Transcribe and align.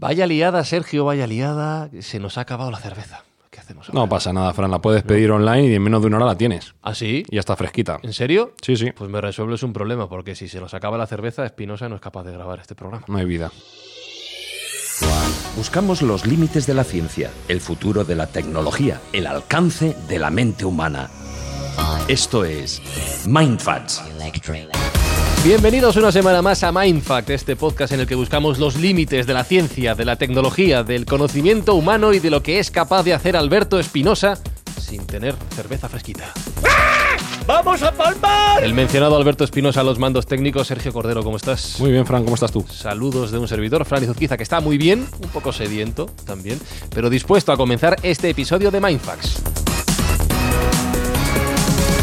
Vaya 0.00 0.26
liada, 0.26 0.64
Sergio, 0.64 1.04
vaya 1.04 1.26
liada. 1.26 1.90
Se 2.00 2.18
nos 2.18 2.38
ha 2.38 2.40
acabado 2.40 2.70
la 2.70 2.78
cerveza. 2.78 3.22
¿Qué 3.50 3.60
hacemos 3.60 3.86
ahora? 3.86 4.00
No 4.00 4.08
pasa 4.08 4.32
nada, 4.32 4.54
Fran, 4.54 4.70
la 4.70 4.78
puedes 4.78 5.02
pedir 5.02 5.30
online 5.30 5.66
y 5.68 5.74
en 5.74 5.82
menos 5.82 6.00
de 6.00 6.06
una 6.06 6.16
hora 6.16 6.24
la 6.26 6.38
tienes. 6.38 6.74
¿Ah, 6.80 6.94
sí? 6.94 7.22
Y 7.28 7.34
ya 7.34 7.40
está 7.40 7.54
fresquita. 7.54 7.98
¿En 8.02 8.14
serio? 8.14 8.54
Sí, 8.62 8.76
sí, 8.76 8.92
Pues 8.92 9.10
me 9.10 9.20
resuelves 9.20 9.62
un 9.62 9.74
problema, 9.74 10.08
porque 10.08 10.34
si 10.34 10.48
se 10.48 10.58
nos 10.58 10.72
acaba 10.72 10.96
la 10.96 11.06
cerveza, 11.06 11.44
Espinosa 11.44 11.90
no 11.90 11.96
es 11.96 12.00
capaz 12.00 12.24
de 12.24 12.32
grabar 12.32 12.60
este 12.60 12.74
programa. 12.74 13.04
no 13.08 13.18
hay 13.18 13.26
vida. 13.26 13.52
Buscamos 15.54 16.00
los 16.00 16.26
límites 16.26 16.66
de 16.66 16.72
la 16.72 16.84
ciencia, 16.84 17.30
el 17.48 17.60
futuro 17.60 18.04
de 18.04 18.14
la 18.14 18.26
tecnología, 18.26 19.02
el 19.12 19.26
alcance 19.26 19.94
de 20.08 20.18
la 20.18 20.30
mente 20.30 20.64
humana. 20.64 21.10
Esto 22.08 22.46
es 22.46 22.80
Mindfacts. 23.26 24.02
Bienvenidos 25.42 25.96
una 25.96 26.12
semana 26.12 26.42
más 26.42 26.62
a 26.64 26.70
Mindfact, 26.70 27.30
este 27.30 27.56
podcast 27.56 27.94
en 27.94 28.00
el 28.00 28.06
que 28.06 28.14
buscamos 28.14 28.58
los 28.58 28.76
límites 28.76 29.26
de 29.26 29.32
la 29.32 29.42
ciencia, 29.42 29.94
de 29.94 30.04
la 30.04 30.16
tecnología, 30.16 30.82
del 30.82 31.06
conocimiento 31.06 31.74
humano 31.76 32.12
y 32.12 32.18
de 32.18 32.28
lo 32.28 32.42
que 32.42 32.58
es 32.58 32.70
capaz 32.70 33.04
de 33.04 33.14
hacer 33.14 33.38
Alberto 33.38 33.80
Espinosa 33.80 34.38
sin 34.78 35.06
tener 35.06 35.34
cerveza 35.56 35.88
fresquita. 35.88 36.34
¡Vamos 37.46 37.82
a 37.82 37.90
palmar! 37.90 38.62
El 38.62 38.74
mencionado 38.74 39.16
Alberto 39.16 39.44
Espinosa 39.44 39.80
a 39.80 39.82
los 39.82 39.98
mandos 39.98 40.26
técnicos. 40.26 40.66
Sergio 40.66 40.92
Cordero, 40.92 41.24
¿cómo 41.24 41.38
estás? 41.38 41.80
Muy 41.80 41.90
bien, 41.90 42.04
Fran, 42.04 42.22
¿cómo 42.22 42.34
estás 42.34 42.52
tú? 42.52 42.66
Saludos 42.70 43.30
de 43.30 43.38
un 43.38 43.48
servidor, 43.48 43.86
Fran 43.86 44.02
Izuzquiza, 44.02 44.36
que 44.36 44.42
está 44.42 44.60
muy 44.60 44.76
bien, 44.76 45.06
un 45.22 45.30
poco 45.30 45.52
sediento 45.52 46.04
también, 46.26 46.60
pero 46.94 47.08
dispuesto 47.08 47.50
a 47.50 47.56
comenzar 47.56 47.96
este 48.02 48.28
episodio 48.28 48.70
de 48.70 48.78
Mindfax. 48.78 49.59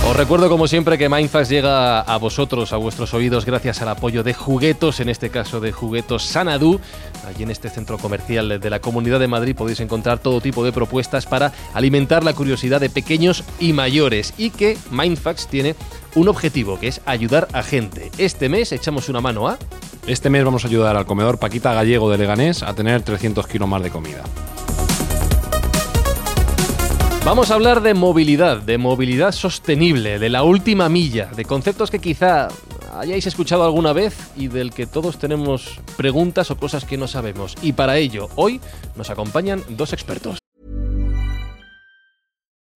Os 0.07 0.15
recuerdo 0.15 0.47
como 0.47 0.69
siempre 0.69 0.97
que 0.97 1.09
Mindfax 1.09 1.49
llega 1.49 1.99
a 1.99 2.17
vosotros, 2.17 2.71
a 2.71 2.77
vuestros 2.77 3.13
oídos, 3.13 3.45
gracias 3.45 3.81
al 3.81 3.89
apoyo 3.89 4.23
de 4.23 4.33
Juguetos, 4.33 5.01
en 5.01 5.09
este 5.09 5.29
caso 5.29 5.59
de 5.59 5.73
Juguetos 5.73 6.23
Sanadú. 6.23 6.79
Allí 7.27 7.43
en 7.43 7.51
este 7.51 7.69
centro 7.69 7.97
comercial 7.97 8.57
de 8.61 8.69
la 8.69 8.79
Comunidad 8.79 9.19
de 9.19 9.27
Madrid 9.27 9.53
podéis 9.53 9.81
encontrar 9.81 10.19
todo 10.19 10.39
tipo 10.39 10.63
de 10.63 10.71
propuestas 10.71 11.25
para 11.25 11.51
alimentar 11.73 12.23
la 12.23 12.31
curiosidad 12.31 12.79
de 12.79 12.89
pequeños 12.89 13.43
y 13.59 13.73
mayores 13.73 14.33
y 14.37 14.51
que 14.51 14.77
Mindfax 14.91 15.47
tiene 15.47 15.75
un 16.15 16.29
objetivo, 16.29 16.79
que 16.79 16.87
es 16.87 17.01
ayudar 17.05 17.49
a 17.51 17.61
gente. 17.61 18.09
Este 18.17 18.47
mes 18.47 18.71
echamos 18.71 19.09
una 19.09 19.19
mano 19.19 19.49
a... 19.49 19.57
Este 20.07 20.29
mes 20.29 20.45
vamos 20.45 20.63
a 20.63 20.69
ayudar 20.69 20.95
al 20.95 21.05
comedor 21.05 21.37
Paquita 21.37 21.73
Gallego 21.73 22.09
de 22.09 22.17
Leganés 22.17 22.63
a 22.63 22.73
tener 22.73 23.01
300 23.01 23.45
kilos 23.45 23.67
más 23.67 23.83
de 23.83 23.89
comida. 23.89 24.23
Vamos 27.27 27.51
a 27.51 27.55
hablar 27.55 27.81
de 27.81 27.93
movilidad, 27.93 28.61
de 28.61 28.77
movilidad 28.77 29.33
sostenible, 29.33 30.17
de 30.17 30.29
la 30.29 30.43
última 30.43 30.87
milla, 30.87 31.25
de 31.25 31.43
conceptos 31.43 31.91
que 31.91 31.99
quizá 31.99 32.47
hayáis 32.93 33.27
escuchado 33.27 33.65
alguna 33.65 33.91
vez 33.91 34.31
y 34.37 34.47
del 34.47 34.71
que 34.71 34.87
todos 34.87 35.19
tenemos 35.19 35.81
preguntas 35.97 36.51
o 36.51 36.57
cosas 36.57 36.85
que 36.85 36.95
no 36.95 37.05
sabemos. 37.05 37.57
Y 37.61 37.73
para 37.73 37.97
ello, 37.97 38.29
hoy 38.37 38.61
nos 38.95 39.09
acompañan 39.09 39.61
dos 39.67 39.91
expertos. 39.91 40.37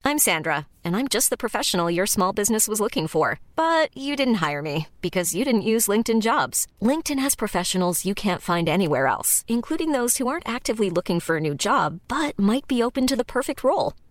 I'm 0.03 0.17
Sandra, 0.19 0.67
and 0.83 0.97
I'm 0.97 1.07
just 1.07 1.29
the 1.29 1.37
professional 1.37 1.89
your 1.89 2.05
small 2.05 2.33
business 2.33 2.67
was 2.67 2.81
looking 2.81 3.07
for. 3.07 3.39
But 3.55 3.95
you 3.95 4.17
didn't 4.17 4.41
hire 4.41 4.61
me 4.61 4.87
because 5.01 5.33
you 5.33 5.45
didn't 5.45 5.61
use 5.61 5.87
LinkedIn 5.87 6.21
jobs. 6.21 6.67
LinkedIn 6.81 7.19
has 7.19 7.35
professionals 7.35 8.03
you 8.03 8.13
can't 8.13 8.41
find 8.41 8.67
anywhere 8.67 9.07
else, 9.07 9.45
including 9.47 9.93
those 9.93 10.17
who 10.17 10.27
aren't 10.27 10.49
actively 10.49 10.89
looking 10.89 11.21
for 11.21 11.37
a 11.37 11.39
new 11.39 11.55
job 11.55 12.01
but 12.09 12.37
might 12.37 12.67
be 12.67 12.83
open 12.83 13.07
to 13.07 13.15
the 13.15 13.23
perfect 13.23 13.63
role, 13.63 13.93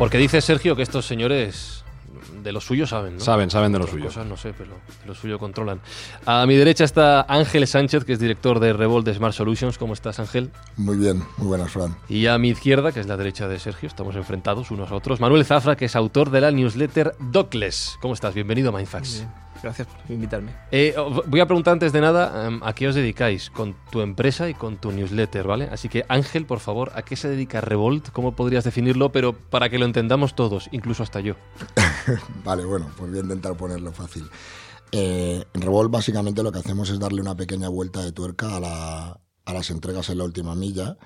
Porque 0.00 0.16
dice 0.16 0.40
Sergio 0.40 0.74
que 0.76 0.82
estos 0.82 1.04
señores 1.04 1.84
de 2.42 2.52
lo 2.52 2.62
suyo 2.62 2.86
saben, 2.86 3.18
¿no? 3.18 3.20
Saben, 3.20 3.50
saben 3.50 3.70
de 3.70 3.80
lo 3.80 3.84
Otras 3.84 3.96
suyo. 3.96 4.06
cosas 4.06 4.26
no 4.26 4.38
sé, 4.38 4.54
pero 4.56 4.70
de 4.70 5.06
lo 5.06 5.14
suyo 5.14 5.38
controlan. 5.38 5.78
A 6.24 6.46
mi 6.46 6.56
derecha 6.56 6.84
está 6.84 7.26
Ángel 7.28 7.66
Sánchez, 7.66 8.06
que 8.06 8.14
es 8.14 8.18
director 8.18 8.60
de 8.60 8.72
Revolt 8.72 9.04
de 9.04 9.12
Smart 9.12 9.34
Solutions. 9.34 9.76
¿Cómo 9.76 9.92
estás, 9.92 10.18
Ángel? 10.18 10.50
Muy 10.78 10.96
bien, 10.96 11.22
muy 11.36 11.48
buenas, 11.48 11.70
Fran. 11.70 11.94
Y 12.08 12.28
a 12.28 12.38
mi 12.38 12.48
izquierda, 12.48 12.92
que 12.92 13.00
es 13.00 13.08
la 13.08 13.18
derecha 13.18 13.46
de 13.46 13.58
Sergio, 13.58 13.88
estamos 13.88 14.16
enfrentados 14.16 14.70
unos 14.70 14.90
a 14.90 14.94
otros, 14.94 15.20
Manuel 15.20 15.44
Zafra, 15.44 15.76
que 15.76 15.84
es 15.84 15.94
autor 15.94 16.30
de 16.30 16.40
la 16.40 16.50
newsletter 16.50 17.14
Dockless. 17.20 17.98
¿Cómo 18.00 18.14
estás? 18.14 18.32
Bienvenido 18.32 18.70
a 18.70 18.72
Mindfax. 18.72 19.26
Gracias 19.62 19.86
por 19.88 20.10
invitarme. 20.10 20.52
Eh, 20.70 20.94
os 20.96 21.26
voy 21.28 21.40
a 21.40 21.46
preguntar 21.46 21.72
antes 21.74 21.92
de 21.92 22.00
nada 22.00 22.46
em, 22.46 22.60
a 22.62 22.72
qué 22.74 22.88
os 22.88 22.94
dedicáis 22.94 23.50
con 23.50 23.76
tu 23.90 24.00
empresa 24.00 24.48
y 24.48 24.54
con 24.54 24.78
tu 24.78 24.90
newsletter, 24.90 25.46
¿vale? 25.46 25.68
Así 25.70 25.88
que 25.88 26.04
Ángel, 26.08 26.46
por 26.46 26.60
favor, 26.60 26.92
¿a 26.94 27.02
qué 27.02 27.14
se 27.16 27.28
dedica 27.28 27.60
Revolt? 27.60 28.08
¿Cómo 28.10 28.34
podrías 28.34 28.64
definirlo? 28.64 29.12
Pero 29.12 29.32
para 29.36 29.68
que 29.68 29.78
lo 29.78 29.84
entendamos 29.84 30.34
todos, 30.34 30.68
incluso 30.72 31.02
hasta 31.02 31.20
yo. 31.20 31.34
Vale, 32.44 32.64
bueno, 32.64 32.88
pues 32.96 33.10
voy 33.10 33.18
a 33.18 33.22
intentar 33.22 33.56
ponerlo 33.56 33.92
fácil. 33.92 34.28
Eh, 34.92 35.44
en 35.52 35.60
Revolt 35.62 35.90
básicamente 35.90 36.42
lo 36.42 36.50
que 36.52 36.58
hacemos 36.58 36.88
es 36.90 36.98
darle 36.98 37.20
una 37.20 37.36
pequeña 37.36 37.68
vuelta 37.68 38.02
de 38.02 38.12
tuerca 38.12 38.56
a, 38.56 38.60
la- 38.60 39.20
a 39.44 39.52
las 39.52 39.70
entregas 39.70 40.08
en 40.10 40.18
la 40.18 40.24
última 40.24 40.54
milla 40.54 40.96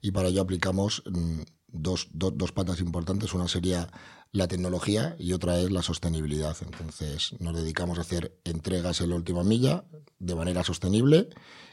y 0.00 0.10
para 0.12 0.28
ello 0.28 0.42
aplicamos 0.42 1.02
mm, 1.10 1.40
dos, 1.68 2.08
do- 2.12 2.30
dos 2.30 2.52
patas 2.52 2.80
importantes. 2.80 3.32
Una 3.34 3.48
sería 3.48 3.88
la 4.32 4.48
tecnología 4.48 5.14
y 5.18 5.34
otra 5.34 5.58
es 5.58 5.70
la 5.70 5.82
sostenibilidad. 5.82 6.56
Entonces 6.62 7.34
nos 7.38 7.54
dedicamos 7.54 7.98
a 7.98 8.00
hacer 8.00 8.32
entregas 8.44 9.00
en 9.00 9.10
la 9.10 9.16
última 9.16 9.44
milla 9.44 9.84
de 10.18 10.34
manera 10.34 10.64
sostenible 10.64 11.28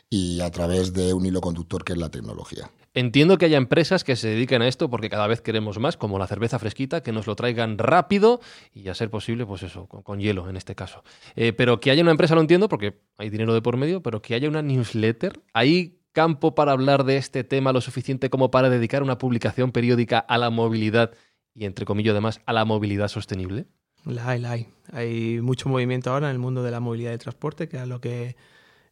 y 0.10 0.42
a 0.42 0.52
través 0.52 0.94
de 0.94 1.14
un 1.14 1.26
hilo 1.26 1.40
conductor 1.40 1.84
que 1.84 1.94
es 1.94 2.00
la 2.00 2.10
tecnología. 2.10 2.70
Entiendo 2.96 3.38
que 3.38 3.46
haya 3.46 3.58
empresas 3.58 4.04
que 4.04 4.16
se 4.16 4.30
dedican 4.30 4.64
a 4.64 4.68
esto 4.68 4.90
porque 4.90 5.10
cada 5.10 5.28
vez 5.28 5.42
queremos 5.42 5.78
más, 5.78 5.96
como 5.96 6.18
la 6.18 6.26
cerveza 6.26 6.58
fresquita, 6.58 7.02
que 7.04 7.12
nos 7.12 7.28
lo 7.28 7.36
traigan 7.36 7.78
rápido 7.78 8.42
y 8.74 8.90
a 8.90 8.96
ser 8.96 9.12
posible, 9.12 9.46
pues 9.46 9.62
eso, 9.62 9.86
con, 9.88 10.02
con 10.02 10.20
hielo 10.20 10.50
en 10.50 10.58
este 10.58 10.76
caso. 10.76 11.04
Eh, 11.36 11.54
pero 11.54 11.80
que 11.80 11.92
haya 11.92 12.02
una 12.02 12.12
empresa 12.12 12.34
lo 12.34 12.42
entiendo 12.42 12.68
porque 12.68 13.00
hay 13.18 13.30
dinero 13.30 13.54
de 13.54 13.62
por 13.62 13.78
medio, 13.78 14.02
pero 14.02 14.22
que 14.22 14.34
haya 14.34 14.50
una 14.50 14.64
newsletter, 14.64 15.40
¿hay 15.54 16.00
campo 16.12 16.56
para 16.56 16.72
hablar 16.72 17.04
de 17.04 17.18
este 17.18 17.44
tema 17.44 17.72
lo 17.72 17.82
suficiente 17.82 18.30
como 18.30 18.52
para 18.52 18.70
dedicar 18.70 19.04
una 19.04 19.18
publicación 19.18 19.72
periódica 19.72 20.20
a 20.20 20.38
la 20.38 20.50
movilidad 20.50 21.12
y, 21.54 21.66
entre 21.66 21.86
comillas, 21.86 22.12
además, 22.12 22.42
a 22.46 22.54
la 22.54 22.66
movilidad 22.66 23.08
sostenible? 23.08 23.68
La 24.06 24.30
hay, 24.30 24.40
la 24.40 24.52
hay. 24.52 24.68
Hay 24.92 25.42
mucho 25.42 25.70
movimiento 25.70 26.12
ahora 26.12 26.28
en 26.30 26.34
el 26.34 26.40
mundo 26.40 26.64
de 26.64 26.72
la 26.72 26.80
movilidad 26.80 27.14
y 27.14 27.18
transporte, 27.18 27.68
que 27.68 27.78
es 27.78 27.88
lo 27.88 28.00
que, 28.00 28.36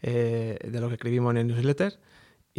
eh, 0.02 0.60
de 0.64 0.82
lo 0.82 0.88
que 0.90 0.96
escribimos 0.96 1.32
en 1.32 1.38
el 1.38 1.48
newsletter. 1.48 2.00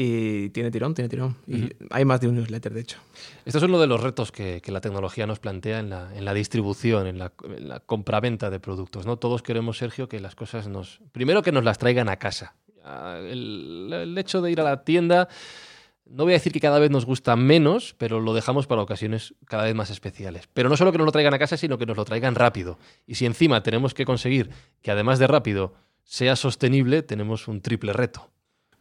Y 0.01 0.51
tiene 0.51 0.71
tirón, 0.71 0.95
tiene 0.95 1.09
tirón. 1.09 1.37
Y 1.47 1.71
hay 1.91 2.05
más 2.05 2.21
de 2.21 2.29
un 2.29 2.37
newsletter, 2.37 2.73
de 2.73 2.83
hecho. 2.83 2.99
Esto 3.45 3.59
es 3.59 3.65
uno 3.65 3.81
de 3.81 3.89
los 3.89 4.01
retos 4.01 4.31
que, 4.31 4.61
que 4.63 4.71
la 4.71 4.81
tecnología 4.81 5.27
nos 5.27 5.41
plantea 5.41 5.81
en 5.81 5.91
la, 5.91 6.17
en 6.17 6.25
la 6.25 6.33
distribución, 6.35 7.09
en 7.09 7.19
la, 7.19 7.33
en 7.45 7.69
la 7.69 7.81
compraventa 7.81 8.49
de 8.49 8.61
productos. 8.61 9.07
¿no? 9.07 9.17
Todos 9.17 9.43
queremos, 9.43 9.79
Sergio, 9.79 10.09
que 10.09 10.21
las 10.21 10.37
cosas 10.37 10.69
nos. 10.69 11.01
Primero 11.11 11.43
que 11.43 11.51
nos 11.51 11.65
las 11.65 11.79
traigan 11.79 12.09
a 12.09 12.17
casa. 12.17 12.55
El, 12.85 13.91
el 13.93 14.17
hecho 14.17 14.41
de 14.41 14.53
ir 14.53 14.61
a 14.61 14.65
la 14.65 14.85
tienda. 14.85 15.29
No 16.11 16.25
voy 16.25 16.33
a 16.33 16.37
decir 16.37 16.53
que 16.53 16.61
cada 16.61 16.79
vez 16.79 16.91
nos 16.91 17.05
gusta 17.05 17.37
menos, 17.37 17.95
pero 17.99 18.21
lo 18.21 18.33
dejamos 18.33 18.67
para 18.67 18.81
ocasiones 18.83 19.35
cada 19.47 19.65
vez 19.65 19.75
más 19.75 19.91
especiales. 19.91 20.49
Pero 20.55 20.69
no 20.69 20.77
solo 20.77 20.91
que 20.91 20.99
nos 20.99 21.05
lo 21.05 21.13
traigan 21.13 21.35
a 21.35 21.39
casa, 21.39 21.57
sino 21.57 21.77
que 21.77 21.87
nos 21.87 21.97
lo 21.97 22.05
traigan 22.05 22.35
rápido. 22.35 22.79
Y 23.07 23.17
si 23.17 23.27
encima 23.27 23.63
tenemos 23.63 23.95
que 23.95 24.05
conseguir 24.05 24.51
que 24.81 24.91
además 24.91 25.19
de 25.19 25.27
rápido 25.27 25.75
sea 26.05 26.37
sostenible, 26.37 27.03
tenemos 27.03 27.47
un 27.49 27.61
triple 27.61 27.93
reto. 27.93 28.31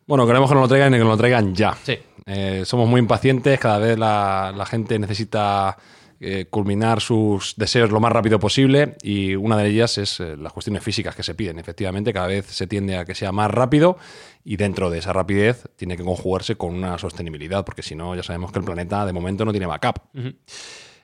Bueno, 0.06 0.26
queremos 0.26 0.50
que 0.50 0.56
nos 0.56 0.64
lo 0.64 0.68
traigan 0.70 0.94
y 0.94 0.98
que 0.98 1.04
nos 1.04 1.10
lo 1.10 1.18
traigan 1.18 1.54
ya. 1.54 1.78
Sí. 1.84 1.98
Eh, 2.26 2.64
somos 2.66 2.88
muy 2.88 3.00
impacientes, 3.00 3.60
cada 3.60 3.78
vez 3.78 4.00
la, 4.00 4.54
la 4.56 4.66
gente 4.66 4.98
necesita 4.98 5.78
eh, 6.20 6.48
culminar 6.50 7.00
sus 7.00 7.56
deseos 7.58 7.92
lo 7.92 8.00
más 8.00 8.12
rápido 8.12 8.40
posible 8.40 8.96
y 9.04 9.36
una 9.36 9.58
de 9.58 9.70
ellas 9.70 10.00
es 10.00 10.20
eh, 10.20 10.36
las 10.36 10.52
cuestiones 10.52 10.84
físicas 10.84 11.16
que 11.16 11.22
se 11.22 11.36
piden. 11.36 11.60
Efectivamente, 11.60 12.12
cada 12.12 12.26
vez 12.28 12.48
se 12.48 12.66
tiende 12.66 12.98
a 12.98 13.06
que 13.06 13.14
sea 13.14 13.32
más 13.32 13.52
rápido 13.52 13.98
y 14.44 14.58
dentro 14.58 14.90
de 14.90 14.98
esa 14.98 15.14
rapidez 15.14 15.70
tiene 15.76 15.96
que 15.96 16.04
conjugarse 16.04 16.56
con 16.56 16.74
una 16.74 16.98
sostenibilidad, 16.98 17.64
porque 17.64 17.84
si 17.84 17.94
no 17.94 18.16
ya 18.16 18.24
sabemos 18.24 18.52
que 18.52 18.60
el 18.60 18.66
planeta 18.66 19.06
de 19.06 19.14
momento 19.14 19.46
no 19.46 19.52
tiene 19.52 19.68
backup. 19.68 20.00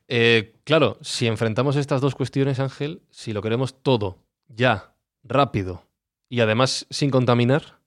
Eh, 0.07 0.55
claro, 0.63 0.97
si 1.01 1.27
enfrentamos 1.27 1.75
estas 1.75 2.01
dos 2.01 2.15
cuestiones, 2.15 2.59
Ángel, 2.59 3.03
si 3.11 3.33
lo 3.33 3.41
queremos 3.41 3.83
todo, 3.83 4.17
ya, 4.47 4.95
rápido 5.23 5.83
y 6.27 6.39
además 6.39 6.87
sin 6.89 7.11
contaminar, 7.11 7.79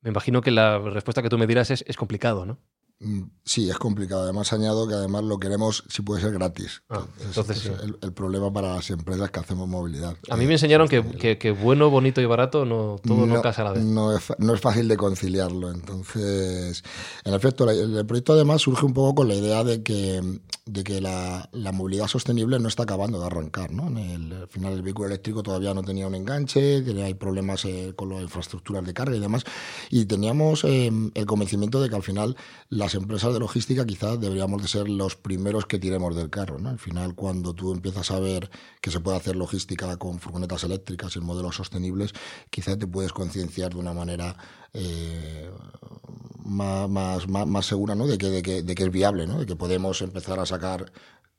me 0.00 0.10
imagino 0.10 0.40
que 0.40 0.50
la 0.50 0.78
respuesta 0.78 1.22
que 1.22 1.28
tú 1.28 1.38
me 1.38 1.46
dirás 1.46 1.70
es, 1.70 1.84
es 1.86 1.96
complicado, 1.96 2.44
¿no? 2.44 2.58
Mm, 3.00 3.22
Sí, 3.48 3.70
es 3.70 3.78
complicado. 3.78 4.24
Además, 4.24 4.52
añado 4.52 4.88
que 4.88 4.94
además 4.94 5.22
lo 5.22 5.38
queremos, 5.38 5.84
si 5.88 6.02
puede 6.02 6.20
ser 6.20 6.32
gratis. 6.32 6.82
Ah, 6.90 7.06
entonces 7.24 7.58
es 7.58 7.62
sí. 7.62 7.68
el, 7.84 7.96
el 8.02 8.12
problema 8.12 8.52
para 8.52 8.74
las 8.74 8.90
empresas 8.90 9.30
que 9.30 9.38
hacemos 9.38 9.68
movilidad. 9.68 10.16
A 10.28 10.36
mí 10.36 10.42
Eh, 10.42 10.46
me 10.48 10.54
enseñaron 10.54 10.88
que, 10.88 11.00
que- 11.04 11.38
que 11.38 11.52
bueno, 11.52 11.88
bonito 11.88 12.20
y 12.20 12.24
barato 12.26 12.64
no, 12.64 12.96
todo 13.06 13.24
no, 13.24 13.40
casa 13.42 13.62
a 13.62 13.66
la 13.66 13.72
vez. 13.74 13.84
No 13.84 14.16
es, 14.16 14.24
no 14.38 14.52
es 14.52 14.60
fácil 14.60 14.88
de 14.88 14.96
conciliarlo. 14.96 15.70
Entonces, 15.70 16.82
en 17.24 17.34
efecto, 17.34 17.66
la- 17.66 17.72
el, 17.72 17.96
el 17.96 18.04
proyecto 18.04 18.32
además 18.32 18.62
surge 18.62 18.84
un 18.84 18.94
poco 18.94 19.14
con 19.14 19.28
la 19.28 19.36
idea 19.36 19.62
de 19.62 19.84
que, 19.84 20.40
de 20.64 20.82
que 20.82 21.00
la, 21.00 21.48
la 21.52 21.70
movilidad 21.70 22.08
sostenible 22.08 22.58
no 22.58 22.66
está 22.66 22.82
acabando 22.82 23.20
de 23.20 23.26
arrancar. 23.26 23.70
¿no? 23.70 23.86
En 23.86 23.96
el, 23.98 24.32
al 24.32 24.48
final, 24.48 24.72
el 24.72 24.82
vehículo 24.82 25.06
eléctrico 25.06 25.44
todavía 25.44 25.72
no 25.72 25.84
tenía 25.84 26.08
un 26.08 26.16
enganche, 26.16 26.82
que 26.82 27.00
hay 27.00 27.14
problemas 27.14 27.64
eh, 27.64 27.92
con 27.94 28.08
las 28.08 28.22
infraestructuras 28.22 28.84
de 28.84 28.92
carga 28.92 29.14
y 29.14 29.20
demás. 29.20 29.44
Y 29.88 30.06
teníamos 30.06 30.64
eh, 30.64 30.90
el 31.14 31.26
convencimiento 31.26 31.80
de 31.80 31.88
que 31.88 31.94
al 31.94 32.02
final 32.02 32.36
las 32.86 32.94
empresas 32.94 33.34
de 33.34 33.40
logística 33.40 33.84
quizás 33.84 34.20
deberíamos 34.20 34.62
de 34.62 34.68
ser 34.68 34.88
los 34.88 35.16
primeros 35.16 35.66
que 35.66 35.80
tiremos 35.80 36.14
del 36.14 36.30
carro. 36.30 36.60
¿no? 36.60 36.68
Al 36.68 36.78
final, 36.78 37.16
cuando 37.16 37.52
tú 37.52 37.72
empiezas 37.72 38.12
a 38.12 38.20
ver 38.20 38.48
que 38.80 38.92
se 38.92 39.00
puede 39.00 39.16
hacer 39.16 39.34
logística 39.34 39.96
con 39.96 40.20
furgonetas 40.20 40.62
eléctricas 40.62 41.16
y 41.16 41.18
en 41.18 41.24
modelos 41.24 41.56
sostenibles, 41.56 42.12
quizás 42.48 42.78
te 42.78 42.86
puedes 42.86 43.12
concienciar 43.12 43.74
de 43.74 43.80
una 43.80 43.92
manera 43.92 44.36
eh, 44.72 45.50
más, 46.44 46.88
más, 46.88 47.26
más 47.26 47.66
segura 47.66 47.96
¿no? 47.96 48.06
de, 48.06 48.18
que, 48.18 48.30
de, 48.30 48.40
que, 48.40 48.62
de 48.62 48.74
que 48.76 48.84
es 48.84 48.90
viable, 48.92 49.26
¿no? 49.26 49.40
de 49.40 49.46
que 49.46 49.56
podemos 49.56 50.00
empezar 50.00 50.38
a 50.38 50.46
sacar 50.46 50.92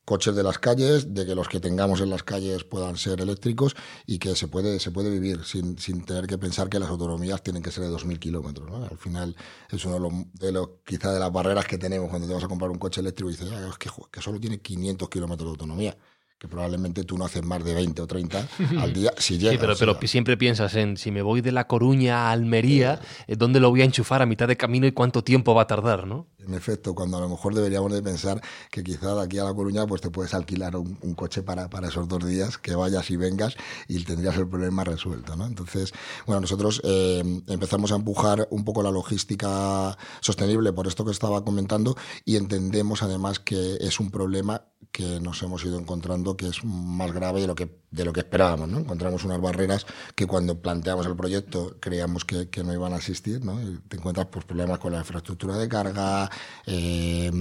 coches 0.08 0.34
de 0.34 0.42
las 0.42 0.58
calles, 0.58 1.14
de 1.14 1.26
que 1.26 1.36
los 1.36 1.50
que 1.50 1.60
tengamos 1.60 2.00
en 2.00 2.10
las 2.10 2.24
calles 2.24 2.64
puedan 2.64 2.96
ser 2.96 3.20
eléctricos 3.20 3.76
y 4.06 4.20
que 4.20 4.38
se 4.38 4.48
puede, 4.48 4.80
se 4.80 4.90
puede 4.90 5.10
vivir 5.10 5.44
sin, 5.44 5.78
sin 5.78 6.06
tener 6.06 6.28
que 6.28 6.38
pensar 6.38 6.70
que 6.70 6.80
las 6.80 6.90
autonomías 6.90 7.44
tienen 7.44 7.62
que 7.62 7.72
ser 7.72 7.84
de 7.84 7.90
2.000 7.90 8.18
kilómetros. 8.18 8.70
¿no? 8.72 8.86
Al 8.86 8.98
final 8.98 9.36
es 9.70 9.84
uno 9.84 9.96
de 9.96 10.00
los, 10.00 10.14
de 10.32 10.52
los, 10.54 10.70
quizá 10.86 11.12
de 11.12 11.20
las 11.20 11.30
barreras 11.30 11.66
que 11.66 11.78
tenemos 11.78 12.10
cuando 12.10 12.26
te 12.26 12.34
vas 12.34 12.46
a 12.46 12.48
comprar 12.48 12.72
un 12.72 12.78
coche 12.78 13.02
eléctrico 13.02 13.30
y 13.30 13.34
dices, 13.34 13.52
"Ah, 13.52 13.68
es 13.70 13.78
que, 13.78 13.90
que 14.10 14.22
solo 14.22 14.40
tiene 14.40 14.62
500 14.62 15.10
kilómetros 15.10 15.46
de 15.46 15.52
autonomía 15.52 15.98
que 16.40 16.48
probablemente 16.48 17.04
tú 17.04 17.18
no 17.18 17.26
haces 17.26 17.44
más 17.44 17.64
de 17.64 17.74
20 17.74 18.02
o 18.02 18.08
30 18.08 18.48
al 18.80 18.94
día 18.94 19.12
si 19.18 19.38
llegas. 19.38 19.78
Sí, 19.78 19.86
pero, 19.86 20.08
siempre 20.08 20.38
piensas 20.38 20.76
en 20.76 20.98
si 20.98 21.12
me 21.12 21.22
voy 21.22 21.42
de 21.42 21.52
La 21.52 21.68
Coruña 21.68 22.28
a 22.28 22.32
Almería, 22.32 23.02
eh, 23.28 23.36
¿dónde 23.36 23.60
lo 23.60 23.70
voy 23.70 23.82
a 23.82 23.86
enchufar 23.86 24.22
a 24.22 24.26
mitad 24.26 24.48
de 24.48 24.56
camino 24.56 24.88
y 24.88 24.92
cuánto 24.92 25.24
tiempo 25.24 25.54
va 25.56 25.64
a 25.64 25.68
tardar, 25.68 26.08
no? 26.08 26.28
En 26.46 26.54
efecto, 26.54 26.96
cuando 26.96 27.18
a 27.18 27.22
lo 27.22 27.28
mejor 27.28 27.54
deberíamos 27.54 27.92
de 27.92 28.02
pensar 28.02 28.42
que 28.72 28.82
quizá 28.82 29.16
de 29.16 29.22
aquí 29.22 29.38
a 29.38 29.44
La 29.44 29.54
Coruña 29.54 29.86
pues 29.86 30.00
te 30.00 30.10
puedes 30.10 30.34
alquilar 30.34 30.78
un, 30.78 30.98
un 31.02 31.14
coche 31.14 31.44
para, 31.44 31.70
para 31.70 31.90
esos 31.90 32.08
dos 32.08 32.26
días, 32.26 32.58
que 32.58 32.76
vayas 32.76 33.10
y 33.10 33.18
vengas 33.18 33.58
y 33.88 34.04
tendrías 34.04 34.38
el 34.38 34.48
problema 34.48 34.84
resuelto. 34.84 35.36
¿no? 35.36 35.46
Entonces, 35.46 35.94
bueno, 36.26 36.42
nosotros 36.42 36.82
eh, 36.84 37.42
empezamos 37.48 37.92
a 37.92 37.96
empujar 37.96 38.48
un 38.52 38.64
poco 38.64 38.82
la 38.84 38.92
logística 38.92 39.98
sostenible 40.22 40.72
por 40.72 40.88
esto 40.88 41.04
que 41.04 41.12
estaba 41.12 41.44
comentando 41.44 41.98
y 42.24 42.38
entendemos 42.38 43.04
además 43.04 43.40
que 43.40 43.78
es 43.82 44.00
un 44.00 44.12
problema 44.12 44.64
que 44.92 45.20
nos 45.20 45.44
hemos 45.44 45.64
ido 45.66 45.80
encontrando 45.80 46.27
que 46.36 46.48
es 46.48 46.64
más 46.66 47.12
grave 47.14 47.42
de 47.42 47.48
lo 47.48 47.56
que, 47.56 47.80
de 47.92 48.06
lo 48.06 48.12
que 48.12 48.22
esperábamos. 48.22 48.68
¿no? 48.68 48.80
Encontramos 48.80 49.24
unas 49.24 49.40
barreras 49.40 49.86
que 50.16 50.26
cuando 50.26 50.62
planteamos 50.62 51.06
el 51.06 51.16
proyecto 51.16 51.78
creíamos 51.80 52.26
que, 52.26 52.50
no 52.64 52.74
iban 52.74 52.94
a 52.94 52.98
existir. 52.98 53.46
¿no? 53.46 53.58
Te 53.88 53.98
encuentras 53.98 54.28
pues, 54.28 54.46
problemas 54.46 54.80
con 54.80 54.92
la 54.92 55.00
infraestructura 55.00 55.56
de 55.58 55.70
carga, 55.70 56.30
eh, 56.66 57.32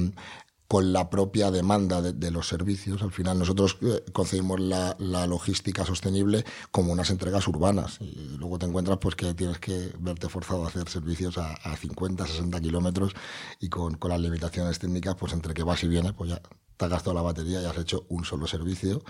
con 0.69 0.93
la 0.93 1.09
propia 1.11 1.51
demanda 1.51 2.03
de, 2.03 2.31
los 2.31 2.49
servicios. 2.49 3.03
Al 3.03 3.13
final 3.13 3.39
nosotros 3.39 3.79
eh, 3.83 4.05
concebimos 4.13 4.61
la, 4.61 4.97
logística 5.27 5.85
sostenible 5.85 6.45
como 6.71 6.93
unas 6.93 7.11
entregas 7.11 7.47
urbanas 7.49 7.99
y 8.01 8.37
luego 8.39 8.59
te 8.59 8.67
encuentras 8.67 8.99
pues 8.99 9.15
que 9.15 9.35
tienes 9.35 9.59
que 9.59 9.93
verte 9.99 10.29
forzado 10.29 10.65
a 10.65 10.69
hacer 10.69 10.89
servicios 10.89 11.39
a, 11.39 11.55
a 11.55 11.77
50, 11.77 12.27
60 12.27 12.61
kilómetros 12.61 13.13
y 13.61 13.69
con, 13.69 13.95
con, 13.95 14.11
las 14.11 14.21
limitaciones 14.21 14.79
técnicas 14.79 15.17
pues 15.17 15.33
entre 15.33 15.55
que 15.55 15.63
vas 15.63 15.83
y 15.85 15.89
vienes 15.89 16.13
pues 16.13 16.31
ya 16.31 16.41
te 16.77 16.85
has 16.85 16.91
gastado 16.91 17.15
la 17.15 17.23
batería 17.23 17.61
y 17.61 17.65
has 17.65 17.79
hecho 17.79 18.05
un 18.09 18.25
solo 18.25 18.47
servicio 18.47 19.03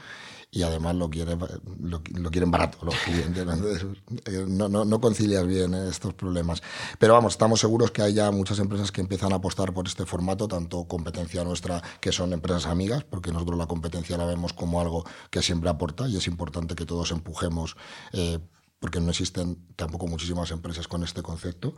y 0.50 0.62
además 0.62 0.94
lo 0.94 1.10
quieren, 1.10 1.38
lo, 1.80 2.30
quieren 2.30 2.50
barato 2.50 2.78
los 2.82 2.94
clientes. 2.96 3.44
¿no? 3.44 4.68
No, 4.68 4.84
no, 4.84 5.00
concilias 5.00 5.46
bien 5.46 5.74
¿eh? 5.74 5.88
estos 5.88 6.14
problemas. 6.14 6.62
Pero 6.98 7.14
vamos, 7.14 7.34
estamos 7.34 7.60
seguros 7.60 7.90
que 7.90 8.02
hay 8.02 8.14
ya 8.14 8.30
muchas 8.30 8.58
empresas 8.58 8.92
que 8.92 9.00
empiezan 9.00 9.32
a 9.32 9.36
apostar 9.36 9.74
por 9.74 9.86
este 9.86 10.06
formato, 10.06 10.48
tanto 10.48 10.84
competencia 10.84 11.44
nuestra, 11.44 11.82
que 12.00 12.12
son 12.12 12.32
empresas 12.32 12.66
amigas, 12.66 13.04
porque 13.04 13.32
nosotros 13.32 13.58
la 13.58 13.66
competencia 13.66 14.16
la 14.16 14.24
vemos 14.24 14.52
como 14.52 14.80
algo 14.80 15.04
que 15.30 15.42
siempre 15.42 15.68
aporta 15.68 16.08
y 16.08 16.16
es 16.16 16.26
importante 16.26 16.74
que 16.74 16.86
todos 16.86 17.10
empujemos. 17.10 17.76
Eh, 18.12 18.38
porque 18.78 19.00
no 19.00 19.10
existen 19.10 19.66
tampoco 19.74 20.06
muchísimas 20.06 20.50
empresas 20.50 20.86
con 20.86 21.02
este 21.02 21.22
concepto, 21.22 21.74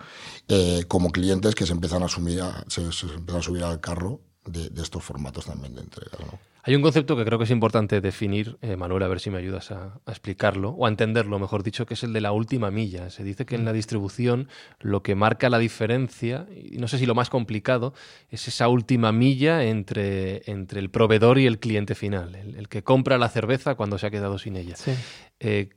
eh, 0.48 0.84
como 0.88 1.10
clientes 1.10 1.54
que 1.54 1.64
se 1.64 1.72
empiezan 1.72 2.02
a, 2.02 2.06
asumir 2.06 2.42
a, 2.42 2.64
se 2.66 2.82
empiezan 2.82 3.36
a 3.36 3.42
subir 3.42 3.62
al 3.62 3.80
carro 3.80 4.20
de, 4.48 4.70
de, 4.70 4.82
estos 4.82 5.02
formatos 5.02 5.46
también 5.46 5.74
de 5.74 5.82
entrega. 5.82 6.18
¿no? 6.20 6.38
Hay 6.68 6.74
un 6.74 6.82
concepto 6.82 7.16
que 7.16 7.24
creo 7.24 7.38
que 7.38 7.44
es 7.44 7.50
importante 7.50 8.02
definir, 8.02 8.58
eh, 8.60 8.76
Manuel, 8.76 9.02
a 9.02 9.08
ver 9.08 9.20
si 9.20 9.30
me 9.30 9.38
ayudas 9.38 9.70
a, 9.70 10.00
a, 10.04 10.10
explicarlo, 10.10 10.72
o 10.72 10.84
a 10.84 10.90
entenderlo, 10.90 11.38
mejor 11.38 11.62
dicho, 11.62 11.86
que 11.86 11.94
es 11.94 12.02
el 12.02 12.12
de 12.12 12.20
la 12.20 12.32
última 12.32 12.70
milla. 12.70 13.08
Se 13.08 13.24
dice 13.24 13.46
que 13.46 13.54
en 13.54 13.64
la 13.64 13.72
distribución 13.72 14.48
lo 14.80 15.02
que 15.02 15.14
marca 15.14 15.48
la 15.48 15.58
diferencia, 15.58 16.46
y 16.54 16.76
no 16.76 16.86
sé 16.86 16.98
si 16.98 17.06
lo 17.06 17.14
más 17.14 17.30
complicado, 17.30 17.94
es 18.28 18.48
esa 18.48 18.68
última 18.68 19.12
milla 19.12 19.64
entre, 19.64 20.42
entre 20.44 20.80
el 20.80 20.90
proveedor 20.90 21.38
y 21.38 21.46
el 21.46 21.58
cliente 21.58 21.94
final, 21.94 22.34
el, 22.34 22.56
el 22.56 22.68
que 22.68 22.82
compra 22.82 23.16
la 23.16 23.30
cerveza 23.30 23.74
cuando 23.74 23.96
se 23.96 24.06
ha 24.06 24.10
quedado 24.10 24.36
sin 24.36 24.54
ella. 24.56 24.76
Sí. 24.76 24.92
Eh, 25.40 25.70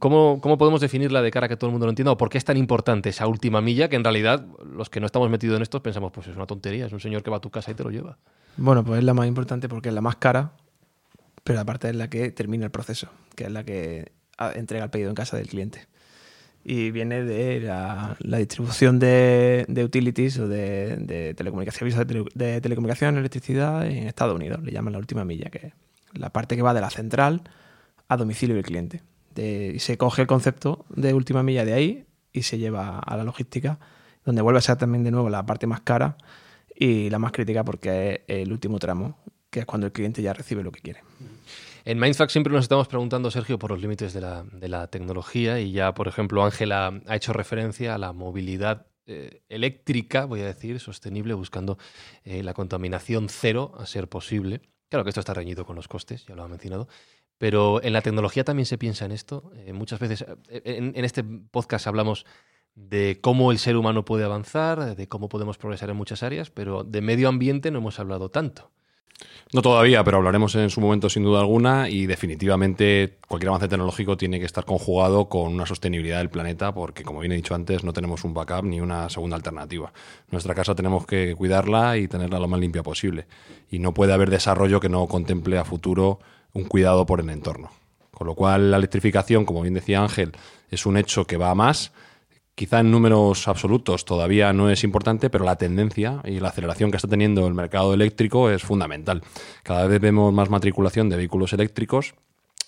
¿cómo, 0.00 0.40
¿Cómo 0.40 0.58
podemos 0.58 0.80
definirla 0.80 1.22
de 1.22 1.30
cara 1.30 1.46
a 1.46 1.48
que 1.48 1.56
todo 1.56 1.68
el 1.68 1.72
mundo 1.74 1.86
lo 1.86 1.90
entienda? 1.90 2.10
¿O 2.10 2.16
por 2.16 2.28
qué 2.28 2.38
es 2.38 2.44
tan 2.44 2.56
importante 2.56 3.10
esa 3.10 3.28
última 3.28 3.60
milla 3.60 3.88
que 3.88 3.94
en 3.94 4.02
realidad 4.02 4.44
los 4.64 4.90
que 4.90 4.98
no 4.98 5.06
estamos 5.06 5.30
metidos 5.30 5.58
en 5.58 5.62
esto 5.62 5.80
pensamos, 5.80 6.10
pues 6.10 6.26
es 6.26 6.34
una 6.34 6.46
tontería, 6.46 6.86
es 6.86 6.92
un 6.92 6.98
señor 6.98 7.22
que 7.22 7.30
va 7.30 7.36
a 7.36 7.40
tu 7.40 7.50
casa 7.50 7.70
y 7.70 7.74
te 7.74 7.84
lo 7.84 7.90
lleva? 7.90 8.18
Bueno, 8.56 8.84
pues 8.84 8.98
es 8.98 9.04
la 9.04 9.14
más 9.14 9.26
importante 9.26 9.68
porque 9.68 9.88
es 9.88 9.94
la 9.94 10.00
más 10.00 10.16
cara, 10.16 10.52
pero 11.42 11.60
aparte 11.60 11.88
es 11.88 11.96
la 11.96 12.08
que 12.08 12.30
termina 12.30 12.64
el 12.64 12.70
proceso, 12.70 13.08
que 13.34 13.44
es 13.44 13.50
la 13.50 13.64
que 13.64 14.12
entrega 14.54 14.84
el 14.84 14.90
pedido 14.90 15.10
en 15.10 15.14
casa 15.14 15.36
del 15.36 15.48
cliente. 15.48 15.86
Y 16.66 16.92
viene 16.92 17.22
de 17.24 17.60
la, 17.60 18.16
distribución 18.20 18.98
de, 18.98 19.66
utilities 19.84 20.38
o 20.38 20.48
de, 20.48 20.96
de 20.96 21.34
telecomunicación, 21.34 21.90
de, 21.90 22.24
de 22.34 22.60
telecomunicación, 22.60 23.18
electricidad 23.18 23.86
en 23.86 24.06
Estados 24.06 24.34
Unidos. 24.34 24.62
Le 24.62 24.72
llaman 24.72 24.94
la 24.94 24.98
última 24.98 25.24
milla, 25.24 25.50
que 25.50 25.66
es 25.66 25.72
la 26.14 26.30
parte 26.30 26.56
que 26.56 26.62
va 26.62 26.72
de 26.72 26.80
la 26.80 26.90
central 26.90 27.42
a 28.08 28.16
domicilio 28.16 28.54
del 28.54 28.64
cliente. 28.64 29.02
Y 29.36 29.78
se 29.80 29.98
coge 29.98 30.22
el 30.22 30.28
concepto 30.28 30.86
de 30.88 31.12
última 31.12 31.42
milla 31.42 31.64
de 31.64 31.74
ahí 31.74 32.06
y 32.32 32.42
se 32.42 32.56
lleva 32.56 32.98
a 32.98 33.16
la 33.16 33.24
logística, 33.24 33.78
donde 34.24 34.40
vuelve 34.40 34.58
a 34.58 34.62
ser 34.62 34.76
también 34.76 35.04
de 35.04 35.10
nuevo 35.10 35.28
la 35.28 35.44
parte 35.44 35.66
más 35.66 35.80
cara 35.80 36.16
y 36.74 37.10
la 37.10 37.18
más 37.18 37.32
crítica 37.32 37.64
porque 37.64 38.24
es 38.26 38.42
el 38.42 38.52
último 38.52 38.78
tramo, 38.78 39.18
que 39.50 39.60
es 39.60 39.66
cuando 39.66 39.86
el 39.86 39.92
cliente 39.92 40.22
ya 40.22 40.32
recibe 40.32 40.62
lo 40.62 40.72
que 40.72 40.80
quiere. 40.80 41.00
En 41.84 42.00
Mindfact 42.00 42.32
siempre 42.32 42.52
nos 42.52 42.64
estamos 42.64 42.88
preguntando, 42.88 43.30
Sergio, 43.30 43.58
por 43.58 43.70
los 43.70 43.80
límites 43.80 44.14
de 44.14 44.20
la, 44.20 44.42
de 44.42 44.68
la 44.68 44.86
tecnología 44.86 45.60
y 45.60 45.72
ya, 45.72 45.92
por 45.92 46.08
ejemplo, 46.08 46.42
Ángela 46.42 47.00
ha 47.06 47.16
hecho 47.16 47.32
referencia 47.32 47.94
a 47.94 47.98
la 47.98 48.12
movilidad 48.12 48.86
eh, 49.06 49.42
eléctrica, 49.50 50.24
voy 50.24 50.40
a 50.40 50.46
decir, 50.46 50.80
sostenible, 50.80 51.34
buscando 51.34 51.76
eh, 52.24 52.42
la 52.42 52.54
contaminación 52.54 53.28
cero 53.28 53.72
a 53.78 53.84
ser 53.84 54.08
posible. 54.08 54.62
Claro 54.88 55.04
que 55.04 55.10
esto 55.10 55.20
está 55.20 55.34
reñido 55.34 55.66
con 55.66 55.76
los 55.76 55.86
costes, 55.86 56.24
ya 56.24 56.34
lo 56.34 56.42
ha 56.42 56.48
mencionado, 56.48 56.88
pero 57.36 57.82
en 57.82 57.92
la 57.92 58.00
tecnología 58.00 58.44
también 58.44 58.64
se 58.64 58.78
piensa 58.78 59.04
en 59.04 59.12
esto. 59.12 59.52
Eh, 59.54 59.74
muchas 59.74 60.00
veces 60.00 60.24
en, 60.48 60.94
en, 60.96 61.04
este 61.04 61.22
podcast 61.22 61.86
hablamos 61.86 62.24
de 62.74 63.18
cómo 63.20 63.52
el 63.52 63.58
ser 63.58 63.76
humano 63.76 64.04
puede 64.04 64.24
avanzar, 64.24 64.96
de 64.96 65.08
cómo 65.08 65.28
podemos 65.28 65.58
progresar 65.58 65.90
en 65.90 65.96
muchas 65.96 66.22
áreas, 66.22 66.50
pero 66.50 66.84
de 66.84 67.00
medio 67.00 67.28
ambiente 67.28 67.70
no 67.70 67.78
hemos 67.78 68.00
hablado 68.00 68.30
tanto. 68.30 68.70
No 69.52 69.62
todavía, 69.62 70.02
pero 70.02 70.16
hablaremos 70.16 70.54
en 70.56 70.70
su 70.70 70.80
momento 70.80 71.08
sin 71.08 71.22
duda 71.22 71.38
alguna 71.38 71.88
y 71.88 72.06
definitivamente 72.06 73.18
cualquier 73.28 73.50
avance 73.50 73.68
tecnológico 73.68 74.16
tiene 74.16 74.40
que 74.40 74.46
estar 74.46 74.64
conjugado 74.64 75.28
con 75.28 75.52
una 75.52 75.66
sostenibilidad 75.66 76.18
del 76.18 76.30
planeta 76.30 76.74
porque, 76.74 77.04
como 77.04 77.20
bien 77.20 77.30
he 77.32 77.36
dicho 77.36 77.54
antes, 77.54 77.84
no 77.84 77.92
tenemos 77.92 78.24
un 78.24 78.34
backup 78.34 78.64
ni 78.64 78.80
una 78.80 79.08
segunda 79.08 79.36
alternativa. 79.36 79.92
Nuestra 80.30 80.54
casa 80.54 80.74
tenemos 80.74 81.06
que 81.06 81.36
cuidarla 81.36 81.96
y 81.98 82.08
tenerla 82.08 82.40
lo 82.40 82.48
más 82.48 82.58
limpia 82.58 82.82
posible. 82.82 83.26
Y 83.70 83.78
no 83.78 83.94
puede 83.94 84.12
haber 84.12 84.30
desarrollo 84.30 84.80
que 84.80 84.88
no 84.88 85.06
contemple 85.06 85.58
a 85.58 85.64
futuro 85.64 86.18
un 86.52 86.64
cuidado 86.64 87.06
por 87.06 87.20
el 87.20 87.30
entorno. 87.30 87.70
Con 88.10 88.26
lo 88.26 88.34
cual, 88.34 88.72
la 88.72 88.78
electrificación, 88.78 89.44
como 89.44 89.62
bien 89.62 89.74
decía 89.74 90.02
Ángel, 90.02 90.32
es 90.70 90.86
un 90.86 90.96
hecho 90.96 91.26
que 91.26 91.36
va 91.36 91.50
a 91.50 91.54
más 91.54 91.92
Quizá 92.54 92.80
en 92.80 92.92
números 92.92 93.48
absolutos 93.48 94.04
todavía 94.04 94.52
no 94.52 94.70
es 94.70 94.84
importante, 94.84 95.28
pero 95.28 95.44
la 95.44 95.56
tendencia 95.56 96.20
y 96.24 96.38
la 96.38 96.50
aceleración 96.50 96.92
que 96.92 96.96
está 96.98 97.08
teniendo 97.08 97.46
el 97.48 97.54
mercado 97.54 97.92
eléctrico 97.94 98.48
es 98.48 98.62
fundamental. 98.62 99.22
Cada 99.64 99.88
vez 99.88 100.00
vemos 100.00 100.32
más 100.32 100.50
matriculación 100.50 101.08
de 101.08 101.16
vehículos 101.16 101.52
eléctricos 101.52 102.14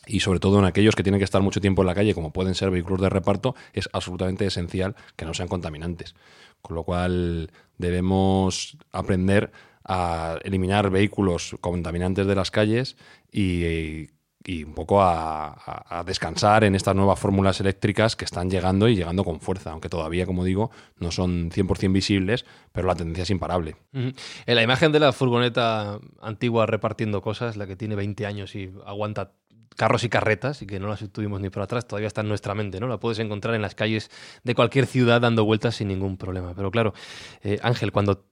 y 0.05 0.21
sobre 0.21 0.40
todo 0.40 0.59
en 0.59 0.64
aquellos 0.64 0.97
que 0.97 1.05
tienen 1.05 1.21
que 1.21 1.25
estar 1.25 1.40
mucho 1.40 1.61
tiempo 1.61 1.83
en 1.83 1.87
la 1.87 1.95
calle, 1.95 2.14
como 2.14 2.33
pueden 2.33 2.57
ser 2.57 2.71
vehículos 2.71 3.00
de 3.00 3.11
reparto, 3.11 3.55
es 3.73 3.88
absolutamente 3.93 4.47
esencial 4.47 4.97
que 5.14 5.25
no 5.25 5.35
sean 5.35 5.49
contaminantes. 5.49 6.16
Con 6.62 6.75
lo 6.75 6.83
cual 6.83 7.52
debemos 7.78 8.78
aprender 8.90 9.52
a 9.85 10.38
eliminar 10.43 10.90
vehículos 10.90 11.57
contaminantes 11.61 12.26
de 12.26 12.35
las 12.35 12.50
calles 12.50 12.97
y 13.31 14.09
y 14.47 14.62
un 14.62 14.75
poco 14.75 15.03
a, 15.03 16.05
descansar 16.07 16.62
en 16.65 16.75
estas 16.75 16.95
nuevas 16.95 17.19
fórmulas 17.19 17.61
eléctricas 17.61 18.15
que 18.15 18.25
están 18.25 18.49
llegando 18.49 18.88
y 18.88 18.95
llegando 18.95 19.25
con 19.25 19.41
fuerza, 19.41 19.73
aunque 19.73 19.88
todavía, 19.88 20.25
como 20.25 20.45
digo, 20.45 20.71
no 20.99 21.11
son 21.11 21.50
100% 21.50 21.93
visibles, 21.93 22.47
pero 22.73 22.87
la 22.87 22.95
tendencia 22.95 23.23
es 23.23 23.31
imparable. 23.31 23.76
En 23.93 24.15
la 24.47 24.62
imagen 24.62 24.93
de 24.93 25.00
la 25.00 25.12
furgoneta 25.12 25.99
antigua 26.21 26.67
repartiendo 26.67 27.23
cosas, 27.23 27.57
la 27.57 27.67
que 27.67 27.76
tiene 27.76 27.97
20 27.97 28.25
años 28.25 28.55
y 28.55 28.73
aguanta 28.87 29.33
carros 29.76 30.05
y 30.05 30.09
carretas 30.09 30.62
y 30.62 30.67
que 30.67 30.79
no 30.79 30.87
las 30.88 31.00
tuvimos 31.11 31.41
ni 31.41 31.50
por 31.50 31.62
atrás, 31.62 31.87
todavía 31.87 32.07
está 32.07 32.21
en 32.21 32.29
nuestra 32.29 32.55
mente, 32.55 32.81
¿no? 32.81 32.87
La 32.87 32.99
puedes 32.99 33.19
encontrar 33.19 33.55
en 33.55 33.62
las 33.62 33.75
calles 33.75 34.11
de 34.45 34.55
cualquier 34.55 34.87
ciudad 34.87 35.21
dando 35.21 35.45
vueltas 35.45 35.76
sin 35.76 35.88
ningún 35.88 36.17
problema. 36.17 36.55
Pero 36.55 36.71
claro, 36.71 36.95
eh, 37.43 37.59
Ángel, 37.62 37.93
cuando 37.93 38.26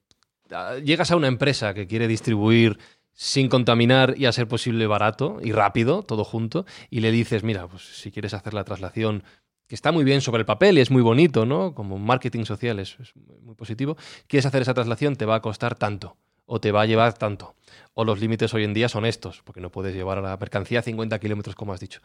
ah, 0.53 0.77
llegas 0.83 1.11
a 1.11 1.17
una 1.17 1.29
empresa 1.29 1.75
que 1.75 1.87
quiere 1.87 2.09
distribuir 2.09 2.79
sin 3.15 3.49
contaminar 3.49 4.15
y 4.19 4.27
a 4.27 4.33
ser 4.33 4.49
posible 4.49 4.87
barato 4.87 5.39
y 5.43 5.53
rápido, 5.53 6.03
todo 6.03 6.25
junto, 6.25 6.67
y 6.91 7.01
le 7.01 7.13
dices, 7.13 7.45
mira, 7.45 7.67
pues 7.69 7.83
si 7.83 8.11
quieres 8.11 8.35
hacer 8.35 8.55
la 8.55 8.65
traslación, 8.65 9.23
que 9.67 9.75
está 9.75 9.93
muy 9.93 10.05
bien 10.05 10.21
sobre 10.21 10.41
el 10.41 10.47
papel 10.47 10.77
y 10.77 10.81
es 10.81 10.91
muy 10.91 11.01
bonito, 11.01 11.47
¿no? 11.47 11.75
Como 11.75 11.99
marketing 11.99 12.45
social 12.45 12.79
es, 12.81 12.97
muy 13.43 13.55
positivo, 13.55 13.97
quieres 14.27 14.47
hacer 14.47 14.63
esa 14.63 14.75
traslación, 14.75 15.17
te 15.17 15.25
va 15.25 15.37
a 15.37 15.41
costar 15.41 15.75
tanto, 15.77 16.17
o 16.45 16.61
te 16.61 16.73
va 16.73 16.83
a 16.83 16.87
llevar 16.87 17.15
tanto, 17.15 17.55
o 17.95 18.05
los 18.05 18.21
límites 18.21 18.53
hoy 18.53 18.65
en 18.65 18.75
día 18.75 18.89
son 18.89 19.07
estos, 19.07 19.43
porque 19.43 19.61
no 19.61 19.71
puedes 19.71 19.95
llevar 19.95 20.19
a 20.19 20.23
la 20.23 20.37
mercancía 20.37 20.83
50 20.83 21.19
kilómetros, 21.19 21.55
como 21.55 21.73
has 21.73 21.81
dicho. 21.81 22.01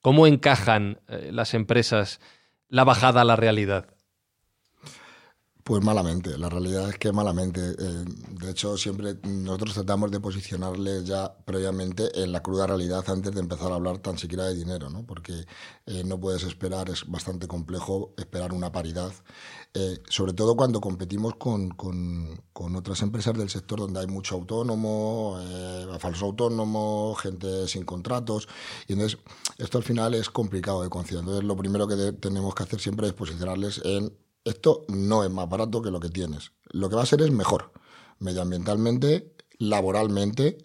¿Cómo 0.00 0.26
encajan 0.26 1.00
eh, 1.08 1.30
las 1.32 1.54
empresas 1.54 2.20
la 2.68 2.84
bajada 2.84 3.20
a 3.20 3.24
la 3.24 3.36
realidad? 3.36 3.91
Pues 5.64 5.80
malamente, 5.84 6.36
la 6.38 6.48
realidad 6.48 6.88
es 6.88 6.98
que 6.98 7.12
malamente. 7.12 7.60
Eh, 7.60 8.04
de 8.40 8.50
hecho, 8.50 8.76
siempre 8.76 9.14
nosotros 9.22 9.74
tratamos 9.74 10.10
de 10.10 10.18
posicionarles 10.18 11.04
ya 11.04 11.32
previamente 11.44 12.20
en 12.20 12.32
la 12.32 12.42
cruda 12.42 12.66
realidad 12.66 13.04
antes 13.06 13.32
de 13.32 13.40
empezar 13.40 13.70
a 13.70 13.76
hablar 13.76 13.98
tan 13.98 14.18
siquiera 14.18 14.44
de 14.46 14.56
dinero, 14.56 14.90
¿no? 14.90 15.06
porque 15.06 15.46
eh, 15.86 16.02
no 16.04 16.18
puedes 16.18 16.42
esperar, 16.42 16.90
es 16.90 17.08
bastante 17.08 17.46
complejo 17.46 18.12
esperar 18.16 18.52
una 18.52 18.72
paridad, 18.72 19.12
eh, 19.74 20.00
sobre 20.08 20.32
todo 20.32 20.56
cuando 20.56 20.80
competimos 20.80 21.36
con, 21.36 21.70
con, 21.70 22.42
con, 22.52 22.74
otras 22.74 23.00
empresas 23.02 23.38
del 23.38 23.48
sector 23.48 23.78
donde 23.78 24.00
hay 24.00 24.08
mucho 24.08 24.34
autónomo, 24.34 25.38
falso 26.00 26.26
autónomo, 26.26 27.14
gente 27.14 27.68
sin 27.68 27.84
contratos, 27.84 28.48
y 28.88 28.94
entonces 28.94 29.20
esto 29.58 29.78
al 29.78 29.84
final 29.84 30.14
es 30.14 30.28
complicado 30.28 30.82
de 30.82 30.88
conciliar. 30.88 31.22
Entonces, 31.22 31.44
lo 31.44 31.56
primero 31.56 31.86
que 31.86 32.12
tenemos 32.14 32.52
que 32.54 32.64
hacer 32.64 32.80
siempre 32.80 33.06
es 33.06 33.12
posicionarles 33.12 33.80
en 33.84 34.12
esto 34.44 34.84
no 34.88 35.24
es 35.24 35.30
más 35.30 35.48
barato 35.48 35.82
que 35.82 35.90
lo 35.90 36.00
que 36.00 36.08
tienes. 36.08 36.52
Lo 36.70 36.88
que 36.88 36.96
va 36.96 37.02
a 37.02 37.06
ser 37.06 37.22
es 37.22 37.30
mejor, 37.30 37.72
medioambientalmente, 38.18 39.34
laboralmente 39.58 40.58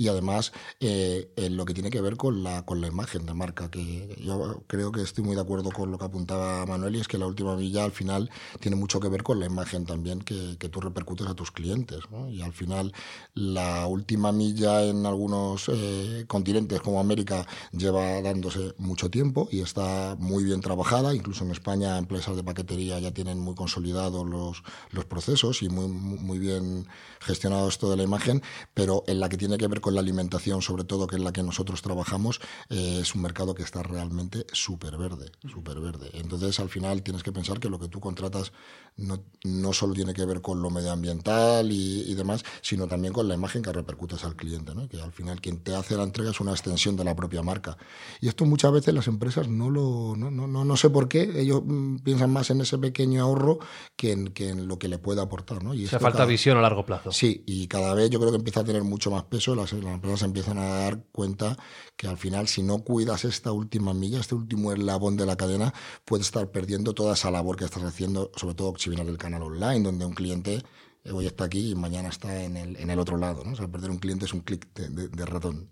y 0.00 0.08
además 0.08 0.52
eh, 0.80 1.30
en 1.36 1.58
lo 1.58 1.66
que 1.66 1.74
tiene 1.74 1.90
que 1.90 2.00
ver 2.00 2.16
con 2.16 2.42
la, 2.42 2.64
con 2.64 2.80
la 2.80 2.86
imagen 2.86 3.26
de 3.26 3.34
marca, 3.34 3.70
que 3.70 4.16
yo 4.18 4.64
creo 4.66 4.92
que 4.92 5.02
estoy 5.02 5.22
muy 5.22 5.34
de 5.36 5.42
acuerdo 5.42 5.70
con 5.70 5.90
lo 5.90 5.98
que 5.98 6.06
apuntaba 6.06 6.64
Manuel 6.64 6.96
y 6.96 7.00
es 7.00 7.06
que 7.06 7.18
la 7.18 7.26
última 7.26 7.54
milla 7.54 7.84
al 7.84 7.92
final 7.92 8.30
tiene 8.60 8.76
mucho 8.76 8.98
que 8.98 9.10
ver 9.10 9.22
con 9.22 9.38
la 9.38 9.44
imagen 9.44 9.84
también 9.84 10.20
que, 10.20 10.56
que 10.58 10.70
tú 10.70 10.80
repercutes 10.80 11.26
a 11.26 11.34
tus 11.34 11.50
clientes. 11.50 12.00
Y 12.30 12.40
al 12.40 12.54
final 12.54 12.94
la 13.34 13.86
última 13.86 14.32
milla 14.32 14.84
en 14.84 15.04
algunos 15.04 15.68
eh, 15.68 16.24
continentes 16.26 16.80
como 16.80 16.98
América 16.98 17.46
lleva 17.72 18.22
dándose 18.22 18.74
mucho 18.78 19.10
tiempo 19.10 19.48
y 19.52 19.60
está 19.60 20.16
muy 20.18 20.44
bien 20.44 20.62
trabajada, 20.62 21.14
incluso 21.14 21.44
en 21.44 21.50
España 21.50 21.98
empresas 21.98 22.36
de 22.36 22.42
paquetería 22.42 22.98
ya 23.00 23.12
tienen 23.12 23.38
muy 23.38 23.54
consolidados 23.54 24.26
los, 24.26 24.62
los 24.92 25.04
procesos 25.04 25.62
y 25.62 25.68
muy, 25.68 25.88
muy 25.88 26.38
bien 26.38 26.88
gestionado 27.20 27.68
esto 27.68 27.90
de 27.90 27.98
la 27.98 28.02
imagen, 28.02 28.42
pero 28.72 29.04
en 29.06 29.20
la 29.20 29.28
que 29.28 29.36
tiene 29.36 29.58
que 29.58 29.68
ver 29.68 29.82
con 29.82 29.89
la 29.92 30.00
alimentación, 30.00 30.62
sobre 30.62 30.84
todo, 30.84 31.06
que 31.06 31.16
es 31.16 31.22
la 31.22 31.32
que 31.32 31.42
nosotros 31.42 31.82
trabajamos, 31.82 32.40
eh, 32.68 32.98
es 33.02 33.14
un 33.14 33.22
mercado 33.22 33.54
que 33.54 33.62
está 33.62 33.82
realmente 33.82 34.46
súper 34.52 34.96
verde, 34.96 35.30
súper 35.52 35.80
verde. 35.80 36.10
Entonces, 36.14 36.58
al 36.60 36.68
final, 36.68 37.02
tienes 37.02 37.22
que 37.22 37.32
pensar 37.32 37.60
que 37.60 37.68
lo 37.68 37.78
que 37.78 37.88
tú 37.88 38.00
contratas 38.00 38.52
no, 38.96 39.22
no 39.44 39.72
solo 39.72 39.94
tiene 39.94 40.14
que 40.14 40.24
ver 40.24 40.40
con 40.40 40.60
lo 40.62 40.70
medioambiental 40.70 41.70
y, 41.70 42.14
demás, 42.14 42.44
sino 42.60 42.86
también 42.86 43.12
con 43.12 43.28
la 43.28 43.34
imagen 43.34 43.62
que 43.62 43.72
repercutes 43.72 44.24
al 44.24 44.36
cliente, 44.36 44.74
¿no? 44.74 44.88
que 44.88 45.00
al 45.00 45.12
final 45.12 45.40
quien 45.40 45.58
te 45.58 45.74
hace 45.74 45.96
la 45.96 46.02
entrega 46.02 46.30
es 46.30 46.40
una 46.40 46.50
extensión 46.50 46.96
de 46.96 47.04
la 47.04 47.16
propia 47.16 47.42
marca. 47.42 47.78
Y 48.20 48.28
esto 48.28 48.44
muchas 48.44 48.72
veces 48.72 48.92
las 48.92 49.06
empresas 49.06 49.48
no 49.48 49.70
lo, 49.70 50.14
no, 50.16 50.30
no, 50.30 50.46
no, 50.46 50.76
sé 50.76 50.90
por 50.90 51.08
qué, 51.08 51.30
ellos 51.36 51.62
mm, 51.64 51.96
piensan 51.98 52.30
más 52.30 52.50
en 52.50 52.60
ese 52.60 52.78
pequeño 52.78 53.22
ahorro 53.22 53.58
que 53.96 54.12
en, 54.12 54.28
que 54.28 54.50
en 54.50 54.68
lo 54.68 54.78
que 54.78 54.88
le 54.88 54.98
puede 54.98 55.22
aportar. 55.22 55.62
¿no? 55.62 55.72
Y 55.72 55.86
Se 55.86 55.98
falta 55.98 56.24
visión 56.24 56.58
a 56.58 56.60
largo 56.60 56.84
plazo. 56.84 57.12
Sí, 57.12 57.42
y 57.46 57.66
cada 57.68 57.94
vez 57.94 58.10
yo 58.10 58.18
creo 58.18 58.30
que 58.30 58.38
empieza 58.38 58.60
a 58.60 58.64
tener 58.64 58.82
mucho 58.82 59.10
más 59.10 59.24
peso 59.24 59.54
las 59.54 59.72
las 59.82 59.94
empresas 59.94 60.22
empiezan 60.22 60.58
a 60.58 60.66
dar 60.66 61.02
cuenta 61.12 61.56
que 61.96 62.06
al 62.06 62.16
final 62.16 62.48
si 62.48 62.62
no 62.62 62.78
cuidas 62.84 63.24
esta 63.24 63.52
última 63.52 63.94
milla, 63.94 64.20
este 64.20 64.34
último 64.34 64.72
eslabón 64.72 65.16
de 65.16 65.26
la 65.26 65.36
cadena, 65.36 65.74
puedes 66.04 66.26
estar 66.26 66.50
perdiendo 66.50 66.94
toda 66.94 67.14
esa 67.14 67.30
labor 67.30 67.56
que 67.56 67.64
estás 67.64 67.82
haciendo, 67.82 68.30
sobre 68.36 68.54
todo 68.54 68.74
si 68.78 68.90
vienes 68.90 69.06
del 69.06 69.18
canal 69.18 69.42
online, 69.42 69.80
donde 69.80 70.04
un 70.04 70.14
cliente 70.14 70.62
hoy 71.10 71.26
está 71.26 71.44
aquí 71.44 71.70
y 71.70 71.74
mañana 71.74 72.08
está 72.08 72.42
en 72.42 72.56
el, 72.56 72.76
en 72.76 72.90
el 72.90 72.98
otro 72.98 73.16
lado. 73.16 73.42
¿no? 73.44 73.52
O 73.52 73.56
sea, 73.56 73.66
perder 73.68 73.90
un 73.90 73.98
cliente 73.98 74.26
es 74.26 74.34
un 74.34 74.40
clic 74.40 74.66
de, 74.74 75.26
ratón. 75.26 75.68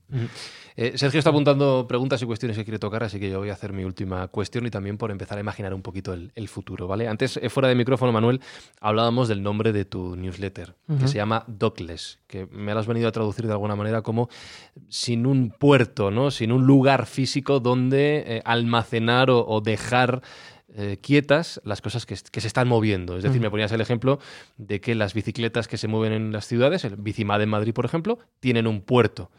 Eh, 0.77 0.97
Sergio 0.97 1.19
está 1.19 1.31
apuntando 1.31 1.87
preguntas 1.87 2.23
y 2.23 2.27
cuestiones 2.27 2.57
que 2.57 2.65
quiere 2.65 2.79
tocar, 2.79 3.03
así 3.03 3.21
que 3.21 3.31
yo 3.31 3.39
voy 3.39 3.51
a 3.51 3.53
hacer 3.53 3.73
mi 3.73 3.85
última 3.85 4.29
cuestión 4.29 4.67
y 4.67 4.71
también 4.71 4.97
por 4.97 5.11
empezar 5.11 5.37
a 5.39 5.41
imaginar 5.41 5.75
un 5.75 5.83
poquito 5.83 6.13
el, 6.13 6.49
futuro. 6.49 6.87
¿vale? 6.87 7.09
Antes, 7.09 7.37
eh, 7.37 7.51
fuera 7.51 7.69
de 7.69 7.75
micrófono, 7.75 8.11
Manuel, 8.11 8.41
hablábamos 8.81 9.29
del 9.29 9.43
nombre 9.43 9.73
de 9.73 9.85
tu 9.85 10.17
newsletter, 10.17 10.75
que 10.99 11.09
se 11.09 11.17
llama 11.17 11.45
Dockless, 11.47 12.19
que 12.27 12.47
me 12.47 12.73
lo 12.73 12.81
has 12.81 12.87
venido 12.87 13.09
a 13.09 13.13
traducir 13.13 13.47
de 13.47 13.53
alguna 13.53 13.77
manera 13.77 14.01
como 14.01 14.31
sin 14.89 15.27
un 15.27 15.51
puerto, 15.51 16.11
¿no? 16.11 16.31
sin 16.31 16.53
un 16.53 16.67
lugar 16.67 17.05
físico 17.07 17.61
donde 17.61 18.25
eh, 18.27 18.43
almacenar 18.45 19.29
o 19.31 19.61
dejar 19.61 20.23
eh, 20.75 20.99
quietas 21.01 21.63
las 21.65 21.81
cosas 21.81 22.05
que, 22.05 22.17
se 22.17 22.47
están 22.47 22.69
moviendo. 22.69 23.17
Es 23.17 23.23
decir, 23.23 23.41
me 23.41 23.51
ponías 23.51 23.73
el 23.73 23.81
ejemplo 23.81 24.19
de 24.59 24.81
que 24.81 24.95
las 24.95 25.15
bicicletas 25.15 25.67
que 25.67 25.79
se 25.79 25.89
mueven 25.89 26.13
en 26.13 26.33
las 26.33 26.47
ciudades, 26.47 26.85
el 26.85 26.97
Bicimad 26.97 27.41
en 27.41 27.49
Madrid, 27.49 27.73
por 27.73 27.87
ejemplo, 27.87 28.19
tienen 28.41 28.67
un 28.67 28.83
puerto. 28.83 29.31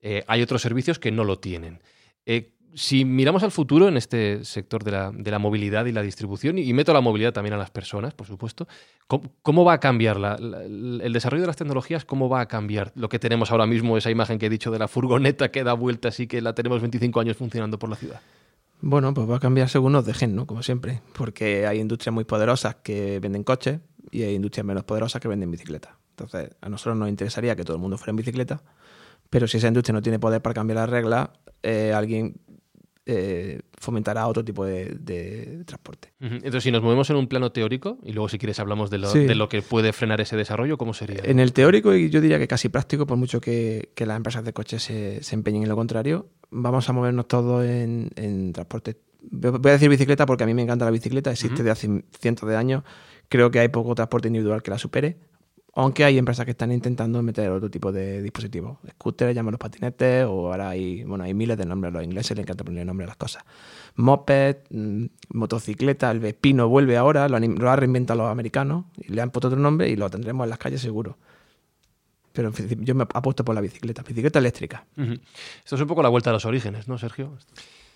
Eh, 0.00 0.24
hay 0.26 0.40
otros 0.40 0.62
servicios 0.62 0.98
que 0.98 1.10
no 1.10 1.24
lo 1.24 1.38
tienen. 1.38 1.82
Eh, 2.24 2.54
si 2.74 3.04
miramos 3.04 3.42
al 3.42 3.50
futuro 3.50 3.88
en 3.88 3.98
este 3.98 4.44
sector 4.44 4.82
de 4.84 5.30
la, 5.30 5.38
movilidad 5.38 5.84
y 5.86 5.92
la 5.92 6.02
distribución, 6.02 6.56
y, 6.56 6.72
meto 6.72 6.94
la 6.94 7.00
movilidad 7.00 7.32
también 7.32 7.54
a 7.54 7.56
las 7.58 7.70
personas, 7.70 8.14
por 8.14 8.26
supuesto, 8.26 8.68
¿cómo, 9.06 9.64
va 9.64 9.74
a 9.74 9.80
cambiar 9.80 10.16
el 10.40 11.12
desarrollo 11.12 11.42
de 11.42 11.48
las 11.48 11.56
tecnologías? 11.56 12.04
¿Cómo 12.04 12.28
va 12.28 12.40
a 12.40 12.46
cambiar 12.46 12.92
lo 12.94 13.08
que 13.08 13.18
tenemos 13.18 13.50
ahora 13.50 13.66
mismo, 13.66 13.98
esa 13.98 14.10
imagen 14.10 14.38
que 14.38 14.46
he 14.46 14.50
dicho 14.50 14.70
de 14.70 14.78
la 14.78 14.88
furgoneta 14.88 15.50
que 15.50 15.64
da 15.64 15.72
vueltas 15.72 16.20
y 16.20 16.26
que 16.26 16.40
la 16.40 16.54
tenemos 16.54 16.80
25 16.80 17.20
años 17.20 17.36
funcionando 17.36 17.78
por 17.78 17.90
la 17.90 17.96
ciudad? 17.96 18.20
Bueno, 18.82 19.12
pues 19.12 19.28
va 19.28 19.36
a 19.36 19.40
cambiar 19.40 19.68
según 19.68 19.92
nos 19.92 20.06
dejen, 20.06 20.34
¿no? 20.34 20.46
Como 20.46 20.62
siempre. 20.62 21.02
Porque 21.12 21.66
hay 21.66 21.80
industrias 21.80 22.14
muy 22.14 22.24
poderosas 22.24 22.76
que 22.76 23.20
venden 23.20 23.44
coches 23.44 23.80
y 24.10 24.22
hay 24.22 24.34
industrias 24.34 24.64
menos 24.64 24.84
poderosas 24.84 25.20
que 25.20 25.28
venden 25.28 25.50
bicicletas. 25.50 25.92
Entonces, 26.10 26.50
a 26.60 26.68
nosotros 26.68 26.96
nos 26.96 27.08
interesaría 27.08 27.56
que 27.56 27.64
todo 27.64 27.76
el 27.76 27.82
mundo 27.82 27.98
fuera 27.98 28.10
en 28.10 28.16
bicicleta, 28.16 28.62
pero 29.30 29.46
si 29.46 29.58
esa 29.58 29.68
industria 29.68 29.94
no 29.94 30.02
tiene 30.02 30.18
poder 30.18 30.42
para 30.42 30.54
cambiar 30.54 30.78
las 30.78 30.90
reglas, 30.90 31.30
eh, 31.62 31.92
alguien 31.94 32.40
eh, 33.12 33.60
fomentará 33.76 34.26
otro 34.26 34.44
tipo 34.44 34.64
de, 34.64 35.62
transporte. 35.66 36.12
Entonces, 36.20 36.62
si 36.62 36.70
nos 36.70 36.82
movemos 36.82 37.10
en 37.10 37.16
un 37.16 37.26
plano 37.26 37.50
teórico, 37.50 37.98
y 38.04 38.12
luego 38.12 38.28
si 38.28 38.38
quieres 38.38 38.60
hablamos 38.60 38.90
de 38.90 38.98
lo, 38.98 39.48
que 39.48 39.62
puede 39.62 39.92
frenar 39.92 40.20
ese 40.20 40.36
desarrollo, 40.36 40.78
¿cómo 40.78 40.94
sería? 40.94 41.20
En 41.24 41.40
el 41.40 41.52
teórico, 41.52 41.94
y 41.94 42.10
yo 42.10 42.20
diría 42.20 42.38
que 42.38 42.46
casi 42.46 42.68
práctico, 42.68 43.06
por 43.06 43.16
mucho 43.16 43.40
que, 43.40 43.90
las 43.96 44.16
empresas 44.16 44.44
de 44.44 44.52
coches 44.52 44.82
se, 44.82 45.22
se, 45.22 45.34
empeñen 45.34 45.64
en 45.64 45.68
lo 45.68 45.76
contrario, 45.76 46.28
vamos 46.50 46.88
a 46.88 46.92
movernos 46.92 47.26
todos 47.26 47.64
en, 47.64 48.52
transporte. 48.52 48.96
Voy 49.22 49.70
a 49.70 49.72
decir 49.72 49.88
bicicleta 49.88 50.24
porque 50.24 50.44
a 50.44 50.46
mí 50.46 50.54
me 50.54 50.62
encanta 50.62 50.84
la 50.84 50.90
bicicleta, 50.90 51.30
existe 51.30 51.62
de 51.62 51.70
hace 51.70 52.04
cientos 52.18 52.48
de 52.48 52.56
años. 52.56 52.84
Creo 53.28 53.50
que 53.50 53.60
hay 53.60 53.68
poco 53.68 53.94
transporte 53.94 54.28
individual 54.28 54.62
que 54.62 54.70
la 54.70 54.78
supere. 54.78 55.18
Aunque 55.74 56.04
hay 56.04 56.18
empresas 56.18 56.44
que 56.44 56.50
están 56.50 56.72
intentando 56.72 57.22
meter 57.22 57.50
otro 57.50 57.70
tipo 57.70 57.92
de 57.92 58.22
dispositivos. 58.22 58.78
Scooters, 58.90 59.34
llaman 59.34 59.52
los 59.52 59.60
patinetes, 59.60 60.24
o 60.24 60.50
ahora 60.50 60.70
hay, 60.70 61.04
bueno, 61.04 61.24
hay 61.24 61.32
miles 61.32 61.56
de 61.56 61.64
nombres 61.64 61.94
a 61.94 61.98
los 61.98 62.04
ingleses, 62.04 62.36
les 62.36 62.44
encanta 62.44 62.64
poner 62.64 62.84
nombre 62.84 63.04
a 63.04 63.08
las 63.08 63.16
cosas. 63.16 63.44
Moped, 63.94 64.56
mm, 64.70 65.04
motocicleta, 65.34 66.10
el 66.10 66.18
Vespino 66.18 66.68
vuelve 66.68 66.96
ahora, 66.96 67.28
lo 67.28 67.38
lo 67.38 67.70
han 67.70 67.78
reinventado 67.78 68.22
los 68.22 68.30
americanos, 68.30 68.86
y 68.96 69.12
le 69.12 69.22
han 69.22 69.30
puesto 69.30 69.48
otro 69.48 69.60
nombre 69.60 69.88
y 69.88 69.96
lo 69.96 70.10
tendremos 70.10 70.44
en 70.44 70.50
las 70.50 70.58
calles 70.58 70.80
seguro. 70.80 71.18
Pero 72.32 72.52
yo 72.80 72.94
me 72.94 73.02
apuesto 73.02 73.44
por 73.44 73.54
la 73.54 73.60
bicicleta, 73.60 74.02
bicicleta 74.02 74.38
eléctrica. 74.38 74.86
Esto 74.96 75.74
es 75.74 75.80
un 75.80 75.88
poco 75.88 76.02
la 76.02 76.08
vuelta 76.08 76.30
a 76.30 76.32
los 76.32 76.44
orígenes, 76.44 76.88
¿no, 76.88 76.96
Sergio? 76.98 77.36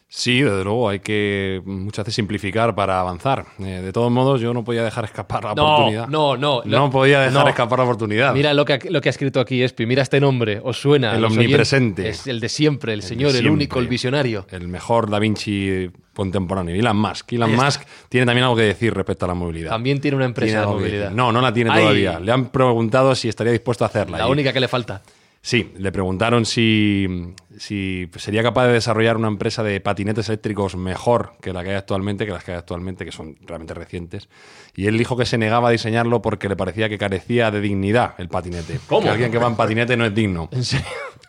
Sí, 0.08 0.42
desde 0.42 0.62
luego, 0.62 0.88
hay 0.88 1.00
que 1.00 1.60
muchas 1.64 2.04
veces 2.04 2.14
simplificar 2.14 2.72
para 2.76 3.00
avanzar. 3.00 3.46
Eh, 3.58 3.64
de 3.82 3.92
todos 3.92 4.12
modos, 4.12 4.40
yo 4.40 4.54
no 4.54 4.62
podía 4.62 4.84
dejar 4.84 5.04
escapar 5.06 5.42
la 5.42 5.54
No, 5.56 5.64
oportunidad. 5.74 6.06
no, 6.08 6.36
no. 6.36 6.62
No 6.64 6.88
podía 6.90 7.20
dejar 7.20 7.42
no. 7.42 7.48
escapar 7.48 7.80
la 7.80 7.84
oportunidad. 7.84 8.32
Mira 8.32 8.54
lo 8.54 8.64
que, 8.64 8.74
ha- 8.74 8.78
lo 8.90 9.00
que 9.00 9.08
ha 9.08 9.10
escrito 9.10 9.40
aquí 9.40 9.60
Espi. 9.62 9.86
Mira 9.86 10.02
este 10.02 10.20
nombre. 10.20 10.60
¿Os 10.62 10.80
suena? 10.80 11.16
El 11.16 11.24
omnipresente. 11.24 12.02
oyentes? 12.02 12.20
Es 12.20 12.26
el 12.28 12.38
de 12.38 12.48
siempre, 12.48 12.92
el, 12.92 13.02
señor, 13.02 13.34
el 13.34 13.50
único, 13.50 13.80
el 13.80 13.88
visionario. 13.88 14.46
El 14.52 14.68
mejor 14.68 15.10
Da 15.10 15.18
Vinci 15.18 15.90
contemporáneo, 16.14 16.76
Elon 16.76 16.96
Musk. 16.96 17.32
Elon. 17.32 17.52
Musk 17.56 17.82
tiene 18.08 18.24
también 18.24 18.44
algo 18.44 18.54
que 18.54 18.62
decir 18.62 18.94
respecto 18.94 19.24
a 19.24 19.28
la 19.28 19.34
movilidad. 19.34 19.70
También 19.70 20.00
tiene 20.00 20.16
una 20.16 20.26
empresa 20.26 20.58
Tiene 20.58 20.66
de 20.66 20.72
movilidad. 20.80 21.10
No, 21.10 21.32
no 21.32 21.40
la 21.40 21.52
tiene 21.52 21.70
Ay, 21.72 21.80
todavía. 21.80 22.20
Le 22.20 22.30
han 22.30 22.50
preguntado 22.50 23.16
si 23.16 23.28
estaría 23.28 23.52
dispuesto 23.52 23.82
a 23.82 23.88
hacerla. 23.88 24.18
La 24.18 24.28
Y- 24.28 24.30
única 24.30 24.52
que 24.52 24.60
le 24.60 24.68
falta. 24.68 25.02
Sí, 25.42 25.72
le 25.76 25.92
preguntaron 25.92 26.46
si, 26.46 27.06
si 27.58 28.10
sería 28.16 28.42
capaz 28.42 28.66
de 28.66 28.72
desarrollar 28.72 29.16
una 29.16 29.28
empresa 29.28 29.62
de 29.62 29.80
patinetes 29.80 30.28
eléctricos 30.28 30.76
mejor 30.76 31.34
que 31.40 31.52
la 31.52 31.62
que 31.62 31.70
hay 31.70 31.76
actualmente, 31.76 32.26
que 32.26 32.32
las 32.32 32.44
que 32.44 32.52
hay 32.52 32.58
actualmente, 32.58 33.04
que 33.04 33.12
son 33.12 33.36
realmente 33.46 33.74
recientes. 33.74 34.28
Y 34.74 34.86
él 34.86 34.98
dijo 34.98 35.16
que 35.16 35.24
se 35.24 35.38
negaba 35.38 35.68
a 35.68 35.72
diseñarlo 35.72 36.22
porque 36.22 36.48
le 36.48 36.56
parecía 36.56 36.88
que 36.88 36.98
carecía 36.98 37.50
de 37.50 37.60
dignidad 37.60 38.14
el 38.18 38.28
patinete. 38.28 38.80
¿Cómo? 38.88 39.02
Que 39.02 39.10
alguien 39.10 39.30
que 39.30 39.38
va 39.38 39.46
en 39.48 39.56
patinete 39.56 39.96
no 39.96 40.04
es 40.04 40.14
digno. 40.14 40.48
¿En 40.52 40.64
serio? 40.64 40.86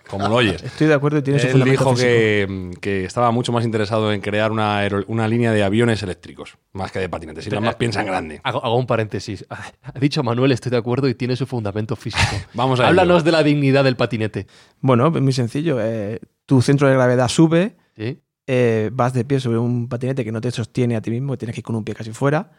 Como 0.10 0.28
lo 0.28 0.36
oyes. 0.36 0.62
Estoy 0.62 0.86
de 0.88 0.94
acuerdo 0.94 1.18
y 1.18 1.24
tiene 1.24 1.40
su 1.40 1.48
Él 1.48 1.54
fundamento 1.54 1.84
dijo 1.84 1.96
que, 1.96 2.72
que 2.80 3.06
estaba 3.06 3.32
mucho 3.32 3.52
más 3.52 3.66
interesado 3.66 4.14
en 4.14 4.22
crear 4.22 4.52
una, 4.52 4.88
una 5.08 5.28
línea 5.28 5.52
de 5.52 5.64
aviones 5.64 6.04
eléctricos, 6.04 6.58
más 6.74 6.92
que 6.92 7.00
de 7.00 7.10
patinetes. 7.10 7.48
Y 7.48 7.50
nada 7.50 7.62
más 7.62 7.76
piensa 7.76 8.02
en 8.02 8.08
grande. 8.08 8.40
Hago, 8.44 8.64
hago 8.64 8.78
un 8.78 8.86
paréntesis. 8.86 9.46
Ha 9.50 10.00
dicho 10.00 10.22
Manuel, 10.22 10.52
estoy 10.52 10.70
de 10.70 10.78
acuerdo 10.78 11.10
y 11.10 11.16
tiene 11.16 11.36
su 11.36 11.48
fundamento 11.48 11.96
físico. 11.96 12.24
Vamos 12.54 12.80
a 12.80 12.88
Háblanos 12.88 13.24
de 13.24 13.32
la 13.32 13.42
dignidad 13.42 13.84
del 13.84 13.96
patinete. 13.96 14.46
Bueno, 14.80 15.08
es 15.08 15.22
muy 15.22 15.34
sencillo. 15.34 15.78
eh, 15.82 16.15
tu 16.46 16.62
centro 16.62 16.88
de 16.88 16.94
gravedad 16.94 17.28
sube, 17.28 17.76
¿Sí? 17.96 18.22
eh, 18.48 18.90
vas 18.94 19.14
de 19.14 19.26
pie 19.26 19.40
sobre 19.40 19.58
un 19.58 19.88
patinete 19.90 20.24
que 20.24 20.32
no 20.32 20.42
te 20.42 20.52
sostiene 20.52 20.96
a 20.96 21.02
ti 21.02 21.12
mismo, 21.12 21.38
tienes 21.38 21.56
que 21.56 21.62
ir 21.62 21.66
con 21.66 21.76
un 21.76 21.84
pie 21.84 21.96
casi 21.96 22.12
fuera, 22.12 22.52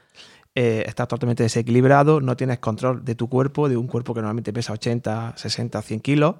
eh, 0.55 0.85
estás 0.87 1.07
totalmente 1.09 1.43
desequilibrado, 1.43 2.21
no 2.21 2.37
tienes 2.37 2.59
control 2.59 3.05
de 3.05 3.14
tu 3.14 3.28
cuerpo, 3.28 3.69
de 3.69 3.76
un 3.76 3.87
cuerpo 3.87 4.14
que 4.14 4.21
normalmente 4.21 4.52
pesa 4.52 4.73
80, 4.73 5.35
60, 5.37 5.83
100 5.83 6.00
kilos, 6.00 6.37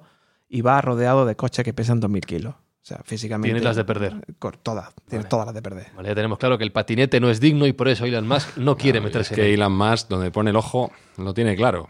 y 0.49 0.61
vas 0.61 0.83
rodeado 0.83 1.25
de 1.25 1.35
coches 1.35 1.63
que 1.63 1.73
pesan 1.73 2.01
2.000 2.01 2.25
kilos. 2.25 2.55
O 2.55 2.85
sea, 2.87 3.01
físicamente... 3.03 3.49
Tienes 3.49 3.63
las 3.63 3.75
de 3.75 3.83
perder. 3.83 4.15
Todas, 4.63 4.93
tienes 5.09 5.27
todas 5.27 5.45
las 5.45 5.53
de 5.53 5.61
perder. 5.61 5.87
Vale, 5.93 6.07
ya 6.07 6.15
tenemos 6.15 6.39
claro 6.39 6.57
que 6.57 6.63
el 6.63 6.71
patinete 6.71 7.19
no 7.19 7.29
es 7.29 7.41
digno 7.41 7.67
y 7.67 7.73
por 7.73 7.89
eso 7.89 8.05
Elon 8.05 8.25
Musk 8.25 8.57
no 8.57 8.77
quiere 8.77 9.01
meterse 9.01 9.33
Es 9.33 9.35
que 9.35 9.41
en 9.41 9.47
él. 9.49 9.53
Elon 9.55 9.73
Musk, 9.73 10.07
donde 10.07 10.31
pone 10.31 10.51
el 10.51 10.55
ojo, 10.55 10.91
lo 11.17 11.33
tiene 11.33 11.57
claro. 11.57 11.89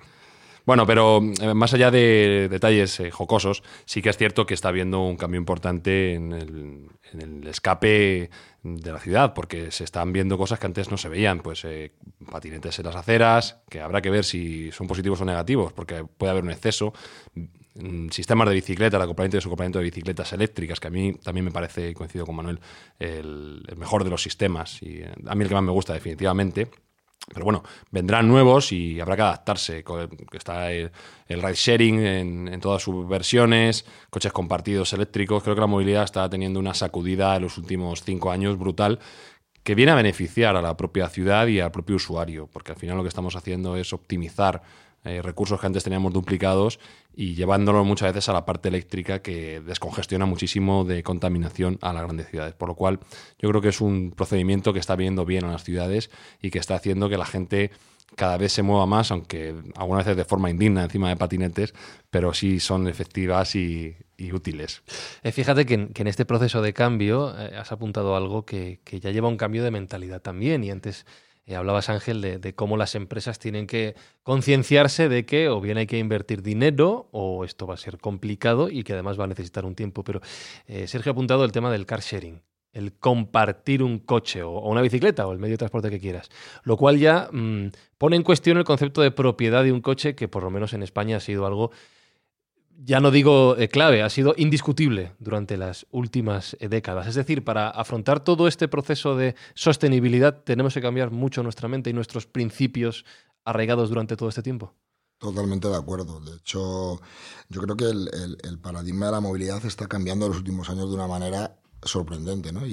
Bueno, 0.68 0.86
pero 0.86 1.22
eh, 1.40 1.54
más 1.54 1.74
allá 1.74 1.92
de 1.92 2.50
detalles 2.52 3.00
eh, 3.00 3.10
jocosos, 3.10 3.64
sí 3.86 4.02
que 4.02 4.10
es 4.10 4.18
cierto 4.18 4.46
que 4.46 4.54
está 4.54 4.68
habiendo 4.68 5.00
un 5.00 5.16
cambio 5.16 5.40
importante 5.40 6.14
en 6.14 6.34
el, 6.34 7.48
escape 7.48 8.30
de 8.64 8.92
la 8.92 9.00
ciudad, 9.00 9.34
porque 9.34 9.72
se 9.72 9.86
están 9.86 10.12
viendo 10.12 10.38
cosas 10.38 10.60
que 10.60 10.66
antes 10.66 10.92
no 10.92 10.98
se 10.98 11.08
veían, 11.08 11.40
pues 11.40 11.64
eh, 11.64 11.94
patinetes 12.30 12.80
en 12.80 12.86
las 12.86 12.98
aceras, 12.98 13.62
que 13.70 13.80
habrá 13.80 14.02
que 14.02 14.10
ver 14.10 14.26
si 14.26 14.70
son 14.74 14.88
positivos 14.88 15.22
o 15.22 15.26
negativos, 15.26 15.72
porque 15.72 16.04
puede 16.04 16.32
haber 16.32 16.44
un 16.44 16.52
exceso, 16.52 16.92
mm, 17.76 18.10
sistemas 18.10 18.50
de 18.50 18.56
bicicleta, 18.56 18.98
el 18.98 19.04
acoplamiento 19.04 19.38
y 19.38 19.40
desacoplamiento 19.40 19.80
de 19.80 19.86
bicicletas 19.86 20.34
eléctricas, 20.34 20.82
que 20.82 20.88
a 20.90 20.92
mí 20.92 21.14
también 21.14 21.46
me 21.46 21.52
parece, 21.52 21.94
coincido 21.94 22.26
con 22.26 22.36
Manuel, 22.36 22.60
el, 23.00 23.64
el 23.70 23.78
mejor 23.78 24.04
de 24.04 24.10
los 24.10 24.22
sistemas, 24.22 24.84
y 24.84 24.98
eh, 24.98 25.14
a 25.28 25.34
mí 25.34 25.44
el 25.44 25.48
que 25.48 25.56
más 25.56 25.64
me 25.64 25.72
gusta 25.72 25.94
definitivamente. 25.94 26.68
Pero 27.34 27.44
bueno, 27.44 27.64
vendrán 27.92 28.28
nuevos 28.28 28.72
y 28.72 29.00
habrá 29.00 29.16
que 29.16 29.22
adaptarse. 29.22 29.84
Está 30.32 30.72
el, 30.72 30.92
el 31.28 31.42
ride 31.42 31.56
sharing 31.56 32.00
en 32.00 32.60
todas 32.62 32.82
sus 32.82 33.08
versiones, 33.08 33.86
coches 34.10 34.32
compartidos 34.32 34.94
eléctricos. 34.94 35.44
Creo 35.44 35.56
que 35.56 35.62
la 35.62 35.68
movilidad 35.68 36.04
está 36.04 36.30
teniendo 36.30 36.60
una 36.60 36.74
sacudida 36.74 37.36
en 37.36 37.44
los 37.44 37.58
últimos 37.58 38.04
cinco 38.04 38.32
años 38.32 38.58
brutal 38.58 39.00
que 39.68 39.76
viene 39.76 39.92
a 39.92 39.96
beneficiar 39.96 40.56
a 40.56 40.62
la 40.62 40.78
propia 40.78 41.10
ciudad 41.10 41.46
y 41.48 41.60
al 41.60 41.72
propio 41.72 41.98
usuario, 41.98 42.48
porque 42.48 42.72
al 42.72 42.78
final 42.78 42.96
lo 42.96 43.04
que 43.04 43.10
estamos 43.10 43.36
haciendo 43.36 43.76
es 43.76 43.92
optimizar 43.92 44.64
eh, 45.04 45.22
recursos 45.22 45.60
que 45.60 45.68
antes 45.68 45.84
teníamos 45.84 46.14
duplicados 46.14 46.80
y 47.16 47.36
llevándolo 47.36 47.84
muchas 47.86 48.14
veces 48.14 48.30
a 48.30 48.34
la 48.34 48.46
parte 48.46 48.70
eléctrica 48.70 49.22
que 49.22 49.62
descongestiona 49.62 50.26
muchísimo 50.26 50.84
de 50.84 51.04
contaminación 51.04 51.80
a 51.82 51.94
las 51.94 52.04
grandes 52.04 52.28
ciudades. 52.30 52.54
Por 52.54 52.70
lo 52.70 52.76
cual 52.76 53.00
yo 53.40 53.50
creo 53.50 53.62
que 53.62 53.70
es 53.70 53.82
un 53.82 54.12
procedimiento 54.12 54.74
que 54.74 54.80
está 54.80 54.96
viendo 54.96 55.26
bien 55.26 55.46
a 55.46 55.52
las 55.52 55.64
ciudades 55.64 56.10
y 56.42 56.52
que 56.52 56.60
está 56.60 56.76
haciendo 56.76 57.10
que 57.10 57.18
la 57.18 57.26
gente 57.26 57.72
cada 58.16 58.38
vez 58.38 58.52
se 58.54 58.64
mueva 58.64 58.86
más, 58.86 59.12
aunque 59.12 59.54
algunas 59.76 60.06
veces 60.06 60.18
de 60.18 60.26
forma 60.26 60.50
indigna 60.50 60.84
encima 60.84 61.10
de 61.10 61.18
patinetes, 61.18 61.74
pero 62.10 62.34
sí 62.34 62.60
son 62.60 62.88
efectivas 62.88 63.56
y, 63.56 63.96
útiles. 64.34 64.82
Eh, 65.22 65.32
fíjate 65.32 65.66
que 65.66 65.76
en, 65.76 65.88
que 65.90 66.02
en 66.02 66.08
este 66.08 66.26
proceso 66.26 66.62
de 66.62 66.74
cambio 66.74 67.36
eh, 67.38 67.56
has 67.56 67.72
apuntado 67.72 68.16
algo 68.16 68.46
que, 68.46 68.80
que 68.84 69.00
ya 69.00 69.12
lleva 69.12 69.28
un 69.28 69.38
cambio 69.38 69.64
de 69.64 69.72
mentalidad 69.72 70.22
también. 70.22 70.64
Y 70.64 70.72
antes 70.72 71.06
eh, 71.48 71.56
hablabas, 71.56 71.90
Ángel, 71.90 72.22
de, 72.22 72.40
de 72.40 72.54
cómo 72.54 72.76
las 72.76 72.94
empresas 72.94 73.40
tienen 73.40 73.68
que 73.68 73.96
concienciarse 74.24 75.08
de 75.08 75.26
que 75.26 75.48
o 75.48 75.62
bien 75.62 75.78
hay 75.78 75.88
que 75.88 75.98
invertir 75.98 76.44
dinero 76.44 77.08
o 77.12 77.46
esto 77.46 77.66
va 77.66 77.76
a 77.76 77.78
ser 77.78 78.00
complicado 78.00 78.70
y 78.70 78.84
que 78.84 78.92
además 78.92 79.18
va 79.18 79.24
a 79.24 79.28
necesitar 79.28 79.66
un 79.66 79.74
tiempo. 79.74 80.04
Pero 80.04 80.20
eh, 80.68 80.88
Sergio 80.88 81.12
ha 81.12 81.14
apuntado 81.14 81.46
el 81.46 81.54
tema 81.54 81.72
del 81.72 81.86
car 81.86 82.02
sharing. 82.02 82.42
El 82.74 82.92
compartir 82.92 83.82
un 83.82 84.00
coche 84.00 84.44
o, 84.44 84.60
una 84.60 84.82
bicicleta 84.82 85.26
o 85.26 85.32
el 85.32 85.40
medio 85.40 85.54
de 85.54 85.60
transporte 85.60 85.90
que 85.90 86.02
quieras. 86.02 86.30
Lo 86.64 86.76
cual 86.76 87.00
ya 87.00 87.30
mm, 87.32 87.68
pone 87.98 88.18
en 88.18 88.24
cuestión 88.24 88.58
el 88.58 88.66
concepto 88.66 89.02
de 89.02 89.12
propiedad 89.12 89.64
de 89.64 89.72
un 89.72 89.80
coche 89.80 90.16
que 90.16 90.28
por 90.28 90.44
lo 90.44 90.52
menos 90.52 90.74
en 90.74 90.84
España 90.84 91.16
ha 91.16 91.22
sido 91.22 91.46
algo 91.46 91.72
ya 92.84 93.00
no 93.00 93.12
digo 93.12 93.58
eh, 93.58 93.70
clave, 93.70 94.04
ha 94.04 94.10
sido 94.10 94.36
indiscutible 94.38 95.14
durante 95.20 95.58
las 95.58 95.88
últimas 95.92 96.56
eh, 96.60 96.70
décadas. 96.70 97.08
Es 97.08 97.16
decir, 97.16 97.44
para 97.44 97.70
afrontar 97.70 98.24
todo 98.24 98.48
este 98.48 98.68
proceso 98.68 99.16
de 99.16 99.36
sostenibilidad 99.56 100.44
tenemos 100.44 100.74
que 100.74 100.82
cambiar 100.82 101.12
mucho 101.12 101.44
nuestra 101.44 101.68
mente 101.68 101.90
y 101.90 101.94
nuestros 101.94 102.28
principios 102.28 103.06
arraigados 103.44 103.90
durante 103.90 104.16
todo 104.16 104.30
este 104.30 104.44
tiempo. 104.44 104.74
Totalmente 105.18 105.68
de 105.68 105.76
acuerdo. 105.76 106.20
De 106.20 106.36
hecho, 106.36 107.02
yo 107.50 107.62
creo 107.62 107.76
que 107.76 107.86
el, 107.86 108.60
paradigma 108.62 109.08
de 109.08 109.12
la 109.14 109.22
movilidad 109.22 109.66
está 109.66 109.88
cambiando 109.88 110.26
en 110.26 110.32
los 110.32 110.40
últimos 110.40 110.70
años 110.70 110.90
de 110.90 110.96
una 110.96 111.08
manera 111.08 111.60
sorprendente, 111.82 112.52
¿no? 112.52 112.68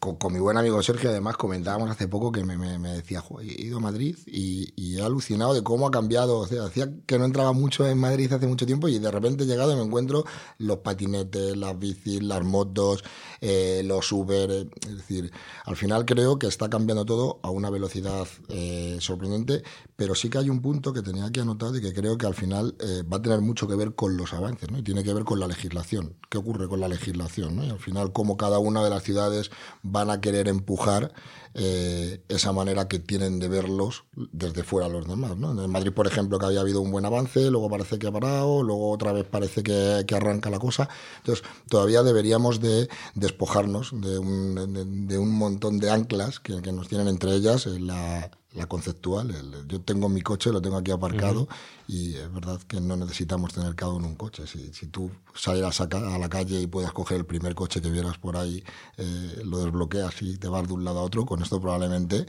Con, 0.00 0.32
mi 0.32 0.40
buen 0.40 0.56
amigo 0.56 0.82
Sergio, 0.82 1.08
además, 1.10 1.36
comentábamos 1.36 1.88
hace 1.90 2.08
poco 2.08 2.32
que 2.32 2.44
me, 2.44 2.56
me- 2.58 2.78
me 2.80 2.90
decía, 2.94 3.20
"Jo, 3.20 3.40
he 3.40 3.44
ido 3.62 3.76
a 3.78 3.80
Madrid 3.80 4.16
y, 4.26 4.72
he 4.96 5.02
alucinado 5.02 5.54
de 5.54 5.62
cómo 5.62 5.86
ha 5.86 5.90
cambiado. 5.92 6.38
O 6.38 6.46
sea, 6.48 6.64
decía 6.64 6.90
que 7.06 7.18
no 7.20 7.24
entraba 7.24 7.52
mucho 7.52 7.86
en 7.86 7.98
Madrid 7.98 8.32
hace 8.32 8.48
mucho 8.48 8.66
tiempo 8.66 8.88
y 8.88 8.98
de 8.98 9.10
repente 9.12 9.44
he 9.44 9.46
llegado 9.46 9.72
y 9.72 9.76
me 9.76 9.82
encuentro 9.82 10.24
los 10.58 10.78
patinetes, 10.78 11.56
las 11.56 11.78
bicis, 11.78 12.20
las 12.22 12.42
motos, 12.42 13.04
eh, 13.40 13.82
los 13.84 14.10
Uber. 14.10 14.50
eh, 14.50 14.68
Es 14.88 14.96
decir, 14.96 15.30
al 15.64 15.76
final 15.76 16.04
creo 16.04 16.38
que 16.38 16.48
está 16.48 16.68
cambiando 16.68 17.04
todo 17.04 17.38
a 17.42 17.50
una 17.50 17.70
velocidad 17.70 18.26
eh, 18.48 18.96
sorprendente, 19.00 19.62
pero 19.94 20.16
sí 20.16 20.28
que 20.28 20.38
hay 20.38 20.50
un 20.50 20.60
punto 20.60 20.92
que 20.92 21.02
tenía 21.02 21.26
aquí 21.26 21.38
anotado 21.38 21.76
y 21.76 21.80
que 21.80 21.92
creo 21.92 22.18
que 22.18 22.26
al 22.26 22.34
final 22.34 22.74
eh, 22.80 23.04
va 23.04 23.18
a 23.18 23.22
tener 23.22 23.40
mucho 23.40 23.68
que 23.68 23.76
ver 23.76 23.94
con 23.94 24.16
los 24.16 24.32
avances, 24.32 24.68
¿no? 24.72 24.78
Y 24.78 24.82
tiene 24.82 25.04
que 25.04 25.14
ver 25.14 25.22
con 25.24 25.38
la 25.38 25.46
legislación. 25.46 26.16
¿Qué 26.28 26.38
ocurre 26.38 26.66
con 26.68 26.80
la 26.80 26.88
legislación? 26.88 27.54
¿no? 27.56 27.64
Y 27.64 27.70
al 27.70 27.78
final, 27.78 28.12
cómo 28.12 28.36
cada 28.36 28.58
una 28.58 28.82
de 28.82 28.90
las 28.90 29.02
ciudades 29.04 29.50
van 29.82 30.10
a 30.10 30.20
querer 30.20 30.48
empujar 30.48 31.12
eh, 31.54 32.22
esa 32.28 32.52
manera 32.52 32.86
que 32.86 32.98
tienen 32.98 33.40
de 33.40 33.48
verlos 33.48 34.04
desde 34.14 34.62
fuera 34.62 34.88
los 34.88 35.08
demás. 35.08 35.36
¿no? 35.36 35.62
En 35.62 35.70
Madrid, 35.70 35.92
por 35.92 36.06
ejemplo, 36.06 36.38
que 36.38 36.46
había 36.46 36.60
habido 36.60 36.80
un 36.80 36.90
buen 36.90 37.04
avance, 37.04 37.50
luego 37.50 37.68
parece 37.68 37.98
que 37.98 38.06
ha 38.06 38.12
parado, 38.12 38.62
luego 38.62 38.90
otra 38.90 39.12
vez 39.12 39.24
parece 39.24 39.62
que, 39.62 40.04
que 40.06 40.14
arranca 40.14 40.50
la 40.50 40.58
cosa. 40.58 40.88
Entonces, 41.18 41.44
todavía 41.68 42.02
deberíamos 42.02 42.60
de 42.60 42.88
despojarnos 43.14 43.90
de 43.92 44.18
un, 44.18 45.06
de, 45.08 45.18
un 45.18 45.32
montón 45.32 45.78
de 45.78 45.90
anclas 45.90 46.38
que, 46.38 46.62
que 46.62 46.72
nos 46.72 46.88
tienen 46.88 47.08
entre 47.08 47.32
ellas 47.34 47.66
eh, 47.66 47.80
la, 47.80 48.30
la 48.54 48.66
conceptual. 48.66 49.30
El- 49.30 49.68
yo 49.68 49.80
tengo 49.82 50.08
mi 50.08 50.20
coche, 50.22 50.50
lo 50.52 50.60
tengo 50.62 50.76
aquí 50.78 50.90
aparcado 50.90 51.48
y 51.86 52.14
es 52.14 52.32
verdad 52.32 52.60
que 52.62 52.80
no 52.80 52.96
necesitamos 52.96 53.52
tener 53.54 53.74
cada 53.74 53.92
uno 53.92 54.08
un 54.08 54.16
coche. 54.16 54.46
Si, 54.46 54.72
si 54.72 54.86
tú 54.88 55.10
salieras 55.34 55.80
a, 55.80 55.84
a 55.84 56.18
la 56.18 56.28
calle 56.28 56.60
y 56.60 56.66
puedas 56.66 56.92
coger 56.92 57.18
el 57.18 57.26
primer 57.26 57.54
coche 57.54 57.80
que 57.82 57.90
vieras 57.90 58.18
por 58.18 58.36
ahí, 58.36 58.64
eh, 58.96 59.42
lo 59.44 59.58
desbloqueas 59.64 60.20
y 60.22 60.38
te 60.38 60.48
vas 60.48 60.66
de 60.66 60.72
un 60.74 60.84
lado 60.84 61.00
a 61.00 61.02
otro, 61.02 61.26
con 61.26 61.42
esto 61.42 61.60
probablemente 61.60 62.26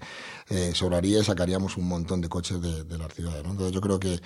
eh, 0.50 0.72
sobraría 0.76 1.20
y 1.20 1.24
sacaríamos 1.24 1.78
un 1.78 1.88
montón 1.88 2.22
de 2.22 2.30
coches 2.30 2.62
de, 2.62 2.84
de 2.84 2.98
las 2.98 3.14
ciudades. 3.14 3.44
¿no? 3.44 3.52
Entonces 3.52 3.74
yo 3.74 3.82
creo 3.82 4.00
que 4.00 4.22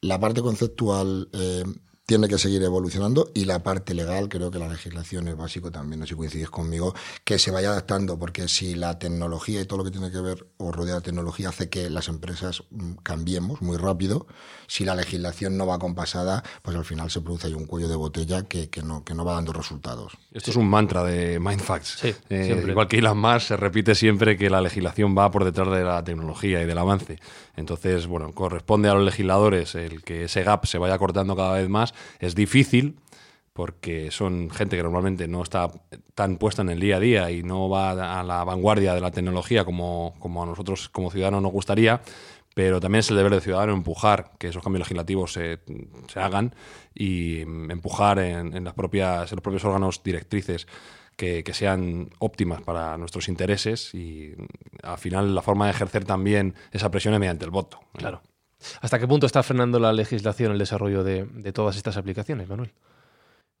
la 0.00 0.20
parte 0.20 0.42
conceptual 0.42 1.28
eh, 1.32 1.64
tiene 2.04 2.28
que 2.28 2.36
seguir 2.36 2.62
evolucionando 2.62 3.30
y 3.32 3.44
la 3.44 3.62
parte 3.62 3.94
legal, 3.94 4.28
creo 4.28 4.50
que 4.50 4.58
la 4.58 4.68
legislación 4.68 5.28
es 5.28 5.36
básico 5.36 5.70
también, 5.70 6.00
no 6.00 6.06
sé 6.06 6.10
si 6.10 6.16
coincides 6.16 6.50
conmigo, 6.50 6.94
que 7.24 7.38
se 7.38 7.50
vaya 7.50 7.70
adaptando, 7.70 8.18
porque 8.18 8.48
si 8.48 8.74
la 8.74 8.98
tecnología 8.98 9.60
y 9.60 9.66
todo 9.66 9.78
lo 9.78 9.84
que 9.84 9.92
tiene 9.92 10.10
que 10.10 10.20
ver 10.20 10.46
o 10.56 10.72
rodea 10.72 10.96
la 10.96 11.00
tecnología 11.00 11.48
hace 11.50 11.68
que 11.68 11.88
las 11.90 12.08
empresas 12.08 12.64
mm, 12.70 12.94
cambiemos 13.02 13.62
muy 13.62 13.76
rápido, 13.76 14.26
si 14.66 14.84
la 14.84 14.94
legislación 14.96 15.56
no 15.56 15.66
va 15.66 15.78
compasada, 15.78 16.42
pues 16.62 16.76
al 16.76 16.84
final 16.84 17.10
se 17.10 17.20
produce 17.20 17.46
ahí 17.46 17.54
un 17.54 17.66
cuello 17.66 17.88
de 17.88 17.96
botella 17.96 18.42
que, 18.42 18.68
que 18.68 18.82
no, 18.82 19.04
que 19.04 19.14
no 19.14 19.24
va 19.24 19.34
dando 19.34 19.52
resultados. 19.52 20.12
Esto 20.32 20.50
es 20.50 20.56
un 20.56 20.68
mantra 20.68 21.04
de 21.04 21.38
Mindfacts. 21.38 21.98
Sí, 22.00 22.14
Eh, 22.30 22.44
siempre. 22.44 22.72
igual 22.72 22.88
que 22.88 22.98
Elon 22.98 23.18
Musk, 23.18 23.48
se 23.48 23.56
repite 23.56 23.94
siempre 23.94 24.36
que 24.36 24.50
la 24.50 24.60
legislación 24.60 25.16
va 25.16 25.30
por 25.30 25.44
detrás 25.44 25.70
de 25.70 25.84
la 25.84 26.02
tecnología 26.02 26.60
y 26.62 26.66
del 26.66 26.78
avance. 26.78 27.18
Entonces, 27.54 28.06
bueno, 28.06 28.32
corresponde 28.32 28.88
a 28.88 28.94
los 28.94 29.04
legisladores 29.04 29.74
el 29.74 30.02
que 30.02 30.24
ese 30.24 30.42
gap 30.42 30.64
se 30.66 30.78
vaya 30.78 30.98
cortando 30.98 31.36
cada 31.36 31.52
vez 31.54 31.68
más. 31.68 31.91
Es 32.18 32.34
difícil, 32.34 32.96
porque 33.52 34.10
son 34.10 34.50
gente 34.50 34.76
que 34.76 34.82
normalmente 34.82 35.28
no 35.28 35.42
está 35.42 35.70
tan 36.14 36.36
puesta 36.38 36.62
en 36.62 36.70
el 36.70 36.80
día 36.80 36.96
a 36.96 37.00
día 37.00 37.30
y 37.30 37.42
no 37.42 37.68
va 37.68 38.20
a 38.20 38.22
la 38.22 38.44
vanguardia 38.44 38.94
de 38.94 39.00
la 39.00 39.10
tecnología 39.10 39.64
como, 39.64 40.14
como 40.18 40.42
a 40.42 40.46
nosotros 40.46 40.88
como 40.88 41.10
ciudadanos 41.10 41.42
nos 41.42 41.52
gustaría, 41.52 42.00
pero 42.54 42.80
también 42.80 43.00
es 43.00 43.10
el 43.10 43.16
deber 43.16 43.32
del 43.32 43.42
ciudadano 43.42 43.72
empujar 43.72 44.32
que 44.38 44.48
esos 44.48 44.62
cambios 44.62 44.80
legislativos 44.80 45.32
se, 45.32 45.60
se 46.08 46.20
hagan 46.20 46.54
y 46.94 47.40
empujar 47.40 48.18
en, 48.18 48.56
en, 48.56 48.64
las 48.64 48.74
propias, 48.74 49.30
en 49.32 49.36
los 49.36 49.42
propios 49.42 49.64
órganos 49.64 50.02
directrices 50.02 50.66
que, 51.16 51.44
que, 51.44 51.52
sean 51.52 52.08
óptimas 52.18 52.62
para 52.62 52.96
nuestros 52.96 53.28
intereses 53.28 53.94
y 53.94 54.34
al 54.82 54.98
final 54.98 55.34
la 55.34 55.42
forma 55.42 55.66
de 55.66 55.72
ejercer 55.72 56.04
también 56.04 56.54
esa 56.72 56.90
presión 56.90 57.12
es 57.14 57.20
mediante 57.20 57.44
el 57.44 57.50
voto. 57.50 57.80
Claro. 57.92 58.22
¿Hasta 58.80 58.98
qué 58.98 59.06
punto 59.08 59.26
está 59.26 59.42
frenando 59.42 59.78
la 59.78 59.92
legislación 59.92 60.52
el 60.52 60.58
desarrollo 60.58 61.04
de, 61.04 61.24
de 61.24 61.52
todas 61.52 61.76
estas 61.76 61.96
aplicaciones, 61.96 62.48
Manuel? 62.48 62.72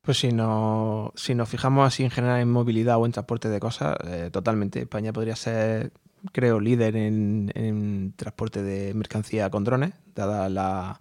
Pues 0.02 0.18
si, 0.18 0.32
no, 0.32 1.12
si 1.14 1.34
nos 1.36 1.48
fijamos 1.48 1.86
así 1.86 2.02
en 2.02 2.10
general 2.10 2.40
en 2.40 2.50
movilidad 2.50 2.98
o 2.98 3.06
en 3.06 3.12
transporte 3.12 3.48
de 3.48 3.60
cosas, 3.60 3.96
eh, 4.04 4.30
totalmente. 4.32 4.80
España 4.80 5.12
podría 5.12 5.36
ser, 5.36 5.92
creo, 6.32 6.58
líder 6.58 6.96
en, 6.96 7.52
en, 7.54 8.12
transporte 8.16 8.62
de 8.64 8.94
mercancía 8.94 9.48
con 9.48 9.62
drones, 9.62 9.92
dada 10.16 10.48
la, 10.48 11.00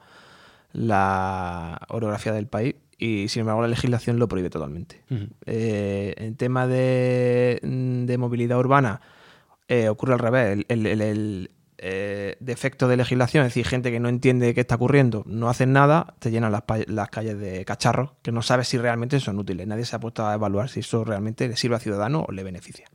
la 0.71 1.81
orografía 1.89 2.31
del 2.31 2.45
país. 2.45 2.75
Y 2.99 3.27
sin 3.29 3.39
embargo, 3.39 3.63
la 3.63 3.69
legislación 3.69 4.19
lo 4.19 4.27
prohíbe 4.27 4.51
totalmente. 4.51 5.01
Uh 5.09 5.15
-huh. 5.15 5.29
eh, 5.47 6.13
en 6.17 6.35
tema 6.35 6.67
de, 6.67 7.59
de 7.63 8.17
movilidad 8.19 8.59
urbana, 8.59 9.01
eh, 9.67 9.89
ocurre 9.89 10.13
al 10.13 10.19
revés. 10.19 10.63
El, 10.67 10.85
el, 10.85 11.01
el, 11.01 11.51
eh, 11.83 12.37
defecto 12.39 12.87
de 12.87 12.95
legislación, 12.95 13.43
es 13.43 13.55
decir, 13.55 13.65
gente 13.65 13.89
que 13.89 13.99
no 13.99 14.07
entiende 14.07 14.53
qué 14.53 14.61
está 14.61 14.75
ocurriendo, 14.75 15.23
no 15.25 15.49
hacen 15.49 15.73
nada, 15.73 16.13
te 16.19 16.29
llenan 16.29 16.51
las, 16.51 17.09
calles 17.09 17.39
de 17.39 17.65
cacharros 17.65 18.11
que 18.21 18.31
no 18.31 18.43
sabes 18.43 18.67
si 18.67 18.77
realmente 18.77 19.19
son 19.19 19.39
útiles. 19.39 19.65
Nadie 19.65 19.85
se 19.85 19.95
ha 19.95 19.99
puesto 19.99 20.27
a 20.27 20.35
evaluar 20.35 20.69
si 20.69 20.81
eso 20.81 21.03
realmente 21.03 21.47
le 21.47 21.55
sirve 21.55 21.75
al 21.75 21.81
ciudadano 21.81 22.23
o 22.27 22.31
le 22.31 22.43
beneficia. 22.43 22.85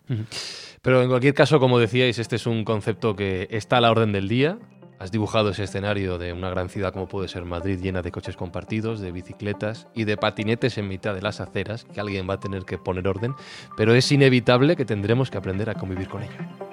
Pero 0.83 1.03
en 1.03 1.09
cualquier 1.09 1.35
caso, 1.35 1.59
como 1.59 1.81
decíais, 1.81 2.20
este 2.20 2.37
es 2.37 2.46
un 2.46 2.64
concepto 2.64 3.16
que 3.16 3.49
está 3.51 3.79
a 3.79 3.81
la 3.81 3.90
orden 3.90 4.12
del 4.12 4.29
día. 4.29 4.57
Has 5.01 5.11
dibujado 5.11 5.51
ese 5.51 5.64
escenario 5.64 6.16
de 6.16 6.33
una 6.33 6.49
gran 6.49 6.68
ciudad 6.68 6.92
como 6.92 7.09
puede 7.09 7.27
ser 7.27 7.44
Madrid, 7.44 7.81
llena 7.83 8.03
de 8.03 8.12
coches 8.12 8.37
compartidos, 8.37 9.01
de 9.01 9.11
bicicletas 9.11 9.88
y 9.96 10.05
de 10.05 10.16
patinetes 10.16 10.79
en 10.79 10.87
mitad 10.87 11.12
de 11.12 11.22
las 11.22 11.40
aceras, 11.40 11.85
que 11.85 11.99
alguien 11.99 12.31
va 12.31 12.35
a 12.35 12.40
tener 12.40 12.64
que 12.64 12.79
poner 12.79 13.09
orden, 13.09 13.35
pero 13.77 13.96
es 13.96 14.12
inevitable 14.12 14.77
que 14.77 14.85
tendremos 14.85 15.29
que 15.29 15.38
aprender 15.38 15.70
a 15.70 15.75
convivir 15.75 16.09
con 16.09 16.22
ello. 16.22 16.66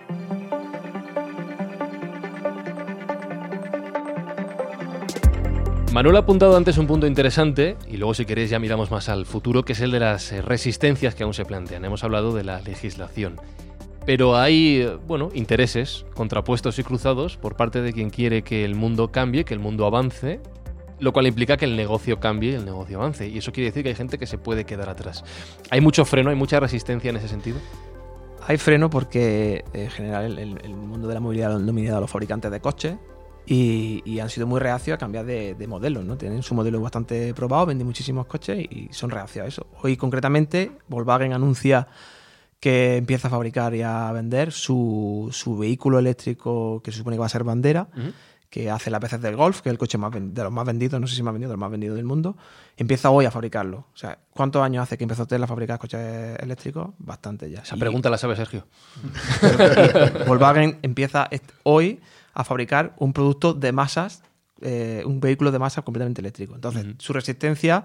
Manuel 5.93 6.15
ha 6.15 6.19
apuntado 6.21 6.57
antes 6.57 6.79
un 6.79 6.87
punto 6.87 7.05
interesante 7.05 7.77
y 7.87 7.97
luego 7.97 8.15
si 8.15 8.25
queréis 8.25 8.49
ya 8.49 8.57
miramos 8.57 8.89
más 8.89 9.09
al 9.09 9.27
futuro, 9.27 9.63
que 9.63 9.73
es 9.73 9.79
el 9.79 9.91
de 9.91 9.99
las 9.99 10.31
eh, 10.31 10.41
resistencias 10.41 11.13
que 11.13 11.21
aún 11.21 11.35
se 11.35 11.45
plantean. 11.45 11.85
Hemos 11.85 12.03
hablado 12.03 12.33
de 12.33 12.43
la 12.43 12.61
legislación. 12.61 13.39
Pero 14.03 14.35
hay, 14.35 14.81
eh, 14.81 14.97
bueno, 15.07 15.29
intereses 15.35 16.07
contrapuestos 16.15 16.79
y 16.79 16.83
cruzados 16.83 17.37
por 17.37 17.55
parte 17.55 17.83
de 17.83 17.93
quien 17.93 18.09
quiere 18.09 18.41
que 18.41 18.65
el 18.65 18.73
mundo 18.73 19.11
cambie, 19.11 19.45
que 19.45 19.53
el 19.53 19.59
mundo 19.59 19.85
avance, 19.85 20.39
lo 20.97 21.13
cual 21.13 21.27
implica 21.27 21.57
que 21.57 21.65
el 21.65 21.75
negocio 21.75 22.19
cambie 22.19 22.53
y 22.53 22.55
el 22.55 22.65
negocio 22.65 22.97
avance. 22.97 23.27
Y 23.27 23.37
eso 23.37 23.51
quiere 23.51 23.69
decir 23.69 23.83
que 23.83 23.89
hay 23.89 23.95
gente 23.95 24.17
que 24.17 24.25
se 24.25 24.39
puede 24.39 24.65
quedar 24.65 24.89
atrás. 24.89 25.23
¿Hay 25.69 25.79
mucho 25.79 26.05
freno, 26.05 26.31
hay 26.31 26.35
mucha 26.35 26.59
resistencia 26.59 27.11
en 27.11 27.17
ese 27.17 27.27
sentido? 27.27 27.59
Hay 28.47 28.57
freno 28.57 28.89
porque 28.89 29.63
en 29.73 29.91
general 29.91 30.39
el, 30.39 30.73
mundo 30.73 31.07
de 31.07 31.13
la 31.13 31.19
movilidad 31.19 31.49
lo 31.49 31.57
han 31.57 31.67
dominado 31.67 32.01
los 32.01 32.09
fabricantes 32.09 32.49
de 32.49 32.59
coches, 32.59 32.95
y, 33.45 34.01
y, 34.05 34.19
han 34.19 34.29
sido 34.29 34.47
muy 34.47 34.59
reacios 34.59 34.95
a 34.95 34.97
cambiar 34.97 35.25
de, 35.25 35.55
de 35.55 35.67
modelo, 35.67 36.01
¿no? 36.03 36.17
Tienen 36.17 36.43
su 36.43 36.55
modelo 36.55 36.79
bastante 36.79 37.33
probado, 37.33 37.65
venden 37.65 37.85
muchísimos 37.85 38.25
coches 38.25 38.57
y 38.59 38.87
son 38.91 39.09
reacios 39.09 39.45
a 39.45 39.47
eso. 39.47 39.67
Hoy 39.81 39.97
concretamente 39.97 40.71
Volkswagen 40.87 41.33
anuncia 41.33 41.87
que 42.63 42.95
empieza 42.95 43.27
a 43.27 43.31
fabricar 43.31 43.75
y 43.75 43.81
a 43.81 44.09
vender 44.13 44.53
su, 44.53 45.27
su 45.33 45.57
vehículo 45.57 45.99
eléctrico 45.99 46.81
que 46.81 46.93
se 46.93 46.99
supone 46.99 47.17
que 47.17 47.19
va 47.19 47.25
a 47.25 47.29
ser 47.29 47.43
bandera, 47.43 47.89
uh 47.93 47.99
-huh. 47.99 48.13
que 48.49 48.71
hace 48.71 48.89
las 48.89 49.01
veces 49.01 49.19
del 49.19 49.35
Golf, 49.35 49.59
que 49.59 49.67
es 49.67 49.73
el 49.73 49.77
coche 49.77 49.97
más 49.97 50.13
de 50.13 50.43
los 50.43 50.51
más 50.53 50.65
vendidos, 50.65 51.01
no 51.01 51.05
sé 51.05 51.13
si 51.13 51.23
más 51.23 51.33
vendido, 51.33 51.49
de 51.49 51.55
los 51.55 51.59
más 51.59 51.69
vendidos 51.69 51.97
del 51.97 52.05
mundo, 52.05 52.37
empieza 52.77 53.09
hoy 53.09 53.25
a 53.25 53.31
fabricarlo. 53.31 53.79
O 53.93 53.97
sea, 53.97 54.17
¿cuántos 54.31 54.63
años 54.63 54.83
hace 54.83 54.97
que 54.97 55.03
empezó 55.03 55.25
Tesla 55.25 55.43
a 55.43 55.47
fabricar 55.49 55.77
coches 55.77 56.39
eléctricos? 56.39 56.91
Bastante 56.99 57.49
ya. 57.49 57.63
Esa 57.63 57.75
y, 57.75 57.79
pregunta 57.79 58.09
la 58.09 58.17
sabe 58.17 58.37
Sergio. 58.37 58.65
Volkswagen 60.25 60.79
empieza 60.83 61.27
hoy 61.63 61.99
a 62.33 62.43
fabricar 62.43 62.93
un 62.97 63.13
producto 63.13 63.53
de 63.53 63.71
masas, 63.71 64.23
eh, 64.61 65.03
un 65.05 65.19
vehículo 65.19 65.51
de 65.51 65.59
masas 65.59 65.83
completamente 65.83 66.21
eléctrico. 66.21 66.55
Entonces, 66.55 66.85
uh 66.85 66.87
-huh. 66.89 66.99
su 66.99 67.13
resistencia 67.13 67.83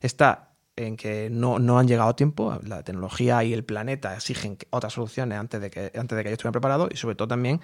está 0.00 0.48
en 0.76 0.96
que 0.96 1.28
no, 1.30 1.58
no, 1.58 1.78
han 1.78 1.88
llegado 1.88 2.08
a 2.08 2.16
tiempo, 2.16 2.58
la 2.64 2.82
tecnología 2.82 3.42
y 3.42 3.52
el 3.52 3.64
planeta 3.64 4.14
exigen 4.14 4.56
otras 4.70 4.92
soluciones 4.92 5.36
antes 5.36 5.60
de 5.60 5.70
que, 5.70 5.90
antes 5.98 6.16
de 6.16 6.22
que 6.22 6.28
ellos 6.28 6.38
estuvieran 6.38 6.52
preparados 6.52 6.88
y 6.92 6.96
sobre 6.96 7.16
todo 7.16 7.28
también 7.28 7.60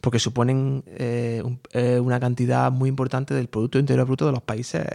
porque 0.00 0.18
suponen 0.18 0.82
eh, 0.86 1.42
un, 1.44 1.60
eh, 1.72 2.00
una 2.00 2.18
cantidad 2.18 2.72
muy 2.72 2.88
importante 2.88 3.34
del 3.34 3.48
Producto 3.48 3.78
Interior 3.78 4.06
Bruto 4.06 4.26
de 4.26 4.32
los 4.32 4.42
países 4.42 4.86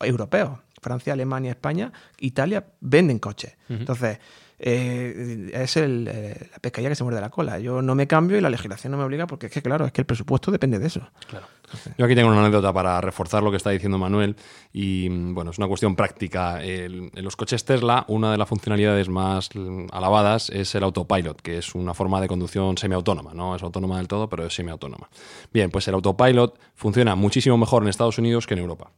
europeos. 0.00 0.58
Francia, 0.82 1.14
Alemania, 1.14 1.52
España, 1.52 1.92
Italia 2.18 2.66
venden 2.80 3.18
coches. 3.18 3.56
Uh 3.68 3.72
-huh. 3.72 3.78
Entonces, 3.78 4.18
eh, 4.58 5.50
es 5.52 5.76
el, 5.76 6.08
eh, 6.10 6.48
la 6.52 6.58
pescadilla 6.58 6.90
que 6.90 6.94
se 6.94 7.04
muerde 7.04 7.20
la 7.20 7.30
cola. 7.30 7.58
Yo 7.58 7.82
no 7.82 7.94
me 7.94 8.06
cambio 8.06 8.38
y 8.38 8.40
la 8.40 8.50
legislación 8.50 8.92
no 8.92 8.98
me 8.98 9.04
obliga 9.04 9.26
porque 9.26 9.46
es 9.46 9.52
que, 9.52 9.62
claro, 9.62 9.86
es 9.86 9.92
que 9.92 10.00
el 10.00 10.06
presupuesto 10.06 10.50
depende 10.50 10.78
de 10.78 10.86
eso. 10.86 11.08
Claro. 11.28 11.46
Yo 11.98 12.04
aquí 12.04 12.14
tengo 12.14 12.30
una 12.30 12.40
anécdota 12.40 12.72
para 12.72 13.00
reforzar 13.00 13.42
lo 13.42 13.50
que 13.50 13.56
está 13.56 13.70
diciendo 13.70 13.98
Manuel 13.98 14.36
y, 14.72 15.08
bueno, 15.08 15.50
es 15.50 15.58
una 15.58 15.66
cuestión 15.66 15.96
práctica. 15.96 16.62
El, 16.62 17.10
en 17.14 17.24
los 17.24 17.36
coches 17.36 17.64
Tesla, 17.64 18.04
una 18.08 18.30
de 18.30 18.38
las 18.38 18.48
funcionalidades 18.48 19.08
más 19.08 19.50
alabadas 19.90 20.50
es 20.50 20.74
el 20.74 20.84
autopilot, 20.84 21.40
que 21.40 21.58
es 21.58 21.74
una 21.74 21.94
forma 21.94 22.20
de 22.20 22.28
conducción 22.28 22.78
semiautónoma. 22.78 23.34
No 23.34 23.56
es 23.56 23.62
autónoma 23.62 23.96
del 23.96 24.08
todo, 24.08 24.28
pero 24.28 24.46
es 24.46 24.54
semiautónoma. 24.54 25.08
Bien, 25.52 25.70
pues 25.70 25.88
el 25.88 25.94
autopilot 25.94 26.58
funciona 26.74 27.16
muchísimo 27.16 27.56
mejor 27.56 27.82
en 27.82 27.88
Estados 27.88 28.18
Unidos 28.18 28.46
que 28.46 28.54
en 28.54 28.60
Europa 28.60 28.90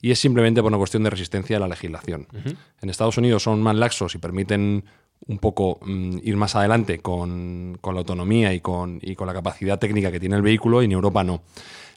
y 0.00 0.10
es 0.10 0.18
simplemente 0.18 0.62
por 0.62 0.70
una 0.70 0.78
cuestión 0.78 1.02
de 1.02 1.10
resistencia 1.10 1.56
a 1.56 1.60
la 1.60 1.68
legislación. 1.68 2.26
Uh 2.32 2.36
-huh. 2.36 2.56
En 2.82 2.90
Estados 2.90 3.18
Unidos 3.18 3.42
son 3.42 3.62
más 3.62 3.76
laxos 3.76 4.14
y 4.14 4.18
permiten 4.18 4.84
un 5.26 5.38
poco 5.38 5.78
mm, 5.84 6.18
ir 6.22 6.36
más 6.36 6.54
adelante 6.54 6.98
con, 7.00 7.76
con 7.80 7.94
la 7.94 8.00
autonomía 8.00 8.54
y 8.54 8.60
con, 8.60 8.98
y 9.02 9.14
con, 9.14 9.26
la 9.26 9.34
capacidad 9.34 9.78
técnica 9.78 10.12
que 10.12 10.20
tiene 10.20 10.36
el 10.36 10.42
vehículo 10.42 10.82
y 10.82 10.86
en 10.86 10.92
Europa 10.92 11.24
no. 11.24 11.42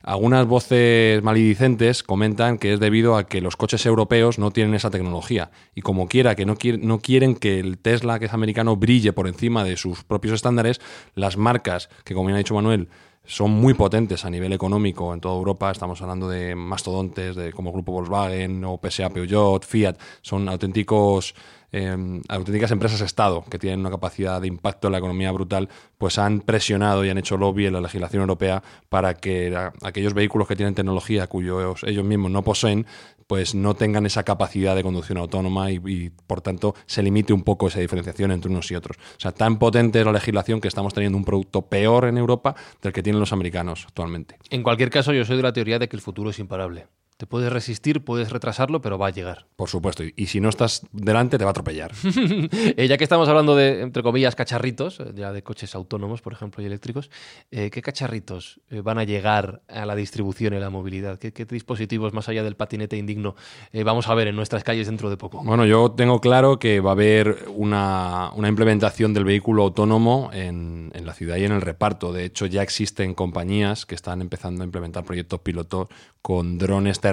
Algunas 0.03 0.47
voces 0.47 1.21
malidicentes 1.21 2.01
comentan 2.01 2.57
que 2.57 2.73
es 2.73 2.79
debido 2.79 3.17
a 3.17 3.27
que 3.27 3.39
los 3.39 3.55
coches 3.55 3.85
europeos 3.85 4.39
no 4.39 4.49
tienen 4.49 4.73
esa 4.73 4.89
tecnología 4.89 5.51
y 5.75 5.81
como 5.81 6.07
quiera 6.07 6.35
que 6.35 6.45
no, 6.45 6.57
no 6.79 6.99
quieren 6.99 7.35
que 7.35 7.59
el 7.59 7.77
Tesla, 7.77 8.17
que 8.17 8.25
es 8.25 8.33
americano, 8.33 8.75
brille 8.75 9.13
por 9.13 9.27
encima 9.27 9.63
de 9.63 9.77
sus 9.77 10.03
propios 10.03 10.33
estándares, 10.33 10.81
las 11.13 11.37
marcas 11.37 11.89
que, 12.03 12.15
como 12.15 12.29
ya 12.29 12.35
ha 12.35 12.39
dicho 12.39 12.55
Manuel, 12.55 12.89
son 13.25 13.51
muy 13.51 13.73
potentes 13.73 14.25
a 14.25 14.29
nivel 14.29 14.53
económico 14.53 15.13
en 15.13 15.21
toda 15.21 15.35
Europa. 15.35 15.71
Estamos 15.71 16.01
hablando 16.01 16.27
de 16.27 16.55
mastodontes 16.55 17.35
de, 17.35 17.53
como 17.53 17.71
Grupo 17.71 17.91
Volkswagen 17.91 18.63
o 18.65 18.79
PSA 18.81 19.09
Peugeot, 19.09 19.63
Fiat. 19.65 19.97
Son 20.21 20.49
auténticos, 20.49 21.35
eh, 21.71 22.21
auténticas 22.27 22.71
empresas 22.71 23.01
Estado 23.01 23.43
que 23.49 23.59
tienen 23.59 23.79
una 23.79 23.89
capacidad 23.89 24.41
de 24.41 24.47
impacto 24.47 24.87
en 24.87 24.93
la 24.93 24.97
economía 24.97 25.31
brutal, 25.31 25.69
pues 25.97 26.17
han 26.17 26.41
presionado 26.41 27.05
y 27.05 27.09
han 27.09 27.17
hecho 27.17 27.37
lobby 27.37 27.65
en 27.65 27.73
la 27.73 27.81
legislación 27.81 28.21
europea 28.21 28.63
para 28.89 29.13
que 29.13 29.55
aquellos 29.81 30.13
vehículos 30.13 30.47
que 30.47 30.55
tienen 30.55 30.75
tecnología 30.75 31.27
cuyos 31.27 31.83
ellos 31.83 32.03
mismos 32.03 32.31
no 32.31 32.43
poseen 32.43 32.85
pues 33.27 33.55
no 33.55 33.75
tengan 33.75 34.05
esa 34.05 34.23
capacidad 34.23 34.75
de 34.75 34.83
conducción 34.83 35.17
autónoma 35.17 35.71
y, 35.71 35.79
y, 35.85 36.09
por 36.09 36.41
tanto 36.41 36.75
se 36.85 37.01
limite 37.01 37.31
un 37.31 37.43
poco 37.43 37.69
esa 37.69 37.79
diferenciación 37.79 38.31
entre 38.31 38.51
unos 38.51 38.69
y 38.71 38.75
otros. 38.75 38.97
O 38.97 39.19
sea, 39.19 39.31
tan 39.31 39.57
potente 39.57 39.99
es 39.99 40.05
la 40.05 40.11
legislación 40.11 40.59
que 40.59 40.67
estamos 40.67 40.93
teniendo 40.93 41.17
un 41.17 41.23
producto 41.23 41.61
peor 41.61 42.05
en 42.05 42.17
Europa 42.17 42.55
del 42.81 42.91
que 42.91 43.01
tienen 43.01 43.21
los 43.21 43.31
americanos 43.31 43.85
actualmente. 43.87 44.35
En 44.49 44.63
cualquier 44.63 44.89
caso, 44.89 45.13
yo 45.13 45.23
soy 45.23 45.37
de 45.37 45.43
la 45.43 45.53
teoría 45.53 45.79
de 45.79 45.87
que 45.87 45.95
el 45.95 46.01
futuro 46.01 46.29
es 46.29 46.39
imparable. 46.39 46.87
Te 47.21 47.27
puedes 47.27 47.53
resistir, 47.53 48.03
puedes 48.03 48.31
retrasarlo, 48.31 48.81
pero 48.81 48.97
va 48.97 49.05
a 49.05 49.09
llegar. 49.11 49.45
Por 49.55 49.69
supuesto. 49.69 50.01
Y 50.15 50.25
si 50.25 50.39
no 50.39 50.49
estás 50.49 50.87
delante, 50.91 51.37
te 51.37 51.43
va 51.43 51.49
a 51.49 51.51
atropellar. 51.51 51.91
eh, 52.51 52.87
ya 52.87 52.97
que 52.97 53.03
estamos 53.03 53.29
hablando 53.29 53.55
de, 53.55 53.81
entre 53.81 54.01
comillas, 54.01 54.35
cacharritos, 54.35 54.99
eh, 54.99 55.13
ya 55.13 55.31
de 55.31 55.43
coches 55.43 55.75
autónomos, 55.75 56.23
por 56.23 56.33
ejemplo, 56.33 56.63
y 56.63 56.65
eléctricos, 56.65 57.11
eh, 57.51 57.69
¿qué 57.69 57.83
cacharritos 57.83 58.59
van 58.71 58.97
a 58.97 59.03
llegar 59.03 59.61
a 59.67 59.85
la 59.85 59.95
distribución 59.95 60.55
y 60.55 60.59
la 60.59 60.71
movilidad? 60.71 61.19
¿Qué, 61.19 61.31
qué 61.31 61.45
dispositivos, 61.45 62.11
más 62.11 62.27
allá 62.27 62.41
del 62.41 62.55
patinete 62.55 62.97
indigno, 62.97 63.35
eh, 63.71 63.83
vamos 63.83 64.07
a 64.07 64.15
ver 64.15 64.27
en 64.27 64.35
nuestras 64.35 64.63
calles 64.63 64.87
dentro 64.87 65.11
de 65.11 65.17
poco? 65.17 65.43
Bueno, 65.43 65.67
yo 65.67 65.91
tengo 65.91 66.21
claro 66.21 66.57
que 66.57 66.79
va 66.79 66.89
a 66.89 66.93
haber 66.93 67.45
una, 67.55 68.31
una 68.33 68.47
implementación 68.47 69.13
del 69.13 69.25
vehículo 69.25 69.61
autónomo 69.61 70.31
en, 70.33 70.89
en, 70.95 71.05
la 71.05 71.13
ciudad 71.13 71.37
y 71.37 71.43
en 71.43 71.51
el 71.51 71.61
reparto. 71.61 72.13
De 72.13 72.25
hecho, 72.25 72.47
ya 72.47 72.63
existen 72.63 73.13
compañías 73.13 73.85
que 73.85 73.93
están 73.93 74.21
empezando 74.21 74.63
a 74.63 74.65
implementar 74.65 75.03
proyectos 75.03 75.41
pilotos 75.41 75.87
con 76.23 76.57
drones 76.57 76.99
terrestres 76.99 77.10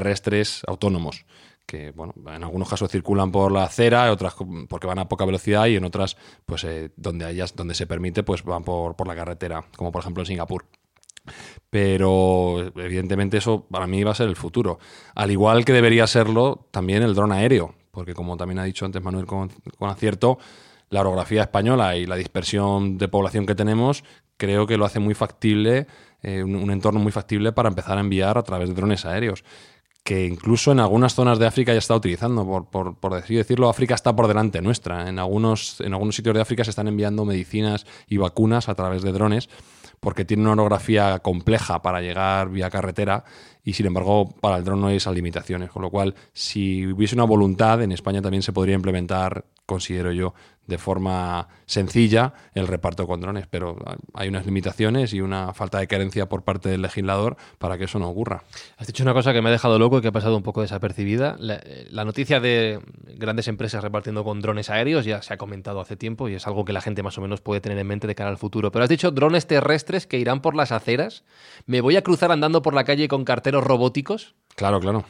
autónomos 0.66 1.24
que 1.68 1.90
bueno, 1.90 2.14
en 2.34 2.42
algunos 2.42 2.66
casos 2.66 2.90
circulan 2.90 3.30
por 3.30 3.52
la 3.52 3.64
acera, 3.64 4.11
otras 4.11 4.34
porque 4.70 4.87
van 4.87 5.00
a 5.00 5.06
poca 5.06 5.26
velocidad 5.26 5.66
y 5.66 5.76
en 5.76 5.84
otras, 5.84 6.16
pues 6.46 6.64
eh, 6.64 6.90
donde 6.96 7.26
hayas, 7.26 7.54
donde 7.54 7.74
se 7.74 7.87
permite, 7.87 8.22
pues 8.22 8.42
van 8.42 8.64
por, 8.64 8.96
por 8.96 9.06
la 9.06 9.14
carretera, 9.14 9.62
como 9.76 9.92
por 9.92 10.00
ejemplo 10.00 10.22
en 10.22 10.26
Singapur. 10.28 10.64
Pero 11.68 12.72
evidentemente 12.74 13.37
eso 13.37 13.66
para 13.70 13.87
mí 13.87 14.02
va 14.02 14.12
a 14.12 14.14
ser 14.14 14.28
el 14.28 14.37
futuro. 14.37 14.78
Al 15.14 15.30
igual 15.30 15.66
que 15.66 15.74
debería 15.74 16.06
serlo 16.06 16.66
también 16.70 17.02
el 17.02 17.14
dron 17.14 17.32
aéreo, 17.32 17.74
porque 17.90 18.14
como 18.14 18.38
también 18.38 18.61
ha 18.61 18.64
dicho 18.64 18.87
antes 18.87 19.02
Manuel 19.02 19.26
con, 19.26 19.50
acierto, 19.80 20.38
la 20.88 21.02
orografía 21.02 21.42
española 21.42 21.96
y 21.96 22.06
la 22.06 22.16
dispersión 22.16 22.96
de 22.96 23.08
población 23.08 23.44
que 23.44 23.54
tenemos, 23.54 24.04
creo 24.38 24.66
que 24.66 24.78
lo 24.78 24.87
hace 24.87 25.00
muy 25.00 25.12
factible, 25.12 25.87
eh, 26.22 26.42
un 26.42 26.70
entorno 26.70 26.98
muy 26.98 27.12
factible 27.12 27.52
para 27.52 27.68
empezar 27.68 27.98
a 27.98 28.00
enviar 28.00 28.38
a 28.38 28.42
través 28.42 28.70
de 28.70 28.74
drones 28.74 29.04
aéreos 29.04 29.44
que 30.08 30.24
incluso 30.24 30.72
en 30.72 30.80
algunas 30.80 31.14
zonas 31.14 31.38
de 31.38 31.46
África 31.46 31.74
ya 31.74 31.80
está 31.80 31.94
utilizando. 31.94 32.42
Por, 32.46 32.64
por, 32.70 32.96
por 32.96 33.12
decirlo, 33.14 33.68
África 33.68 33.94
está 33.94 34.16
por 34.16 34.26
delante 34.26 34.62
nuestra. 34.62 35.06
En 35.06 35.18
algunos, 35.18 35.82
en 35.82 35.92
algunos 35.92 36.16
sitios 36.16 36.34
de 36.34 36.40
África 36.40 36.64
se 36.64 36.70
están 36.70 36.88
enviando 36.88 37.26
medicinas 37.26 37.84
y 38.08 38.16
vacunas 38.16 38.70
a 38.70 38.74
través 38.74 39.02
de 39.02 39.12
drones 39.12 39.50
porque 40.00 40.24
tiene 40.24 40.44
una 40.44 40.52
orografía 40.52 41.18
compleja 41.18 41.82
para 41.82 42.00
llegar 42.00 42.48
vía 42.48 42.70
carretera 42.70 43.24
y 43.62 43.74
sin 43.74 43.84
embargo 43.84 44.34
para 44.40 44.56
el 44.56 44.64
dron 44.64 44.80
no 44.80 44.86
hay 44.86 44.96
esas 44.96 45.12
limitaciones. 45.12 45.70
Con 45.70 45.82
lo 45.82 45.90
cual, 45.90 46.14
si 46.32 46.86
hubiese 46.86 47.14
una 47.14 47.24
voluntad, 47.24 47.82
en 47.82 47.92
España 47.92 48.22
también 48.22 48.42
se 48.42 48.54
podría 48.54 48.76
implementar, 48.76 49.44
considero 49.68 50.12
yo, 50.12 50.33
de 50.66 50.78
forma 50.78 51.48
sencilla 51.66 52.33
el 52.54 52.66
reparto 52.66 53.07
con 53.07 53.20
drones, 53.20 53.46
pero 53.46 53.76
hay 54.14 54.28
unas 54.28 54.46
limitaciones 54.46 55.12
y 55.12 55.20
una 55.20 55.52
falta 55.52 55.78
de 55.78 55.87
carencia 55.87 56.26
por 56.26 56.42
parte 56.42 56.70
del 56.70 56.81
legislador 56.81 57.37
para 57.59 57.76
que 57.76 57.85
eso 57.85 57.98
no 57.98 58.09
ocurra. 58.09 58.44
Has 58.78 58.87
dicho 58.87 59.02
una 59.02 59.12
cosa 59.12 59.35
que 59.35 59.42
me 59.42 59.50
ha 59.50 59.52
dejado 59.52 59.78
loco 59.78 59.98
y 59.98 60.00
que 60.00 60.09
ha 60.09 60.12
pasado 60.12 60.38
un 60.38 60.42
poco 60.42 60.62
desapercibida. 60.62 61.37
La, 61.38 61.61
la, 61.90 62.07
noticia 62.07 62.40
de 62.40 62.81
grandes 63.16 63.46
empresas 63.46 63.85
repartiendo 63.85 64.24
con 64.24 64.40
drones 64.40 64.70
aéreos 64.70 65.04
ya 65.04 65.20
se 65.20 65.35
ha 65.35 65.37
comentado 65.37 65.81
hace 65.81 65.96
tiempo 65.96 66.31
y 66.31 66.35
es 66.35 66.46
algo 66.46 66.64
que 66.64 66.72
la 66.72 66.81
gente 66.81 67.02
más 67.02 67.18
o 67.18 67.20
menos 67.20 67.42
puede 67.42 67.61
tener 67.61 67.76
en 67.78 67.87
mente 67.87 68.07
de 68.07 68.14
cara 68.14 68.31
al 68.31 68.38
futuro. 68.38 68.72
Pero 68.72 68.85
has 68.85 68.90
dicho 68.90 69.11
drones 69.11 69.46
terrestres 69.46 70.07
que 70.07 70.18
irán 70.18 70.40
por 70.40 70.54
las 70.54 70.72
aceras. 70.72 71.24
¿Me 71.66 71.83
voy 71.83 71.96
a 71.96 72.02
cruzar 72.02 72.33
andando 72.33 72.62
por 72.62 72.72
la 72.72 72.85
calle 72.85 73.07
con 73.07 73.24
carteros 73.24 73.64
robóticos? 73.64 74.35
Claro, 74.57 74.81
claro. 74.81 75.04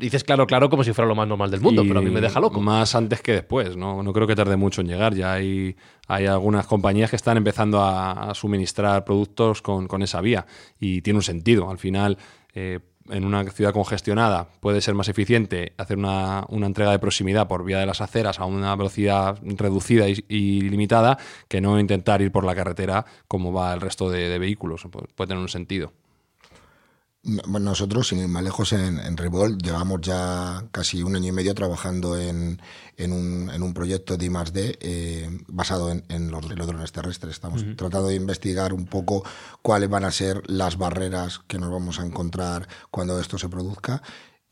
Dices 0.00 0.24
claro, 0.24 0.46
claro, 0.46 0.70
como 0.70 0.82
si 0.82 0.94
fuera 0.94 1.06
lo 1.06 1.14
más 1.14 1.28
normal 1.28 1.50
del 1.50 1.60
mundo, 1.60 1.84
Y 1.84 1.88
pero 1.88 2.00
a 2.00 2.02
mí 2.02 2.10
me 2.10 2.22
deja 2.22 2.40
loco. 2.40 2.58
Más 2.58 2.94
antes 2.94 3.20
que 3.20 3.32
después, 3.32 3.76
¿no? 3.76 4.02
No 4.02 4.14
creo 4.14 4.26
que 4.26 4.34
tarde 4.34 4.56
mucho 4.56 4.80
en 4.80 4.88
llegar. 4.88 5.14
Ya 5.14 5.34
hay, 5.34 5.76
hay 6.08 6.24
algunas 6.24 6.66
compañías 6.66 7.10
que 7.10 7.16
están 7.16 7.36
empezando 7.36 7.80
a, 7.82 8.30
a 8.30 8.34
suministrar 8.34 9.04
productos 9.04 9.60
con, 9.60 9.86
con, 9.88 10.02
esa 10.02 10.22
vía 10.22 10.46
y 10.78 11.02
tiene 11.02 11.18
un 11.18 11.22
sentido. 11.22 11.70
Al 11.70 11.76
final, 11.76 12.16
eh, 12.54 12.80
en 13.10 13.26
una 13.26 13.44
ciudad 13.50 13.74
congestionada 13.74 14.48
puede 14.60 14.80
ser 14.80 14.94
más 14.94 15.08
eficiente 15.08 15.74
hacer 15.76 15.98
una, 15.98 16.46
una, 16.48 16.66
entrega 16.66 16.92
de 16.92 16.98
proximidad 16.98 17.46
por 17.46 17.64
vía 17.64 17.78
de 17.78 17.86
las 17.86 18.00
aceras 18.00 18.38
a 18.38 18.46
una 18.46 18.74
velocidad 18.76 19.38
reducida 19.42 20.08
y, 20.08 20.24
y 20.28 20.62
limitada 20.62 21.18
que 21.48 21.60
no 21.60 21.78
intentar 21.78 22.22
ir 22.22 22.32
por 22.32 22.44
la 22.44 22.54
carretera 22.54 23.04
como 23.28 23.52
va 23.52 23.74
el 23.74 23.82
resto 23.82 24.08
de, 24.08 24.30
de 24.30 24.38
vehículos. 24.38 24.86
Puede 24.90 25.28
tener 25.28 25.42
un 25.42 25.48
sentido. 25.48 25.92
Nosotros, 27.22 28.08
sin 28.08 28.20
ir 28.20 28.28
más 28.28 28.42
lejos, 28.42 28.72
en, 28.72 28.98
en 28.98 29.16
Revolt 29.18 29.60
llevamos 29.62 30.00
ya 30.00 30.64
casi 30.72 31.02
un 31.02 31.16
año 31.16 31.28
y 31.28 31.32
medio 31.32 31.54
trabajando 31.54 32.18
en, 32.18 32.62
en, 32.96 33.12
un, 33.12 33.50
en 33.50 33.62
un, 33.62 33.74
proyecto 33.74 34.16
de 34.16 34.24
I+.D. 34.24 34.78
Eh, 34.80 35.28
basado 35.48 35.90
en, 35.90 36.02
en, 36.08 36.30
los, 36.30 36.48
los, 36.48 36.66
drones 36.66 36.92
terrestres. 36.92 37.34
Estamos 37.34 37.62
uh 37.62 37.66
-huh. 37.66 37.76
tratando 37.76 38.08
de 38.08 38.14
investigar 38.14 38.72
un 38.72 38.86
poco 38.86 39.22
cuáles 39.60 39.90
van 39.90 40.04
a 40.04 40.10
ser 40.10 40.42
las 40.46 40.78
barreras 40.78 41.40
que 41.46 41.58
nos 41.58 41.70
vamos 41.70 42.00
a 42.00 42.06
encontrar 42.06 42.66
cuando 42.90 43.20
esto 43.20 43.36
se 43.36 43.50
produzca 43.50 44.02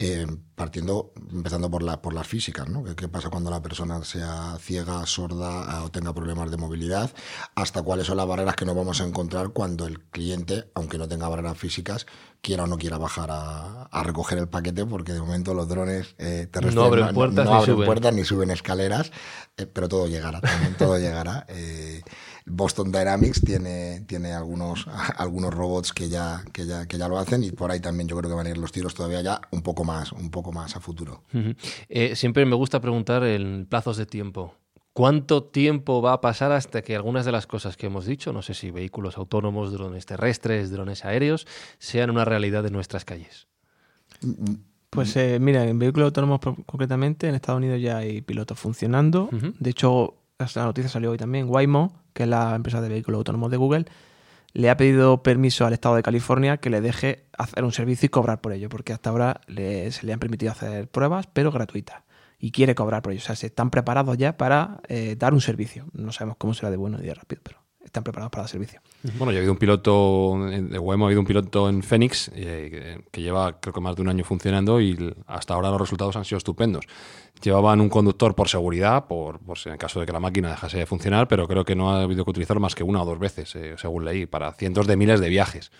eh, 0.00 0.26
partiendo, 0.54 1.12
empezando 1.32 1.68
por, 1.70 1.82
la, 1.82 2.00
por 2.00 2.14
las 2.14 2.26
físicas, 2.26 2.68
¿no? 2.68 2.84
¿Qué, 2.84 2.94
¿Qué, 2.94 3.08
pasa 3.08 3.30
cuando 3.30 3.50
la 3.50 3.60
persona 3.60 4.04
sea 4.04 4.56
ciega, 4.60 5.04
sorda 5.06 5.82
o 5.82 5.90
tenga 5.90 6.14
problemas 6.14 6.52
de 6.52 6.56
movilidad? 6.56 7.10
Hasta 7.56 7.82
cuáles 7.82 8.06
son 8.06 8.16
las 8.16 8.26
barreras 8.28 8.54
que 8.54 8.64
nos 8.64 8.76
vamos 8.76 9.00
a 9.00 9.04
encontrar 9.04 9.50
cuando 9.50 9.86
el 9.86 10.00
cliente, 10.00 10.70
aunque 10.74 10.98
no 10.98 11.08
tenga 11.08 11.28
barreras 11.28 11.58
físicas, 11.58 12.06
quiera 12.40 12.64
o 12.64 12.66
no 12.68 12.78
quiera 12.78 12.96
bajar 12.96 13.30
a, 13.32 13.82
a 13.84 14.02
recoger 14.04 14.38
el 14.38 14.48
paquete, 14.48 14.86
porque 14.86 15.12
de 15.12 15.20
momento 15.20 15.52
los 15.52 15.68
drones 15.68 16.14
eh, 16.18 16.46
terrestres 16.50 16.74
no 16.76 16.84
abren 16.84 17.12
puertas, 17.12 17.44
no, 17.44 17.50
no 17.50 17.56
ni, 17.56 17.62
abren 17.62 17.74
suben. 17.74 17.86
puertas 17.86 18.14
ni 18.14 18.24
suben 18.24 18.50
escaleras, 18.50 19.10
eh, 19.56 19.66
pero 19.66 19.88
todo 19.88 20.06
llegará, 20.06 20.40
también 20.40 20.76
todo 20.76 20.96
llegará. 21.00 21.44
Boston 22.50 22.90
Dynamics 22.92 23.40
tiene, 23.40 24.00
tiene 24.06 24.32
algunos, 24.32 24.86
algunos 25.16 25.54
robots 25.54 25.92
que 25.92 26.08
ya, 26.08 26.42
que, 26.52 26.66
ya, 26.66 26.86
que 26.86 26.98
ya 26.98 27.08
lo 27.08 27.18
hacen 27.18 27.42
y 27.42 27.50
por 27.50 27.70
ahí 27.70 27.80
también 27.80 28.08
yo 28.08 28.16
creo 28.16 28.30
que 28.30 28.36
van 28.36 28.46
a 28.46 28.50
ir 28.50 28.58
los 28.58 28.72
tiros 28.72 28.94
todavía 28.94 29.22
ya 29.22 29.40
un 29.50 29.62
poco 29.62 29.84
más, 29.84 30.12
un 30.12 30.30
poco 30.30 30.52
más 30.52 30.76
a 30.76 30.80
futuro. 30.80 31.22
Uh 31.32 31.38
-huh. 31.38 31.56
eh, 31.88 32.16
siempre 32.16 32.44
me 32.46 32.54
gusta 32.54 32.80
preguntar 32.80 33.24
en 33.24 33.66
plazos 33.66 33.96
de 33.96 34.06
tiempo. 34.06 34.54
¿Cuánto 34.92 35.44
tiempo 35.44 36.02
va 36.02 36.14
a 36.14 36.20
pasar 36.20 36.50
hasta 36.50 36.82
que 36.82 36.96
algunas 36.96 37.24
de 37.24 37.30
las 37.30 37.46
cosas 37.46 37.76
que 37.76 37.86
hemos 37.86 38.04
dicho, 38.04 38.32
no 38.32 38.42
sé 38.42 38.54
si 38.54 38.72
vehículos 38.72 39.16
autónomos, 39.16 39.72
drones 39.72 40.06
terrestres, 40.06 40.72
drones 40.72 41.04
aéreos, 41.04 41.46
sean 41.78 42.10
una 42.10 42.24
realidad 42.24 42.66
en 42.66 42.72
nuestras 42.72 43.04
calles? 43.04 43.46
Pues 44.90 45.14
eh, 45.16 45.38
mira, 45.40 45.64
en 45.68 45.78
vehículos 45.78 46.06
autónomos 46.06 46.40
concretamente, 46.66 47.28
en 47.28 47.36
Estados 47.36 47.58
Unidos 47.58 47.80
ya 47.80 47.98
hay 47.98 48.22
pilotos 48.22 48.58
funcionando. 48.58 49.28
Uh 49.30 49.36
-huh. 49.36 49.54
De 49.60 49.70
hecho, 49.70 50.14
la 50.38 50.64
noticia 50.64 50.88
salió 50.90 51.12
hoy 51.12 51.18
también, 51.18 51.48
Waymo, 51.48 51.92
que 52.18 52.24
es 52.24 52.28
la 52.28 52.56
empresa 52.56 52.80
de 52.80 52.88
vehículos 52.88 53.18
autónomos 53.18 53.48
de 53.52 53.56
Google, 53.56 53.84
le 54.52 54.70
ha 54.70 54.76
pedido 54.76 55.22
permiso 55.22 55.66
al 55.66 55.72
estado 55.72 55.94
de 55.94 56.02
California 56.02 56.56
que 56.56 56.68
le 56.68 56.80
deje 56.80 57.26
hacer 57.38 57.62
un 57.62 57.70
servicio 57.70 58.06
y 58.06 58.08
cobrar 58.08 58.40
por 58.40 58.52
ello, 58.52 58.68
porque 58.68 58.92
hasta 58.92 59.10
ahora 59.10 59.40
le, 59.46 59.92
se 59.92 60.04
le 60.04 60.12
han 60.12 60.18
permitido 60.18 60.50
hacer 60.50 60.88
pruebas, 60.88 61.28
pero 61.32 61.52
gratuitas. 61.52 62.02
Y 62.40 62.50
quiere 62.50 62.74
cobrar 62.74 63.02
por 63.02 63.12
ello. 63.12 63.22
O 63.22 63.24
sea, 63.24 63.36
se 63.36 63.46
están 63.46 63.70
preparados 63.70 64.18
ya 64.18 64.36
para 64.36 64.80
eh, 64.88 65.14
dar 65.16 65.32
un 65.32 65.40
servicio. 65.40 65.86
No 65.92 66.10
sabemos 66.10 66.38
cómo 66.38 66.54
será 66.54 66.72
de 66.72 66.76
bueno 66.76 66.98
y 67.00 67.06
de 67.06 67.14
rápido, 67.14 67.40
pero 67.44 67.57
están 67.88 68.04
preparados 68.04 68.30
para 68.30 68.42
dar 68.42 68.50
servicio. 68.50 68.80
Bueno, 69.18 69.32
ya 69.32 69.38
ha 69.38 69.40
habido 69.40 69.52
un 69.52 69.58
piloto 69.58 70.38
de 70.48 70.78
Waymo, 70.78 71.04
ha 71.04 71.08
habido 71.08 71.20
un 71.20 71.26
piloto 71.26 71.68
en 71.68 71.82
Phoenix 71.82 72.30
eh, 72.34 73.00
que 73.10 73.20
lleva 73.20 73.60
creo 73.60 73.72
que 73.72 73.80
más 73.80 73.96
de 73.96 74.02
un 74.02 74.08
año 74.08 74.24
funcionando 74.24 74.80
y 74.80 75.14
hasta 75.26 75.54
ahora 75.54 75.70
los 75.70 75.80
resultados 75.80 76.16
han 76.16 76.24
sido 76.24 76.38
estupendos. 76.38 76.84
Llevaban 77.42 77.80
un 77.80 77.88
conductor 77.88 78.34
por 78.34 78.48
seguridad, 78.48 79.06
por 79.06 79.40
en 79.64 79.76
caso 79.76 80.00
de 80.00 80.06
que 80.06 80.12
la 80.12 80.20
máquina 80.20 80.50
dejase 80.50 80.78
de 80.78 80.86
funcionar, 80.86 81.28
pero 81.28 81.46
creo 81.46 81.64
que 81.64 81.74
no 81.74 81.90
ha 81.90 82.02
habido 82.02 82.24
que 82.24 82.30
utilizarlo 82.30 82.60
más 82.60 82.74
que 82.74 82.82
una 82.82 83.02
o 83.02 83.04
dos 83.04 83.18
veces, 83.18 83.54
eh, 83.56 83.74
según 83.78 84.04
leí, 84.04 84.26
para 84.26 84.52
cientos 84.52 84.86
de 84.86 84.96
miles 84.96 85.20
de 85.20 85.28
viajes. 85.28 85.70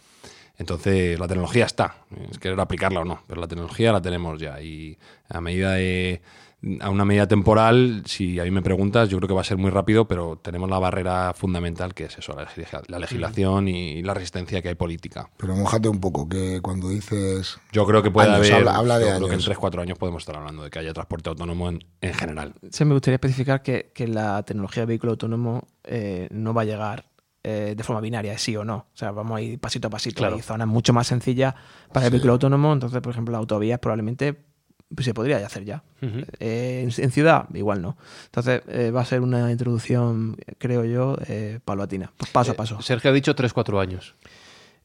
Entonces, 0.59 1.19
la 1.19 1.29
tecnología 1.29 1.67
está, 1.67 1.99
es 2.31 2.39
querer 2.39 2.59
aplicarla 2.59 3.01
o 3.01 3.05
no, 3.05 3.23
pero 3.29 3.41
la 3.41 3.47
tecnología 3.47 3.93
la 3.93 4.03
tenemos 4.03 4.41
ya 4.41 4.61
y 4.61 4.99
a 5.29 5.41
medida 5.41 5.75
de 5.75 6.21
a 6.81 6.91
una 6.91 7.05
medida 7.05 7.29
temporal, 7.29 8.03
si 8.05 8.41
a 8.41 8.45
mí 8.45 8.51
me 8.51 8.63
preguntas, 8.63 9.09
yo 9.09 9.19
creo 9.19 9.29
que 9.29 9.35
va 9.35 9.43
a 9.43 9.45
ser 9.45 9.59
muy 9.59 9.71
rápido, 9.71 10.09
pero 10.09 10.39
tenemos 10.43 10.69
la 10.69 10.79
barrera 10.79 11.33
fundamental 11.33 11.95
que 11.95 12.05
es 12.05 12.19
eso, 12.19 12.35
la 12.89 12.99
legislación 12.99 13.69
y 13.69 14.03
la 14.03 14.13
resistencia 14.13 14.61
que 14.61 14.69
hay 14.69 14.75
política. 14.75 15.31
Pero 15.37 15.55
mojate 15.55 15.89
un 15.89 16.01
poco, 16.01 16.29
que 16.29 16.61
cuando 16.61 16.89
dices... 16.89 17.59
Yo 17.71 17.87
creo 17.87 18.03
que 18.03 18.11
puede 18.11 18.29
años, 18.29 18.51
haber... 18.51 18.55
Habla, 18.55 18.77
habla 18.77 18.99
de 18.99 19.05
yo 19.05 19.11
años. 19.11 19.29
creo 19.29 19.39
que 19.39 19.45
en 19.53 19.57
3-4 19.57 19.83
años 19.83 19.99
podemos 19.99 20.23
estar 20.23 20.37
hablando 20.37 20.65
de 20.65 20.71
que 20.71 20.79
haya 20.81 20.93
transporte 20.93 21.29
autónomo 21.29 21.69
en, 21.69 21.85
en 22.01 22.15
general. 22.15 22.55
Sí, 22.71 22.85
me 22.85 22.95
gustaría 22.95 23.17
especificar 23.17 23.63
que, 23.63 23.93
que 23.95 24.09
la 24.09 24.43
tecnología 24.43 24.83
de 24.83 24.87
vehículo 24.87 25.13
autónomo 25.13 25.69
eh, 25.85 26.27
no 26.33 26.55
va 26.55 26.63
a 26.63 26.65
llegar 26.65 27.09
eh, 27.45 27.75
de 27.77 27.85
forma 27.85 28.01
binaria, 28.01 28.37
sí 28.37 28.57
o 28.57 28.65
no. 28.65 28.89
O 28.93 28.97
sea, 28.97 29.13
vamos 29.13 29.39
a 29.39 29.41
ir 29.41 29.61
pasito 29.61 29.87
a 29.87 29.91
pasito. 29.91 30.19
Claro. 30.19 30.35
Hay 30.35 30.43
zonas 30.43 30.67
mucho 30.67 30.93
más 30.93 31.07
sencillas 31.07 31.55
para 31.93 32.07
el 32.07 32.13
vehículo 32.13 32.33
autónomo. 32.33 32.73
Entonces, 32.73 33.01
por 33.01 33.13
ejemplo, 33.13 33.33
las 33.33 33.39
autovías 33.39 33.79
probablemente 33.79 34.48
pues 34.95 35.05
se 35.05 35.15
podría 35.15 35.39
hacer 35.45 35.65
ya. 35.65 35.83
Uh 36.01 36.07
-huh. 36.07 36.27
eh, 36.41 36.89
en, 36.89 37.05
en, 37.05 37.11
ciudad, 37.11 37.47
igual 37.55 37.83
no. 37.83 37.97
Entonces, 38.27 38.63
eh, 38.69 38.91
va 38.91 39.03
a 39.03 39.05
ser 39.05 39.21
una 39.21 39.51
introducción, 39.51 40.37
creo 40.59 40.85
yo, 40.85 41.17
eh, 41.27 41.61
paulatina, 41.65 42.13
paso 42.33 42.53
a 42.53 42.55
paso. 42.55 42.81
Sergio 42.83 43.11
ha 43.11 43.15
dicho 43.15 43.35
3-4 43.35 43.81
años. 43.81 44.15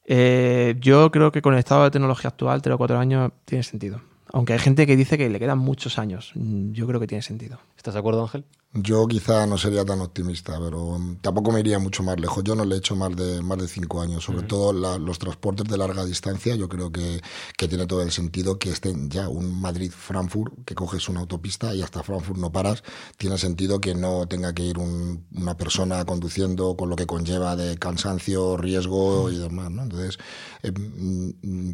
Eh, 0.05 0.75
yo 0.79 1.11
creo 1.11 1.31
que 1.31 1.41
con 1.41 1.53
el 1.53 1.59
estado 1.59 1.83
de 1.85 1.91
tecnología 1.91 2.29
actual, 2.29 2.61
3 2.61 2.75
o 2.75 2.77
4 2.77 2.99
años 2.99 3.31
tiene 3.45 3.63
sentido. 3.63 4.01
Aunque 4.33 4.53
hay 4.53 4.59
gente 4.59 4.87
que 4.87 4.95
dice 4.97 5.17
que 5.17 5.29
le 5.29 5.39
quedan 5.39 5.59
muchos 5.59 5.99
años. 5.99 6.31
Yo 6.35 6.87
creo 6.87 6.99
que 6.99 7.07
tiene 7.07 7.21
sentido. 7.21 7.59
¿Estás 7.77 7.93
de 7.93 7.99
acuerdo, 7.99 8.23
Ángel? 8.23 8.45
Yo 8.75 9.07
quizá 9.07 9.45
no 9.45 9.59
sería 9.59 9.85
tan 9.85 10.01
optimista, 10.01 10.59
pero 10.59 10.97
tampoco 11.21 11.51
me 11.51 11.59
iría 11.59 11.77
mucho 11.77 12.01
más 12.01 12.19
lejos. 12.19 12.43
Yo 12.43 12.55
no 12.55 12.65
le 12.65 12.73
he 12.73 12.77
hecho 12.79 12.95
más 12.95 13.15
de, 13.15 13.39
más 13.43 13.59
de 13.59 13.67
cinco 13.67 14.01
años. 14.01 14.23
Sobre 14.23 14.39
uh 14.39 14.41
-huh. 14.41 14.47
todo 14.47 14.73
la, 14.73 14.97
los 14.97 15.19
transportes 15.19 15.67
de 15.67 15.77
larga 15.77 16.03
distancia, 16.05 16.55
yo 16.55 16.67
creo 16.67 16.91
que, 16.91 17.21
que, 17.55 17.67
tiene 17.67 17.85
todo 17.85 18.01
el 18.01 18.09
sentido 18.11 18.57
que 18.57 18.71
estén 18.71 19.11
ya 19.11 19.29
un 19.29 19.61
Madrid-Frankfurt, 19.61 20.65
que 20.65 20.73
coges 20.73 21.07
una 21.07 21.19
autopista 21.19 21.75
y 21.75 21.83
hasta 21.83 22.01
Frankfurt 22.01 22.39
no 22.39 22.51
paras. 22.51 22.83
Tiene 23.17 23.37
sentido 23.37 23.79
que 23.79 23.93
no 23.93 24.25
tenga 24.27 24.53
que 24.55 24.63
ir 24.63 24.79
un, 24.79 25.27
una 25.35 25.55
persona 25.55 26.03
conduciendo 26.05 26.75
con 26.75 26.89
lo 26.89 26.95
que 26.95 27.05
conlleva 27.05 27.55
de 27.55 27.77
cansancio, 27.77 28.57
riesgo 28.57 29.25
uh 29.25 29.29
-huh. 29.29 29.33
y 29.33 29.37
demás. 29.37 29.69
¿no? 29.69 29.83
Entonces, 29.83 30.17
eh, 30.63 30.73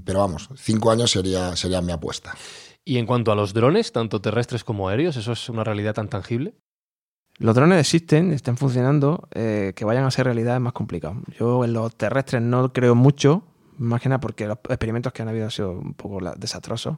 pero 0.04 0.20
vamos, 0.20 0.50
cinco 0.58 0.92
años 0.92 1.12
sería, 1.12 1.56
sería 1.56 1.82
mi 1.82 1.94
apuesta. 1.94 2.36
Y 2.84 2.98
en 2.98 3.06
cuanto 3.06 3.32
a 3.32 3.36
los 3.36 3.54
drones, 3.54 3.94
tanto 3.94 4.20
terrestres 4.20 4.66
como 4.66 4.90
aéreos, 4.90 5.16
¿eso 5.16 5.32
es 5.32 5.48
una 5.48 5.64
realidad 5.64 5.94
tan 5.94 6.10
tangible? 6.10 6.56
Los 7.40 7.56
drones 7.56 7.80
existen, 7.80 8.34
están 8.34 8.58
funcionando, 8.58 9.30
eh, 9.34 9.72
que 9.74 9.86
vayan 9.86 10.04
a 10.04 10.12
ser 10.12 10.26
realidad 10.26 10.56
es 10.56 10.62
más 10.62 10.74
complicado. 10.74 11.16
Yo 11.40 11.64
en 11.64 11.72
los 11.72 11.96
terrestres 11.96 12.42
no 12.42 12.74
creo 12.74 12.96
mucho, 12.96 13.44
más 13.78 14.02
que 14.02 14.10
nada 14.10 14.20
porque 14.20 14.46
los 14.46 14.58
experimentos 14.68 15.14
que 15.14 15.22
han 15.22 15.30
habido 15.30 15.46
han 15.46 15.52
sido 15.52 15.72
un 15.72 15.94
poco 15.94 16.20
desastrosos. 16.36 16.98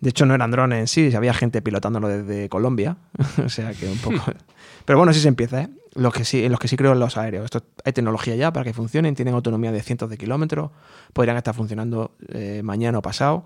De 0.00 0.10
hecho, 0.10 0.26
no 0.26 0.34
eran 0.34 0.52
drones 0.52 0.78
en 0.78 0.86
sí, 0.86 1.16
había 1.16 1.34
gente 1.34 1.60
pilotándolo 1.60 2.06
desde 2.06 2.48
Colombia, 2.48 2.98
o 3.44 3.48
sea 3.48 3.72
que 3.72 3.88
un 3.88 3.98
poco... 3.98 4.22
Pero 4.84 4.98
bueno, 4.98 5.12
sí 5.12 5.20
se 5.20 5.28
empieza, 5.28 5.62
¿eh? 5.62 5.68
Los 5.94 6.12
que 6.12 6.24
sí, 6.24 6.44
en 6.44 6.52
los 6.52 6.60
que 6.60 6.68
sí 6.68 6.76
creo 6.76 6.92
en 6.92 7.00
los 7.00 7.16
aéreos. 7.16 7.46
Esto, 7.46 7.62
hay 7.84 7.92
tecnología 7.92 8.36
ya 8.36 8.52
para 8.52 8.64
que 8.64 8.72
funcionen, 8.72 9.14
tienen 9.14 9.34
autonomía 9.34 9.72
de 9.72 9.82
cientos 9.82 10.08
de 10.10 10.18
kilómetros, 10.18 10.70
podrían 11.12 11.36
estar 11.36 11.54
funcionando 11.54 12.12
eh, 12.28 12.60
mañana 12.62 12.98
o 12.98 13.02
pasado 13.02 13.44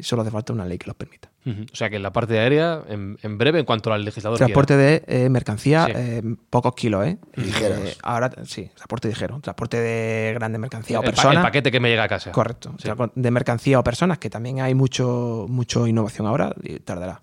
Y 0.00 0.02
solo 0.02 0.22
hace 0.22 0.30
falta 0.30 0.52
una 0.52 0.64
ley 0.64 0.78
que 0.78 0.86
los 0.86 0.96
permita. 0.96 1.28
O 1.46 1.74
sea 1.74 1.88
que 1.88 1.96
en 1.96 2.02
la 2.02 2.12
parte 2.12 2.38
aérea, 2.38 2.82
en, 2.88 3.18
en 3.22 3.38
breve, 3.38 3.58
en 3.60 3.64
cuanto 3.64 3.92
al 3.92 4.04
legislador. 4.04 4.36
Transporte 4.38 4.74
quiera. 4.74 4.90
de 5.06 5.24
eh, 5.24 5.28
mercancía, 5.30 5.86
Sí. 5.86 5.92
eh, 5.94 6.22
pocos 6.50 6.74
kilos, 6.74 7.06
¿eh? 7.06 7.18
Ligeras. 7.34 7.78
Eh, 7.80 7.96
ahora 8.02 8.30
sí, 8.44 8.70
transporte 8.74 9.08
ligero. 9.08 9.40
Transporte 9.40 9.78
de 9.78 10.34
grande 10.34 10.58
mercancía 10.58 10.98
o 10.98 11.02
el, 11.02 11.06
pa- 11.06 11.12
personas. 11.12 11.36
el 11.36 11.42
paquete 11.42 11.70
que 11.72 11.80
me 11.80 11.88
llega 11.88 12.04
a 12.04 12.08
casa. 12.08 12.30
Correcto. 12.30 12.74
Sí. 12.78 12.88
De 13.14 13.30
mercancía 13.30 13.78
o 13.78 13.84
personas, 13.84 14.18
que 14.18 14.28
también 14.28 14.60
hay 14.60 14.74
mucho, 14.74 15.46
mucho 15.48 15.86
innovación 15.86 16.26
ahora 16.26 16.54
y 16.62 16.78
tardará. 16.80 17.22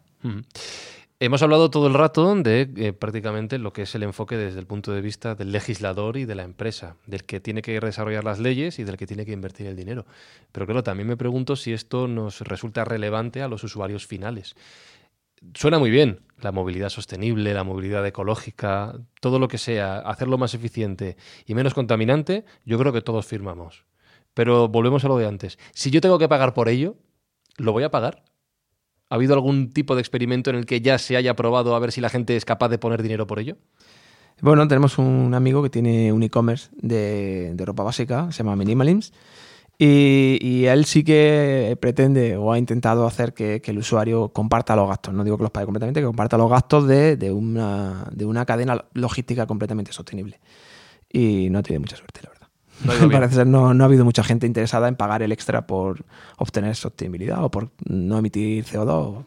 Hemos 1.20 1.42
hablado 1.42 1.72
todo 1.72 1.88
el 1.88 1.96
rato 1.96 2.36
de 2.36 2.70
eh, 2.78 2.94
prácticamente 2.94 3.58
lo 3.58 3.74
que 3.74 3.82
es 3.82 3.96
el 3.96 4.04
enfoque 4.04 4.38
desde 4.38 4.60
el 4.60 4.68
punto 4.68 4.92
de 4.92 5.02
vista 5.02 5.34
del 5.34 5.52
legislador 5.52 6.16
y 6.16 6.26
de 6.26 6.36
la 6.36 6.44
empresa, 6.44 6.96
del 7.08 7.24
que 7.24 7.40
tiene 7.40 7.64
que 7.64 7.80
desarrollar 7.80 8.24
las 8.24 8.38
leyes 8.38 8.78
y 8.78 8.84
del 8.84 8.98
que 8.98 9.08
tiene 9.08 9.26
que 9.26 9.32
invertir 9.32 9.66
el 9.66 9.76
dinero. 9.76 10.06
Pero 10.52 10.68
claro, 10.68 10.84
también 10.84 11.08
me 11.08 11.18
pregunto 11.18 11.56
si 11.56 11.74
esto 11.74 12.08
nos 12.08 12.42
resulta 12.42 12.86
relevante 12.86 13.42
a 13.42 13.48
los 13.48 13.64
usuarios 13.64 14.06
finales. 14.06 14.56
Suena 15.56 15.80
muy 15.80 15.90
bien 15.90 16.20
la 16.40 16.52
movilidad 16.52 16.90
sostenible, 16.90 17.52
la 17.56 17.64
movilidad 17.64 18.06
ecológica, 18.06 18.94
todo 19.20 19.40
lo 19.40 19.48
que 19.48 19.58
sea, 19.58 19.98
hacerlo 19.98 20.38
más 20.38 20.54
eficiente 20.54 21.18
y 21.48 21.56
menos 21.56 21.74
contaminante, 21.74 22.46
yo 22.64 22.78
creo 22.78 22.94
que 22.94 23.02
todos 23.02 23.26
firmamos. 23.26 23.86
Pero 24.36 24.68
volvemos 24.68 25.04
a 25.04 25.08
lo 25.08 25.18
de 25.18 25.26
antes. 25.26 25.58
Si 25.74 25.90
yo 25.90 26.00
tengo 26.00 26.20
que 26.20 26.30
pagar 26.30 26.54
por 26.54 26.70
ello, 26.70 26.96
¿lo 27.58 27.72
voy 27.72 27.86
a 27.86 27.90
pagar? 27.90 28.27
¿Ha 29.10 29.16
habido 29.16 29.34
algún 29.34 29.72
tipo 29.72 29.96
de 29.96 30.02
experimento 30.02 30.50
en 30.50 30.58
el 30.58 30.66
que 30.66 30.82
ya 30.82 30.98
se 30.98 31.16
haya 31.16 31.36
probado 31.36 31.76
a 31.76 31.80
ver 31.80 31.92
si 31.92 32.02
la 32.02 32.10
gente 32.10 32.36
es 32.36 32.46
capaz 32.46 32.70
de 32.70 32.78
poner 32.78 33.02
dinero 33.02 33.26
por 33.26 33.40
ello? 33.40 33.56
Bueno, 34.42 34.68
tenemos 34.68 34.98
un 34.98 35.34
amigo 35.34 35.64
que 35.64 35.70
tiene 35.70 36.12
un 36.14 36.22
e-commerce 36.22 36.70
de, 36.76 37.56
ropa 37.58 37.84
básica, 37.84 38.32
se 38.32 38.40
llama 38.40 38.56
Minimalims, 38.56 39.12
y, 39.80 40.66
él 40.66 40.86
sí 40.86 41.04
que 41.04 41.78
pretende 41.80 42.36
o 42.36 42.52
ha 42.52 42.58
intentado 42.58 43.06
hacer 43.08 43.34
que, 43.34 43.62
el 43.64 43.78
usuario 43.78 44.30
comparta 44.30 44.76
los 44.76 44.88
gastos. 44.90 45.14
No 45.14 45.24
digo 45.24 45.38
que 45.38 45.44
los 45.44 45.52
pague 45.52 45.66
completamente, 45.66 46.02
que 46.02 46.06
comparta 46.06 46.38
los 46.38 46.50
gastos 46.50 46.88
de, 46.88 47.16
de 47.16 47.32
una, 47.32 48.08
de 48.12 48.26
una 48.26 48.46
cadena 48.46 48.86
logística 48.94 49.46
completamente 49.48 49.92
sostenible. 49.92 50.40
Y 51.12 51.50
no 51.50 51.60
ha 51.60 51.64
tenido 51.64 51.82
mucha 51.82 51.96
suerte, 51.96 52.22
la 52.24 52.30
verdad. 52.30 52.37
No 52.86 52.92
ha 52.92 52.96
ido 52.98 53.08
bien. 53.08 53.20
Parece 53.22 53.36
ser 53.36 53.48
no, 53.48 53.74
no 53.74 53.84
ha 53.84 53.88
habido 53.88 54.06
mucha 54.06 54.24
gente 54.24 54.46
interesada 54.48 54.88
en 54.88 54.96
pagar 54.96 55.22
el 55.24 55.32
extra 55.32 55.66
por 55.68 56.06
obtener 56.38 56.76
sostenibilidad 56.76 57.44
o 57.44 57.50
por 57.52 57.70
no 57.86 58.18
emitir 58.20 58.66
CO2. 58.66 59.26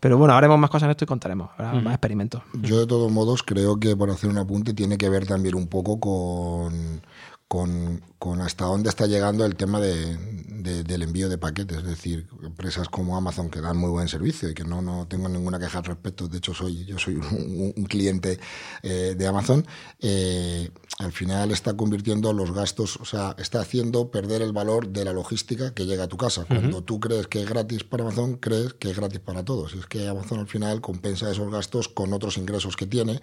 Pero 0.00 0.18
bueno, 0.18 0.34
haremos 0.34 0.58
más 0.58 0.68
cosas 0.68 0.84
en 0.86 0.90
esto 0.90 1.04
y 1.04 1.06
contaremos. 1.06 1.48
Habrá 1.56 1.72
más 1.80 1.94
experimentos. 1.94 2.42
Yo 2.60 2.78
de 2.80 2.86
todos 2.86 3.10
modos 3.10 3.42
creo 3.42 3.80
que 3.80 3.96
por 3.96 4.10
hacer 4.10 4.28
un 4.28 4.36
apunte 4.38 4.74
tiene 4.74 4.98
que 4.98 5.08
ver 5.08 5.26
también 5.26 5.54
un 5.54 5.66
poco 5.66 5.98
con, 5.98 7.00
con, 7.48 8.02
con 8.18 8.40
hasta 8.42 8.66
dónde 8.66 8.90
está 8.90 9.06
llegando 9.06 9.46
el 9.46 9.56
tema 9.56 9.80
de, 9.80 10.18
de- 10.48 10.82
del 10.84 11.02
envío 11.04 11.30
de 11.30 11.38
paquetes. 11.38 11.78
Es 11.78 11.84
decir, 11.84 12.26
empresas 12.42 12.90
como 12.90 13.16
Amazon 13.16 13.48
que 13.48 13.62
dan 13.62 13.78
muy 13.78 13.88
buen 13.88 14.08
servicio 14.08 14.50
y 14.50 14.54
que 14.54 14.64
no, 14.64 14.82
no 14.82 15.06
tengo 15.06 15.26
ninguna 15.30 15.58
queja 15.58 15.78
al 15.78 15.84
respecto. 15.84 16.28
De 16.28 16.36
hecho, 16.36 16.52
soy 16.52 16.84
yo 16.84 16.98
soy 16.98 17.14
un, 17.32 17.72
un 17.74 17.84
cliente 17.86 18.38
eh, 18.82 19.14
de 19.16 19.26
Amazon. 19.26 19.64
eh, 20.00 20.68
al 20.98 21.12
final 21.12 21.50
está 21.50 21.76
convirtiendo 21.76 22.32
los 22.32 22.52
gastos, 22.52 22.96
o 22.96 23.04
sea, 23.04 23.34
está 23.38 23.60
haciendo 23.60 24.10
perder 24.10 24.42
el 24.42 24.52
valor 24.52 24.88
de 24.88 25.04
la 25.04 25.12
logística 25.12 25.74
que 25.74 25.86
llega 25.86 26.04
a 26.04 26.08
tu 26.08 26.16
casa. 26.16 26.44
Cuando 26.44 26.82
tú 26.82 27.00
crees 27.00 27.26
que 27.26 27.42
es 27.42 27.48
gratis 27.48 27.82
para 27.82 28.04
Amazon, 28.04 28.36
crees 28.36 28.74
que 28.74 28.90
es 28.90 28.96
gratis 28.96 29.18
para 29.18 29.44
todos. 29.44 29.74
Y 29.74 29.78
es 29.78 29.86
que 29.86 30.06
Amazon 30.06 30.38
al 30.38 30.46
final 30.46 30.80
compensa 30.80 31.30
esos 31.30 31.50
gastos 31.50 31.88
con 31.88 32.12
otros 32.12 32.38
ingresos 32.38 32.76
que 32.76 32.86
tiene 32.86 33.20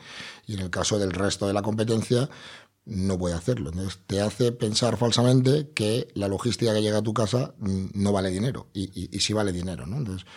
y 0.47 0.55
en 0.55 0.59
el 0.59 0.69
caso 0.69 0.99
del 0.99 1.11
resto 1.11 1.47
de 1.47 1.53
la 1.53 1.61
competencia 1.61 2.29
no 2.83 3.17
puede 3.17 3.35
hacerlo. 3.35 3.69
Entonces 3.69 3.99
te 4.05 4.19
hace 4.19 4.51
pensar 4.51 4.97
falsamente 4.97 5.69
que 5.73 6.09
la 6.13 6.27
logística 6.27 6.73
que 6.73 6.81
llega 6.81 6.97
a 6.97 7.03
tu 7.03 7.13
casa 7.13 7.53
mm, 7.59 7.85
no 7.93 8.11
vale 8.11 8.31
dinero 8.31 8.67
y, 8.73 8.83
y, 8.99 9.15
y 9.15 9.19
sí 9.21 9.31
vale 9.31 9.53
dinero. 9.53 9.85
¿no? 9.85 9.97
Entonces 9.97 10.27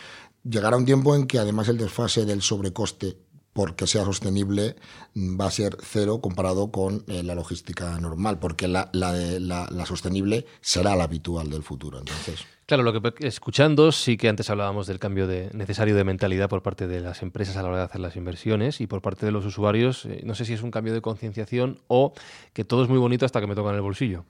llegará 0.44 0.76
un 0.76 0.84
tiempo 0.84 1.16
en 1.16 1.26
que 1.26 1.38
además 1.40 1.68
el 1.68 1.78
desfase 1.78 2.24
del 2.26 2.42
sobrecoste 2.42 3.16
porque 3.54 3.86
sea 3.86 4.04
sostenible 4.04 4.76
mm, 5.14 5.40
va 5.40 5.46
a 5.46 5.50
ser 5.50 5.78
cero 5.80 6.20
comparado 6.20 6.70
con 6.70 7.04
eh, 7.06 7.22
la 7.22 7.34
logística 7.34 7.98
normal, 7.98 8.38
porque 8.38 8.68
la, 8.68 8.90
la, 8.92 9.12
de- 9.14 9.40
la, 9.40 9.66
la 9.70 9.86
sostenible 9.86 10.44
será 10.60 10.94
la 10.96 11.04
habitual 11.04 11.48
del 11.48 11.62
futuro. 11.62 11.98
Entonces, 12.00 12.44
Claro, 12.66 12.82
lo 12.82 12.94
que 12.98 13.26
escuchando 13.26 13.92
sí 13.92 14.16
que 14.16 14.26
antes 14.26 14.48
hablábamos 14.48 14.86
del 14.86 14.98
cambio 14.98 15.26
de, 15.26 15.50
necesario 15.52 15.94
de 15.96 16.02
mentalidad 16.02 16.48
por 16.48 16.62
parte 16.62 16.86
de 16.86 17.00
las 17.00 17.20
empresas 17.22 17.58
a 17.58 17.62
la 17.62 17.68
hora 17.68 17.76
de 17.78 17.84
hacer 17.84 18.00
las 18.00 18.16
inversiones 18.16 18.80
y 18.80 18.86
por 18.86 19.02
parte 19.02 19.26
de 19.26 19.32
los 19.32 19.44
usuarios. 19.44 20.06
eh, 20.06 20.22
no 20.24 20.34
sé 20.34 20.46
si 20.46 20.54
es 20.54 20.62
un 20.62 20.70
cambio 20.70 20.94
de 20.94 21.02
concienciación 21.02 21.78
o 21.88 22.14
que 22.54 22.64
todo 22.64 22.82
es 22.82 22.88
muy 22.88 22.98
bonito 22.98 23.26
hasta 23.26 23.40
que 23.42 23.46
me 23.46 23.54
tocan 23.54 23.74
el 23.74 23.82
bolsillo. 23.82 24.24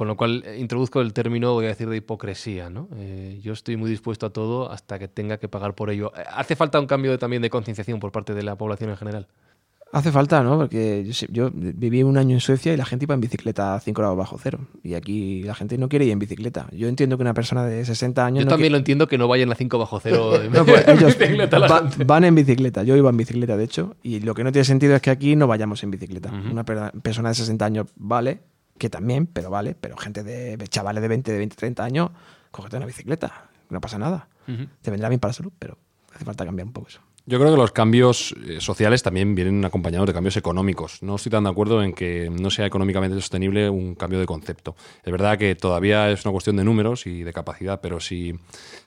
Con 0.00 0.08
lo 0.08 0.16
cual 0.16 0.42
eh, 0.46 0.56
introduzco 0.58 1.02
el 1.02 1.12
término, 1.12 1.52
voy 1.52 1.66
a 1.66 1.68
decir, 1.68 1.86
de 1.86 1.98
hipocresía. 1.98 2.70
¿no? 2.70 2.88
Eh, 2.96 3.38
yo 3.42 3.52
estoy 3.52 3.76
muy 3.76 3.90
dispuesto 3.90 4.24
a 4.24 4.30
todo 4.30 4.72
hasta 4.72 4.98
que 4.98 5.08
tenga 5.08 5.36
que 5.36 5.46
pagar 5.46 5.74
por 5.74 5.90
ello. 5.90 6.10
Eh, 6.16 6.22
¿Hace 6.34 6.56
falta 6.56 6.80
un 6.80 6.86
cambio 6.86 7.10
de- 7.10 7.18
también 7.18 7.42
de 7.42 7.50
concienciación 7.50 8.00
por 8.00 8.10
parte 8.10 8.32
de 8.32 8.42
la 8.42 8.56
población 8.56 8.88
en 8.88 8.96
general? 8.96 9.26
Hace 9.92 10.10
falta, 10.10 10.42
¿no? 10.42 10.56
Porque 10.56 11.04
yo, 11.30 11.50
viví 11.52 12.02
un 12.02 12.16
año 12.16 12.34
en 12.34 12.40
Suecia 12.40 12.72
y 12.72 12.78
la 12.78 12.86
gente 12.86 13.04
iba 13.04 13.14
en 13.14 13.20
bicicleta 13.20 13.74
a 13.74 13.80
5 13.80 14.00
grados 14.00 14.16
bajo 14.16 14.38
cero. 14.42 14.60
Y 14.82 14.94
aquí 14.94 15.42
la 15.42 15.54
gente 15.54 15.76
no 15.76 15.90
quiere 15.90 16.06
ir 16.06 16.12
en 16.12 16.18
bicicleta. 16.18 16.66
Yo 16.72 16.88
entiendo 16.88 17.18
que 17.18 17.22
una 17.22 17.34
persona 17.34 17.66
de 17.66 17.84
60 17.84 18.24
años. 18.24 18.38
Yo 18.38 18.44
no 18.46 18.48
también 18.52 18.68
quiere- 18.68 18.70
lo 18.72 18.78
entiendo 18.78 19.06
que 19.06 19.18
no 19.18 19.28
vayan 19.28 19.52
a 19.52 19.54
5 19.54 19.76
bajo 19.78 20.00
cero. 20.00 20.32
en 20.42 20.50
No, 20.50 20.64
pues 20.64 20.88
ellos 20.88 21.18
bicicleta 21.18 21.58
va- 21.58 21.90
van 22.06 22.24
en 22.24 22.34
bicicleta. 22.36 22.84
Yo 22.84 22.96
iba 22.96 23.10
en 23.10 23.18
bicicleta, 23.18 23.58
de 23.58 23.64
hecho. 23.64 23.96
Y 24.02 24.20
lo 24.20 24.32
que 24.34 24.44
no 24.44 24.50
tiene 24.50 24.64
sentido 24.64 24.94
es 24.96 25.02
que 25.02 25.10
aquí 25.10 25.36
no 25.36 25.46
vayamos 25.46 25.82
en 25.82 25.90
bicicleta. 25.90 26.32
Una 26.50 26.64
per- 26.64 26.92
persona 27.02 27.28
de 27.28 27.34
60 27.34 27.66
años 27.66 27.86
vale, 27.96 28.40
que 28.80 28.90
también, 28.90 29.26
pero 29.26 29.50
vale. 29.50 29.76
Pero 29.80 29.96
gente 29.96 30.24
de 30.24 30.66
chavales 30.66 31.02
de 31.02 31.08
20, 31.08 31.30
de 31.30 31.38
20, 31.38 31.54
30 31.54 31.84
años, 31.84 32.10
cógete 32.50 32.78
una 32.78 32.86
bicicleta. 32.86 33.50
No 33.68 33.80
pasa 33.80 33.98
nada. 33.98 34.26
Te 34.82 34.90
vendrá 34.90 35.08
bien 35.08 35.20
para 35.20 35.28
la 35.30 35.34
salud, 35.34 35.52
pero 35.56 35.78
hace 36.12 36.24
falta 36.24 36.44
cambiar 36.44 36.66
un 36.66 36.72
poco 36.72 36.88
eso. 36.88 37.00
Yo 37.30 37.38
creo 37.38 37.52
que 37.52 37.58
los 37.58 37.70
cambios 37.70 38.34
eh, 38.48 38.56
sociales 38.60 39.04
también 39.04 39.36
vienen 39.36 39.64
acompañados 39.64 40.08
de 40.08 40.12
cambios 40.12 40.36
económicos. 40.36 41.00
No 41.00 41.14
estoy 41.14 41.30
tan 41.30 41.44
de 41.44 41.50
acuerdo 41.50 41.80
en 41.80 41.92
que 41.92 42.28
no 42.28 42.50
sea 42.50 42.66
económicamente 42.66 43.14
sostenible 43.14 43.70
un 43.70 43.94
cambio 43.94 44.18
de 44.18 44.26
concepto. 44.26 44.74
Es 45.04 45.12
verdad 45.12 45.38
que 45.38 45.54
todavía 45.54 46.10
es 46.10 46.24
una 46.24 46.32
cuestión 46.32 46.56
de 46.56 46.64
números 46.64 47.06
y 47.06 47.22
de 47.22 47.32
capacidad, 47.32 47.80
pero 47.80 48.00
si, 48.00 48.34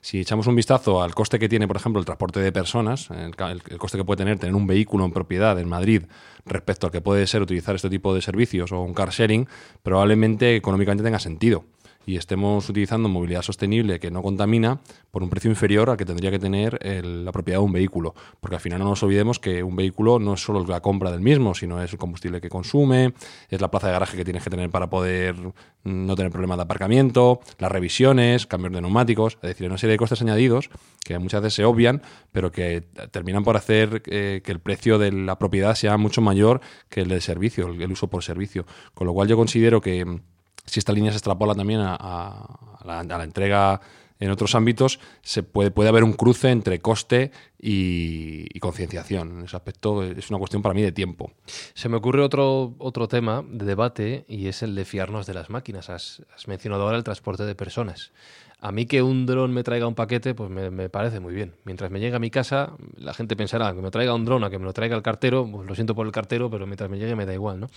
si 0.02 0.20
echamos 0.20 0.46
un 0.46 0.56
vistazo 0.56 1.02
al 1.02 1.14
coste 1.14 1.38
que 1.38 1.48
tiene, 1.48 1.66
por 1.66 1.78
ejemplo, 1.78 2.00
el 2.00 2.04
transporte 2.04 2.40
de 2.40 2.52
personas, 2.52 3.08
el, 3.12 3.32
el- 3.48 3.62
el 3.66 3.78
coste 3.78 3.96
que 3.96 4.04
puede 4.04 4.18
tener 4.18 4.38
tener 4.38 4.54
un 4.54 4.66
vehículo 4.66 5.06
en 5.06 5.12
propiedad 5.12 5.58
en 5.58 5.66
Madrid 5.70 6.02
respecto 6.44 6.86
al 6.86 6.92
que 6.92 7.00
puede 7.00 7.26
ser 7.26 7.40
utilizar 7.40 7.74
este 7.74 7.88
tipo 7.88 8.14
de 8.14 8.20
servicios 8.20 8.72
o 8.72 8.82
un 8.82 8.92
car 8.92 9.08
sharing, 9.08 9.48
probablemente 9.82 10.54
económicamente 10.54 11.02
tenga 11.02 11.18
sentido 11.18 11.64
y 12.06 12.16
estemos 12.16 12.68
utilizando 12.68 13.08
movilidad 13.08 13.42
sostenible 13.42 13.98
que 14.00 14.10
no 14.10 14.22
contamina 14.22 14.80
por 15.10 15.22
un 15.22 15.30
precio 15.30 15.50
inferior 15.50 15.90
al 15.90 15.96
que 15.96 16.04
tendría 16.04 16.30
que 16.30 16.38
tener 16.38 16.78
el- 16.82 17.24
la 17.24 17.32
propiedad 17.32 17.60
de 17.60 17.64
un 17.64 17.72
vehículo. 17.72 18.14
Porque 18.40 18.56
al 18.56 18.60
final 18.60 18.78
no 18.80 18.86
nos 18.86 19.02
olvidemos 19.02 19.38
que 19.38 19.62
un 19.62 19.76
vehículo 19.76 20.18
no 20.18 20.34
es 20.34 20.40
solo 20.42 20.64
la 20.66 20.80
compra 20.80 21.10
del 21.10 21.20
mismo, 21.20 21.54
sino 21.54 21.82
es 21.82 21.92
el 21.92 21.98
combustible 21.98 22.40
que 22.40 22.48
consume, 22.48 23.14
es 23.48 23.60
la 23.60 23.70
plaza 23.70 23.86
de 23.88 23.92
garaje 23.94 24.16
que 24.16 24.24
tienes 24.24 24.42
que 24.44 24.50
tener 24.50 24.70
para 24.70 24.88
poder 24.90 25.34
mm, 25.36 26.06
no 26.06 26.14
tener 26.16 26.32
problemas 26.32 26.56
de 26.58 26.62
aparcamiento, 26.64 27.40
las 27.58 27.70
revisiones, 27.70 28.46
cambios 28.46 28.72
de 28.72 28.80
neumáticos, 28.80 29.34
es 29.42 29.48
decir, 29.50 29.66
una 29.66 29.78
serie 29.78 29.92
de 29.92 29.98
costes 29.98 30.20
añadidos 30.22 30.70
que 31.04 31.18
muchas 31.18 31.42
veces 31.42 31.54
se 31.54 31.64
obvian, 31.64 32.02
pero 32.32 32.50
que 32.50 32.82
terminan 33.10 33.44
por 33.44 33.56
hacer 33.56 34.02
eh, 34.06 34.40
que 34.44 34.52
el 34.52 34.60
precio 34.60 34.98
de 34.98 35.12
la 35.12 35.38
propiedad 35.38 35.74
sea 35.74 35.96
mucho 35.98 36.20
mayor 36.22 36.60
que 36.88 37.02
el 37.02 37.08
del 37.08 37.20
servicio, 37.20 37.68
el, 37.68 37.80
el 37.82 37.92
uso 37.92 38.08
por 38.08 38.22
servicio. 38.24 38.64
Con 38.94 39.06
lo 39.06 39.12
cual 39.12 39.28
yo 39.28 39.36
considero 39.36 39.80
que 39.80 40.04
mm, 40.04 40.20
si 40.64 40.78
esta 40.78 40.92
línea 40.92 41.12
se 41.12 41.18
extrapola 41.18 41.54
también 41.54 41.80
a, 41.82 42.46
la, 42.84 43.24
entrega 43.24 43.80
en 44.20 44.30
otros 44.30 44.54
ámbitos, 44.54 45.00
se 45.22 45.42
puede, 45.42 45.70
puede 45.70 45.88
haber 45.88 46.04
un 46.04 46.12
cruce 46.12 46.50
entre 46.50 46.78
coste 46.80 47.32
y, 47.60 48.58
concienciación. 48.60 49.40
En 49.40 49.44
ese 49.44 49.56
aspecto 49.56 50.02
es 50.02 50.30
una 50.30 50.38
cuestión 50.38 50.62
para 50.62 50.74
mí 50.74 50.82
de 50.82 50.92
tiempo. 50.92 51.32
Se 51.74 51.88
me 51.88 51.96
ocurre 51.96 52.22
otro, 52.22 52.74
otro 52.78 53.08
tema 53.08 53.44
de 53.46 53.66
debate 53.66 54.24
y 54.26 54.46
es 54.46 54.62
el 54.62 54.74
de 54.74 54.84
fiarnos 54.84 55.26
de 55.26 55.34
las 55.34 55.50
máquinas. 55.50 55.90
Has, 55.90 56.22
mencionado 56.46 56.84
ahora 56.84 56.96
el 56.96 57.04
transporte 57.04 57.44
de 57.44 57.54
personas. 57.54 58.12
A 58.60 58.72
mí 58.72 58.86
que 58.86 59.02
un 59.02 59.26
dron 59.26 59.52
me 59.52 59.62
traiga 59.62 59.86
un 59.86 59.94
paquete, 59.94 60.34
pues 60.34 60.48
me, 60.48 60.70
me 60.70 60.88
parece 60.88 61.20
muy 61.20 61.34
bien. 61.34 61.54
Mientras 61.64 61.90
me 61.90 62.00
llegue 62.00 62.16
a 62.16 62.18
mi 62.18 62.30
casa, 62.30 62.72
la 62.96 63.12
gente 63.12 63.36
pensará 63.36 63.74
que 63.74 63.82
me 63.82 63.90
traiga 63.90 64.14
un 64.14 64.24
dron 64.24 64.42
a 64.44 64.48
que 64.48 64.58
me 64.58 64.64
lo 64.64 64.72
traiga 64.72 64.96
el 64.96 65.02
cartero, 65.02 65.46
pues 65.50 65.68
lo 65.68 65.74
siento 65.74 65.94
por 65.94 66.06
el 66.06 66.12
cartero, 66.12 66.48
pero 66.48 66.66
mientras 66.66 66.88
me 66.88 66.98
llegue 66.98 67.14
me 67.14 67.26
da 67.26 67.34
igual, 67.34 67.60
¿no? 67.60 67.68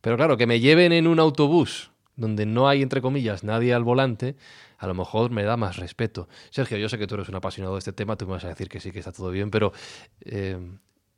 Pero 0.00 0.16
claro, 0.16 0.38
que 0.38 0.46
me 0.46 0.60
lleven 0.60 0.92
en 0.92 1.06
un 1.06 1.20
autobús 1.20 1.90
donde 2.20 2.46
no 2.46 2.68
hay, 2.68 2.82
entre 2.82 3.00
comillas, 3.00 3.42
nadie 3.44 3.72
al 3.74 3.82
volante, 3.82 4.36
a 4.78 4.86
lo 4.86 4.94
mejor 4.94 5.30
me 5.30 5.42
da 5.42 5.56
más 5.56 5.76
respeto. 5.76 6.28
Sergio, 6.50 6.76
yo 6.76 6.88
sé 6.88 6.98
que 6.98 7.06
tú 7.06 7.14
eres 7.14 7.28
un 7.28 7.34
apasionado 7.34 7.74
de 7.74 7.78
este 7.78 7.92
tema, 7.92 8.16
tú 8.16 8.26
me 8.26 8.32
vas 8.32 8.44
a 8.44 8.48
decir 8.48 8.68
que 8.68 8.78
sí, 8.78 8.92
que 8.92 8.98
está 8.98 9.10
todo 9.10 9.30
bien, 9.30 9.50
pero 9.50 9.72
eh, 10.20 10.58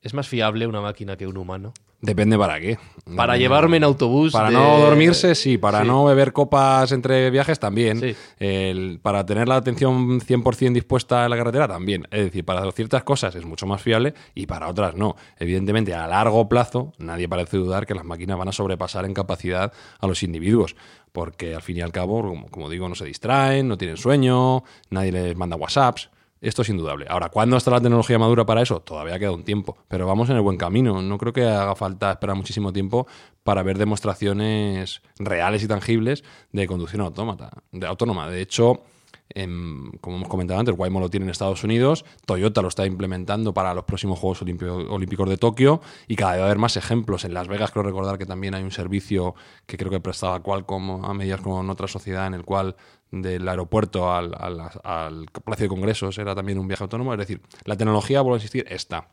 ¿Es 0.03 0.15
más 0.15 0.27
fiable 0.29 0.67
una 0.67 0.81
máquina 0.81 1.17
que 1.17 1.27
un 1.29 1.37
humano? 1.37 1.73
Depende 2.01 2.37
para 2.37 2.59
qué. 2.59 2.77
Para 3.15 3.37
llevarme 3.37 3.77
en 3.77 3.85
autobús. 3.85 4.33
Para 4.33 4.49
de- 4.49 4.55
no 4.57 4.79
dormirse, 4.81 5.37
sí. 5.37 5.57
Para 5.57 5.83
Sí. 5.83 5.87
no 5.87 6.05
beber 6.05 6.33
copas 6.33 6.91
entre 6.91 7.31
viajes, 7.31 7.61
también. 7.61 8.01
Sí. 8.01 8.17
El- 8.41 8.99
para 9.01 9.25
tener 9.25 9.47
la 9.47 9.55
atención 9.55 10.21
100% 10.21 10.75
dispuesta 10.75 11.23
en 11.23 11.31
la 11.31 11.37
carretera, 11.37 11.69
también. 11.69 12.09
Es 12.11 12.25
decir, 12.25 12.45
para 12.45 12.69
ciertas 12.73 13.05
cosas 13.05 13.37
es 13.37 13.45
mucho 13.45 13.67
más 13.69 13.81
fiable 13.81 14.15
y 14.35 14.47
para 14.47 14.69
otras 14.69 14.97
no. 14.97 15.15
Evidentemente, 15.39 15.95
a 15.95 16.09
largo 16.09 16.49
plazo, 16.49 16.93
nadie 16.99 17.29
parece 17.29 17.57
dudar 17.59 17.87
que 17.87 17.95
las 17.95 18.05
máquinas 18.05 18.37
van 18.37 18.49
a 18.49 18.53
sobrepasar 18.53 19.05
en 19.05 19.15
capacidad 19.15 19.73
a 20.01 20.07
los 20.09 20.25
individuos. 20.25 20.75
Porque 21.13 21.55
al 21.55 21.63
fin 21.63 21.77
y 21.77 21.81
al 21.83 21.93
cabo, 21.93 22.23
como, 22.23 22.49
como 22.49 22.69
digo, 22.69 22.89
no 22.89 22.97
se 22.97 23.05
distraen, 23.05 23.69
no 23.69 23.79
tienen 23.79 23.97
sueño, 23.99 24.65
nadie 24.91 25.13
les 25.13 25.37
manda 25.37 25.55
WhatsApps. 25.55 26.11
Esto 26.43 26.63
es 26.63 26.69
indudable. 26.71 27.07
Ahora, 27.09 27.29
¿cuándo 27.29 27.57
está 27.57 27.71
la 27.71 27.81
tecnología 27.81 28.19
madura 28.19 28.45
para 28.45 28.63
eso? 28.63 28.81
Todavía 28.81 29.17
queda 29.17 29.31
un 29.31 29.45
tiempo, 29.45 29.79
pero 29.87 30.09
vamos 30.09 30.29
en 30.29 30.35
el 30.35 30.43
buen 30.43 30.57
camino. 30.57 31.01
No 31.01 31.17
creo 31.17 31.33
que 31.33 31.45
haga 31.45 31.77
falta 31.77 32.11
esperar 32.11 32.35
muchísimo 32.35 32.73
tiempo 32.73 33.07
para 33.45 33.63
ver 33.63 33.79
demostraciones 33.79 35.03
reales 35.21 35.63
y 35.63 35.69
tangibles 35.69 36.25
de 36.51 36.67
conducción 36.67 37.03
autómata, 37.03 37.51
de 37.71 37.87
autónoma. 37.87 38.29
De 38.29 38.41
hecho, 38.41 38.83
em, 39.29 39.93
como 40.01 40.17
hemos 40.17 40.29
comentado 40.29 40.59
antes, 40.59 40.75
Waymo 40.77 40.99
lo 40.99 41.11
tiene 41.11 41.27
en 41.27 41.31
Estados 41.31 41.63
Unidos, 41.63 42.05
Toyota 42.27 42.61
lo 42.61 42.69
está 42.69 42.87
implementando 42.87 43.55
para 43.55 43.73
los 43.73 43.85
próximos 43.85 44.19
Juegos 44.19 44.43
Olímpicos 44.43 45.29
de 45.29 45.37
Tokio 45.37 45.81
y 46.09 46.17
cada 46.17 46.33
vez 46.33 46.41
va 46.41 46.45
a 46.45 46.47
haber 46.47 46.59
más 46.59 46.77
ejemplos. 46.77 47.25
En 47.25 47.35
Las 47.35 47.47
Vegas 47.47 47.71
creo 47.71 47.85
recordar 47.85 48.19
que 48.19 48.27
también 48.27 48.57
hay 48.57 48.65
un 48.65 48.73
servicio 48.73 49.37
que 49.67 49.77
creo 49.77 49.93
que 49.93 50.01
prestaba 50.01 50.43
Qualcomm 50.43 51.05
a 51.05 51.15
medias 51.15 51.41
con 51.41 51.71
otra 51.71 51.87
sociedad 51.87 52.27
en 52.27 52.35
el 52.35 52.45
cual 52.45 52.75
del 53.13 53.47
aeropuerto 53.47 54.13
al, 54.13 54.35
al, 54.37 54.61
al 54.83 55.27
Palacio 55.45 55.65
de 55.65 55.69
Congresos 55.69 56.19
era 56.19 56.35
también 56.35 56.59
un 56.59 56.67
viaje 56.67 56.83
autónomo. 56.83 57.13
Es 57.13 57.19
decir, 57.19 57.41
la 57.65 57.77
tecnología, 57.77 58.23
vuelvo 58.23 58.35
a 58.35 58.39
insistir, 58.39 58.67
está. 58.69 59.09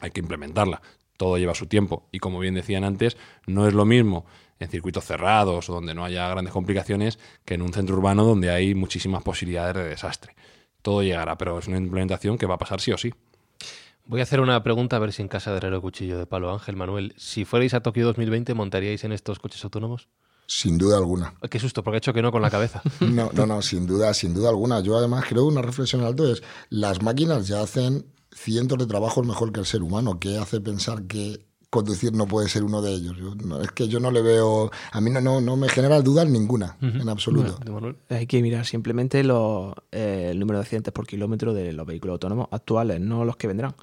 Hay 0.00 0.12
que 0.12 0.20
implementarla. 0.20 0.80
Todo 1.16 1.38
lleva 1.38 1.54
su 1.54 1.66
tiempo. 1.66 2.08
Y 2.12 2.20
como 2.20 2.38
bien 2.38 2.54
decían 2.54 2.84
antes, 2.84 3.16
no 3.46 3.66
es 3.66 3.74
lo 3.74 3.84
mismo 3.84 4.26
en 4.60 4.68
circuitos 4.68 5.04
cerrados 5.04 5.68
o 5.70 5.74
donde 5.74 5.94
no 5.94 6.04
haya 6.04 6.28
grandes 6.28 6.52
complicaciones 6.52 7.18
que 7.44 7.54
en 7.54 7.62
un 7.62 7.72
centro 7.72 7.96
urbano 7.96 8.24
donde 8.24 8.50
hay 8.50 8.74
muchísimas 8.74 9.22
posibilidades 9.22 9.74
de 9.74 9.84
desastre. 9.88 10.34
Todo 10.82 11.02
llegará, 11.02 11.36
pero 11.38 11.58
es 11.58 11.66
una 11.66 11.78
implementación 11.78 12.38
que 12.38 12.46
va 12.46 12.54
a 12.54 12.58
pasar 12.58 12.80
sí 12.80 12.92
o 12.92 12.98
sí. 12.98 13.12
Voy 14.04 14.20
a 14.20 14.22
hacer 14.22 14.40
una 14.40 14.62
pregunta 14.62 14.96
a 14.96 14.98
ver 14.98 15.12
si 15.12 15.22
en 15.22 15.28
casa 15.28 15.50
de 15.50 15.58
Herrero 15.58 15.82
Cuchillo 15.82 16.18
de 16.18 16.26
Palo 16.26 16.52
Ángel, 16.52 16.76
Manuel. 16.76 17.14
Si 17.16 17.44
fuerais 17.44 17.74
a 17.74 17.80
Tokio 17.80 18.06
2020, 18.06 18.54
¿montaríais 18.54 19.04
en 19.04 19.12
estos 19.12 19.38
coches 19.38 19.62
autónomos? 19.64 20.08
Sin 20.50 20.78
duda 20.78 20.96
alguna. 20.96 21.34
Qué 21.50 21.58
susto, 21.60 21.84
porque 21.84 21.96
he 21.96 21.98
hecho 21.98 22.14
que 22.14 22.22
no 22.22 22.32
con 22.32 22.40
la 22.40 22.50
cabeza. 22.50 22.80
No, 23.00 23.30
no, 23.34 23.46
no, 23.46 23.60
sin 23.60 23.86
duda, 23.86 24.14
sin 24.14 24.32
duda 24.32 24.48
alguna. 24.48 24.80
Yo 24.80 24.96
además 24.96 25.24
creo 25.28 25.44
una 25.44 25.60
reflexión 25.60 26.02
alto 26.02 26.26
es, 26.26 26.42
las 26.70 27.02
máquinas 27.02 27.46
ya 27.48 27.60
hacen 27.60 28.06
cientos 28.32 28.78
de 28.78 28.86
trabajos 28.86 29.26
mejor 29.26 29.52
que 29.52 29.60
el 29.60 29.66
ser 29.66 29.82
humano. 29.82 30.18
¿Qué 30.18 30.38
hace 30.38 30.60
pensar 30.62 31.02
que 31.02 31.44
conducir 31.68 32.14
no 32.14 32.26
puede 32.26 32.48
ser 32.48 32.64
uno 32.64 32.80
de 32.80 32.92
ellos? 32.94 33.14
Yo- 33.18 33.34
no, 33.34 33.60
es 33.60 33.70
que 33.72 33.88
yo 33.88 34.00
no 34.00 34.10
le 34.10 34.22
veo, 34.22 34.70
a 34.90 35.00
mí 35.02 35.10
no, 35.10 35.20
no, 35.20 35.42
no 35.42 35.56
me 35.58 35.68
genera 35.68 36.00
dudas 36.00 36.26
ninguna, 36.30 36.78
en 36.80 37.06
absoluto. 37.10 37.58
Hay 38.08 38.26
que 38.26 38.40
mirar 38.40 38.64
simplemente 38.64 39.22
los, 39.24 39.74
eh, 39.92 40.28
el 40.30 40.38
número 40.38 40.58
de 40.60 40.62
accidentes 40.62 40.94
por 40.94 41.06
kilómetro 41.06 41.52
de 41.52 41.74
los 41.74 41.86
vehículos 41.86 42.14
autónomos 42.14 42.48
actuales, 42.52 43.00
no 43.02 43.26
los 43.26 43.36
que 43.36 43.48
vendrán. 43.48 43.74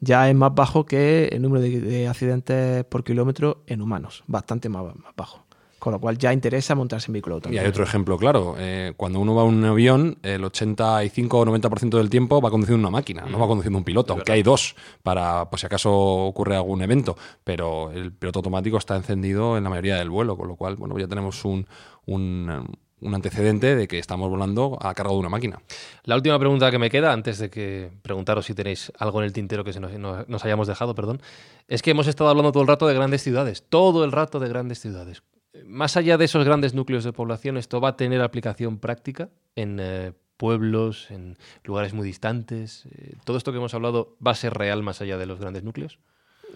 Ya 0.00 0.28
es 0.28 0.34
más 0.34 0.52
bajo 0.52 0.84
que 0.84 1.26
el 1.30 1.42
número 1.42 1.60
de, 1.62 1.80
de 1.80 2.08
accidentes 2.08 2.84
por 2.86 3.04
kilómetro 3.04 3.62
en 3.68 3.82
humanos, 3.82 4.24
bastante 4.26 4.68
más, 4.68 4.84
más 4.96 5.14
bajo. 5.16 5.44
Con 5.78 5.92
lo 5.92 6.00
cual 6.00 6.18
ya 6.18 6.32
interesa 6.32 6.74
montarse 6.74 7.06
en 7.08 7.12
vehículo 7.12 7.36
Y 7.36 7.38
autónomo. 7.38 7.60
hay 7.60 7.66
otro 7.68 7.84
ejemplo 7.84 8.18
claro. 8.18 8.56
eh, 8.58 8.94
cuando 8.96 9.20
uno 9.20 9.34
va 9.34 9.42
en 9.44 9.48
un 9.54 9.64
avión, 9.64 10.18
el 10.22 10.44
85 10.44 11.38
o 11.38 11.46
90% 11.46 11.96
del 11.96 12.10
tiempo 12.10 12.40
va 12.40 12.50
conduciendo 12.50 12.80
una 12.80 12.90
máquina, 12.90 13.24
no 13.26 13.38
va 13.38 13.46
conduciendo 13.46 13.78
un 13.78 13.84
piloto, 13.84 14.12
aunque 14.14 14.32
hay 14.32 14.42
dos 14.42 14.74
para, 15.02 15.48
pues 15.50 15.60
si 15.60 15.66
acaso 15.66 15.92
ocurre 15.92 16.56
algún 16.56 16.82
evento. 16.82 17.16
Pero 17.44 17.90
el 17.92 18.12
piloto 18.12 18.40
automático 18.40 18.76
está 18.76 18.96
encendido 18.96 19.56
en 19.56 19.64
la 19.64 19.70
mayoría 19.70 19.96
del 19.96 20.10
vuelo, 20.10 20.36
con 20.36 20.48
lo 20.48 20.56
cual, 20.56 20.76
bueno, 20.76 20.98
ya 20.98 21.06
tenemos 21.06 21.44
un, 21.44 21.66
un, 22.06 22.76
un 23.00 23.14
antecedente 23.14 23.76
de 23.76 23.86
que 23.86 23.98
estamos 24.00 24.28
volando 24.28 24.78
a 24.80 24.92
cargo 24.94 25.12
de 25.14 25.20
una 25.20 25.28
máquina. 25.28 25.60
La 26.04 26.16
última 26.16 26.38
pregunta 26.38 26.70
que 26.72 26.78
me 26.78 26.90
queda, 26.90 27.12
antes 27.12 27.38
de 27.38 27.50
que 27.50 27.90
preguntaros 28.02 28.46
si 28.46 28.54
tenéis 28.54 28.90
algo 28.98 29.20
en 29.20 29.26
el 29.26 29.32
tintero 29.32 29.62
que 29.62 29.72
se 29.72 29.78
nos, 29.80 29.92
no- 29.92 30.24
nos 30.26 30.44
hayamos 30.44 30.66
dejado, 30.66 30.94
perdón, 30.96 31.22
es 31.68 31.82
que 31.82 31.92
hemos 31.92 32.08
estado 32.08 32.30
hablando 32.30 32.50
todo 32.50 32.62
el 32.62 32.68
rato 32.68 32.86
de 32.88 32.94
grandes 32.94 33.22
ciudades, 33.22 33.62
todo 33.68 34.04
el 34.04 34.10
rato 34.12 34.40
de 34.40 34.48
grandes 34.48 34.80
ciudades. 34.80 35.22
Más 35.66 35.96
allá 35.96 36.16
de 36.18 36.24
esos 36.24 36.44
grandes 36.44 36.74
núcleos 36.74 37.04
de 37.04 37.12
población, 37.12 37.56
¿esto 37.56 37.80
va 37.80 37.90
a 37.90 37.96
tener 37.96 38.20
aplicación 38.20 38.78
práctica 38.78 39.30
en 39.56 39.78
eh, 39.80 40.12
pueblos, 40.36 41.10
en 41.10 41.36
lugares 41.64 41.92
muy 41.94 42.06
distantes? 42.06 42.86
Eh, 42.86 43.16
¿Todo 43.24 43.36
esto 43.36 43.52
que 43.52 43.58
hemos 43.58 43.74
hablado 43.74 44.16
va 44.24 44.32
a 44.32 44.34
ser 44.34 44.54
real 44.54 44.82
más 44.82 45.00
allá 45.00 45.18
de 45.18 45.26
los 45.26 45.40
grandes 45.40 45.64
núcleos? 45.64 45.98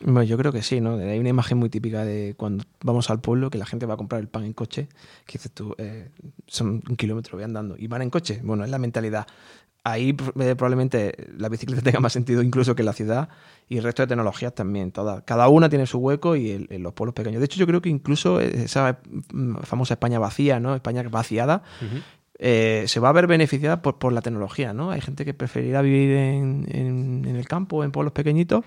Bueno, 0.05 0.23
yo 0.25 0.37
creo 0.39 0.53
que 0.53 0.63
sí, 0.63 0.81
¿no? 0.81 0.95
Hay 0.97 1.19
una 1.19 1.29
imagen 1.29 1.59
muy 1.59 1.69
típica 1.71 2.05
de 2.05 2.35
cuando 2.37 2.65
vamos 2.83 3.09
al 3.11 3.21
pueblo 3.21 3.51
que 3.51 3.59
la 3.59 3.67
gente 3.67 3.87
va 3.87 3.95
a 3.95 3.97
comprar 3.97 4.21
el 4.21 4.29
pan 4.29 4.45
en 4.45 4.53
coche, 4.53 4.89
que 5.27 5.35
dices 5.39 5.53
tú, 5.53 5.75
eh, 5.79 6.09
son 6.47 6.83
un 6.89 6.97
kilómetro, 6.97 7.37
voy 7.37 7.45
andando, 7.45 7.77
y 7.79 7.87
van 7.87 8.03
en 8.03 8.11
coche. 8.11 8.41
Bueno, 8.43 8.65
es 8.65 8.71
la 8.71 8.79
mentalidad. 8.79 9.27
Ahí 9.85 10.13
pr- 10.13 10.33
eh, 10.43 10.55
probablemente 10.55 11.29
la 11.37 11.49
bicicleta 11.49 11.83
tenga 11.85 12.01
más 12.01 12.13
sentido 12.13 12.43
incluso 12.43 12.75
que 12.75 12.83
la 12.83 12.93
ciudad 12.93 13.29
y 13.69 13.79
el 13.79 13.85
resto 13.85 14.03
de 14.03 14.07
tecnologías 14.09 14.55
también. 14.55 14.93
Todas, 14.93 15.23
cada 15.25 15.49
una 15.49 15.69
tiene 15.69 15.87
su 15.87 15.99
hueco 15.99 16.37
y 16.37 16.51
el- 16.51 16.69
en 16.71 16.83
los 16.83 16.93
pueblos 16.95 17.15
pequeños. 17.15 17.41
De 17.41 17.47
hecho, 17.47 17.59
yo 17.59 17.67
creo 17.67 17.81
que 17.83 17.89
incluso 17.89 18.41
esa 18.41 18.99
mm, 19.33 19.57
famosa 19.63 19.95
España 19.95 20.19
vacía, 20.19 20.61
¿no? 20.61 20.75
España 20.75 21.03
vaciada, 21.09 21.63
eh, 22.39 22.85
se 22.89 22.99
va 22.99 23.09
a 23.11 23.13
ver 23.13 23.27
beneficiada 23.29 23.83
por, 23.83 23.99
por 23.99 24.13
la 24.13 24.21
tecnología, 24.21 24.73
¿no? 24.73 24.91
Hay 24.91 25.01
gente 25.01 25.25
que 25.25 25.35
preferirá 25.35 25.81
vivir 25.83 26.11
en, 26.17 26.67
en- 26.71 27.25
en 27.27 27.37
el 27.37 27.47
campo, 27.47 27.85
en 27.85 27.93
pueblos 27.93 28.13
pequeñitos, 28.13 28.65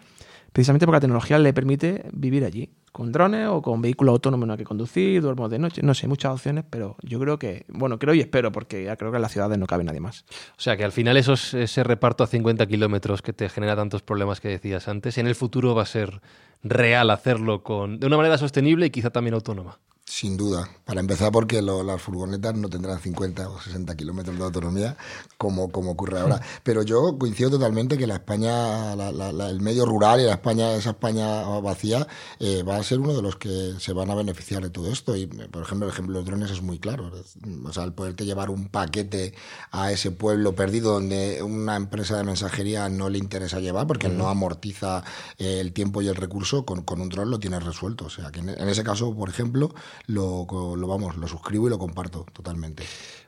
precisamente 0.55 0.85
porque 0.85 0.95
la 0.95 1.01
tecnología 1.01 1.37
le 1.37 1.51
permite 1.51 2.05
vivir 2.13 2.45
allí, 2.45 2.69
con 2.93 3.11
drones 3.11 3.49
o 3.49 3.61
con 3.61 3.81
vehículos 3.81 4.13
autónomos 4.13 4.47
los 4.47 4.55
que 4.55 4.63
conducir, 4.63 5.21
duermo 5.21 5.49
de 5.49 5.59
noche, 5.59 5.81
no 5.83 5.93
sé, 5.93 6.07
muchas 6.07 6.31
opciones, 6.31 6.63
pero 6.69 6.95
yo 7.01 7.19
creo 7.19 7.37
que, 7.37 7.65
bueno, 7.67 7.99
creo 7.99 8.13
y 8.13 8.21
espero, 8.21 8.53
porque 8.53 8.85
ya 8.85 8.95
creo 8.95 9.11
que 9.11 9.17
en 9.17 9.21
las 9.21 9.33
ciudades 9.33 9.57
no 9.57 9.67
cabe 9.67 9.83
nadie 9.83 9.99
más. 9.99 10.23
O 10.57 10.61
sea 10.61 10.77
que 10.77 10.85
al 10.85 10.93
final 10.93 11.17
esos, 11.17 11.53
ese 11.53 11.83
reparto 11.83 12.23
a 12.23 12.27
50 12.27 12.65
kilómetros 12.67 13.21
que 13.21 13.33
te 13.33 13.49
genera 13.49 13.75
tantos 13.75 14.01
problemas 14.01 14.39
que 14.39 14.47
decías 14.47 14.87
antes, 14.87 15.17
en 15.17 15.27
el 15.27 15.35
futuro 15.35 15.75
va 15.75 15.81
a 15.81 15.87
ser 15.87 16.21
real 16.63 17.09
hacerlo 17.09 17.61
con, 17.61 17.99
de 17.99 18.07
una 18.07 18.15
manera 18.15 18.37
sostenible 18.37 18.85
y 18.85 18.91
quizá 18.91 19.09
también 19.09 19.33
autónoma. 19.33 19.79
Sin 20.07 20.37
duda. 20.37 20.69
Para 20.85 20.99
empezar, 20.99 21.31
porque 21.31 21.63
lo- 21.63 21.81
las 21.83 21.99
furgonetas 21.99 22.53
no 22.53 22.69
tendrán 22.69 22.99
50 22.99 23.49
o 23.49 23.59
60 23.59 23.95
kilómetros 23.97 24.37
de 24.37 24.43
autonomía 24.43 24.95
como, 25.35 25.71
como 25.71 25.91
ocurre 25.91 26.19
ahora. 26.19 26.39
Pero 26.63 26.83
yo 26.83 27.17
coincido 27.17 27.49
totalmente 27.49 27.97
que 27.97 28.05
la 28.05 28.13
España, 28.13 28.95
la- 28.95 29.11
la- 29.11 29.31
la- 29.33 29.49
el 29.49 29.61
medio 29.61 29.83
rural 29.83 30.19
y 30.21 30.25
la 30.25 30.33
España, 30.33 30.75
esa 30.75 30.91
España 30.91 31.41
vacía, 31.59 32.05
eh, 32.39 32.61
va 32.61 32.75
a 32.77 32.83
ser 32.83 32.99
uno 32.99 33.15
de 33.15 33.23
los 33.23 33.37
que 33.37 33.73
se 33.79 33.93
van 33.93 34.11
a 34.11 34.15
beneficiar 34.15 34.61
de 34.61 34.69
todo 34.69 34.91
esto. 34.91 35.15
Y, 35.15 35.25
por 35.25 35.63
ejemplo, 35.63 35.87
el 35.87 35.91
ejemplo 35.93 36.13
de 36.13 36.19
los 36.19 36.25
drones 36.27 36.51
es 36.51 36.61
muy 36.61 36.77
claro. 36.77 37.11
O 37.65 37.73
sea, 37.73 37.83
el 37.83 37.93
poderte 37.93 38.25
llevar 38.25 38.51
un 38.51 38.67
paquete 38.67 39.33
a 39.71 39.91
ese 39.91 40.11
pueblo 40.11 40.53
perdido 40.53 40.93
donde 40.93 41.41
una 41.41 41.75
empresa 41.77 42.15
de 42.15 42.23
mensajería 42.23 42.89
no 42.89 43.09
le 43.09 43.17
interesa 43.17 43.59
llevar 43.59 43.87
porque 43.87 44.07
no 44.09 44.29
amortiza 44.29 45.03
eh, 45.39 45.59
el 45.61 45.73
tiempo 45.73 46.03
y 46.03 46.07
el 46.09 46.15
recurso, 46.15 46.63
con, 46.63 46.83
con 46.83 47.01
un 47.01 47.09
dron 47.09 47.31
lo 47.31 47.39
tienes 47.39 47.63
resuelto. 47.63 48.05
O 48.05 48.09
sea, 48.11 48.31
que 48.31 48.41
en, 48.41 48.49
en 48.49 48.69
ese 48.69 48.83
caso, 48.83 49.11
por 49.15 49.29
ejemplo, 49.29 49.73
lo, 50.07 50.45
lo 50.75 50.87
vamos, 50.87 51.17
lo 51.17 51.27
suscribo 51.27 51.67
y 51.67 51.69
lo 51.69 51.79
comparto 51.79 52.25
totalmente. 52.33 52.83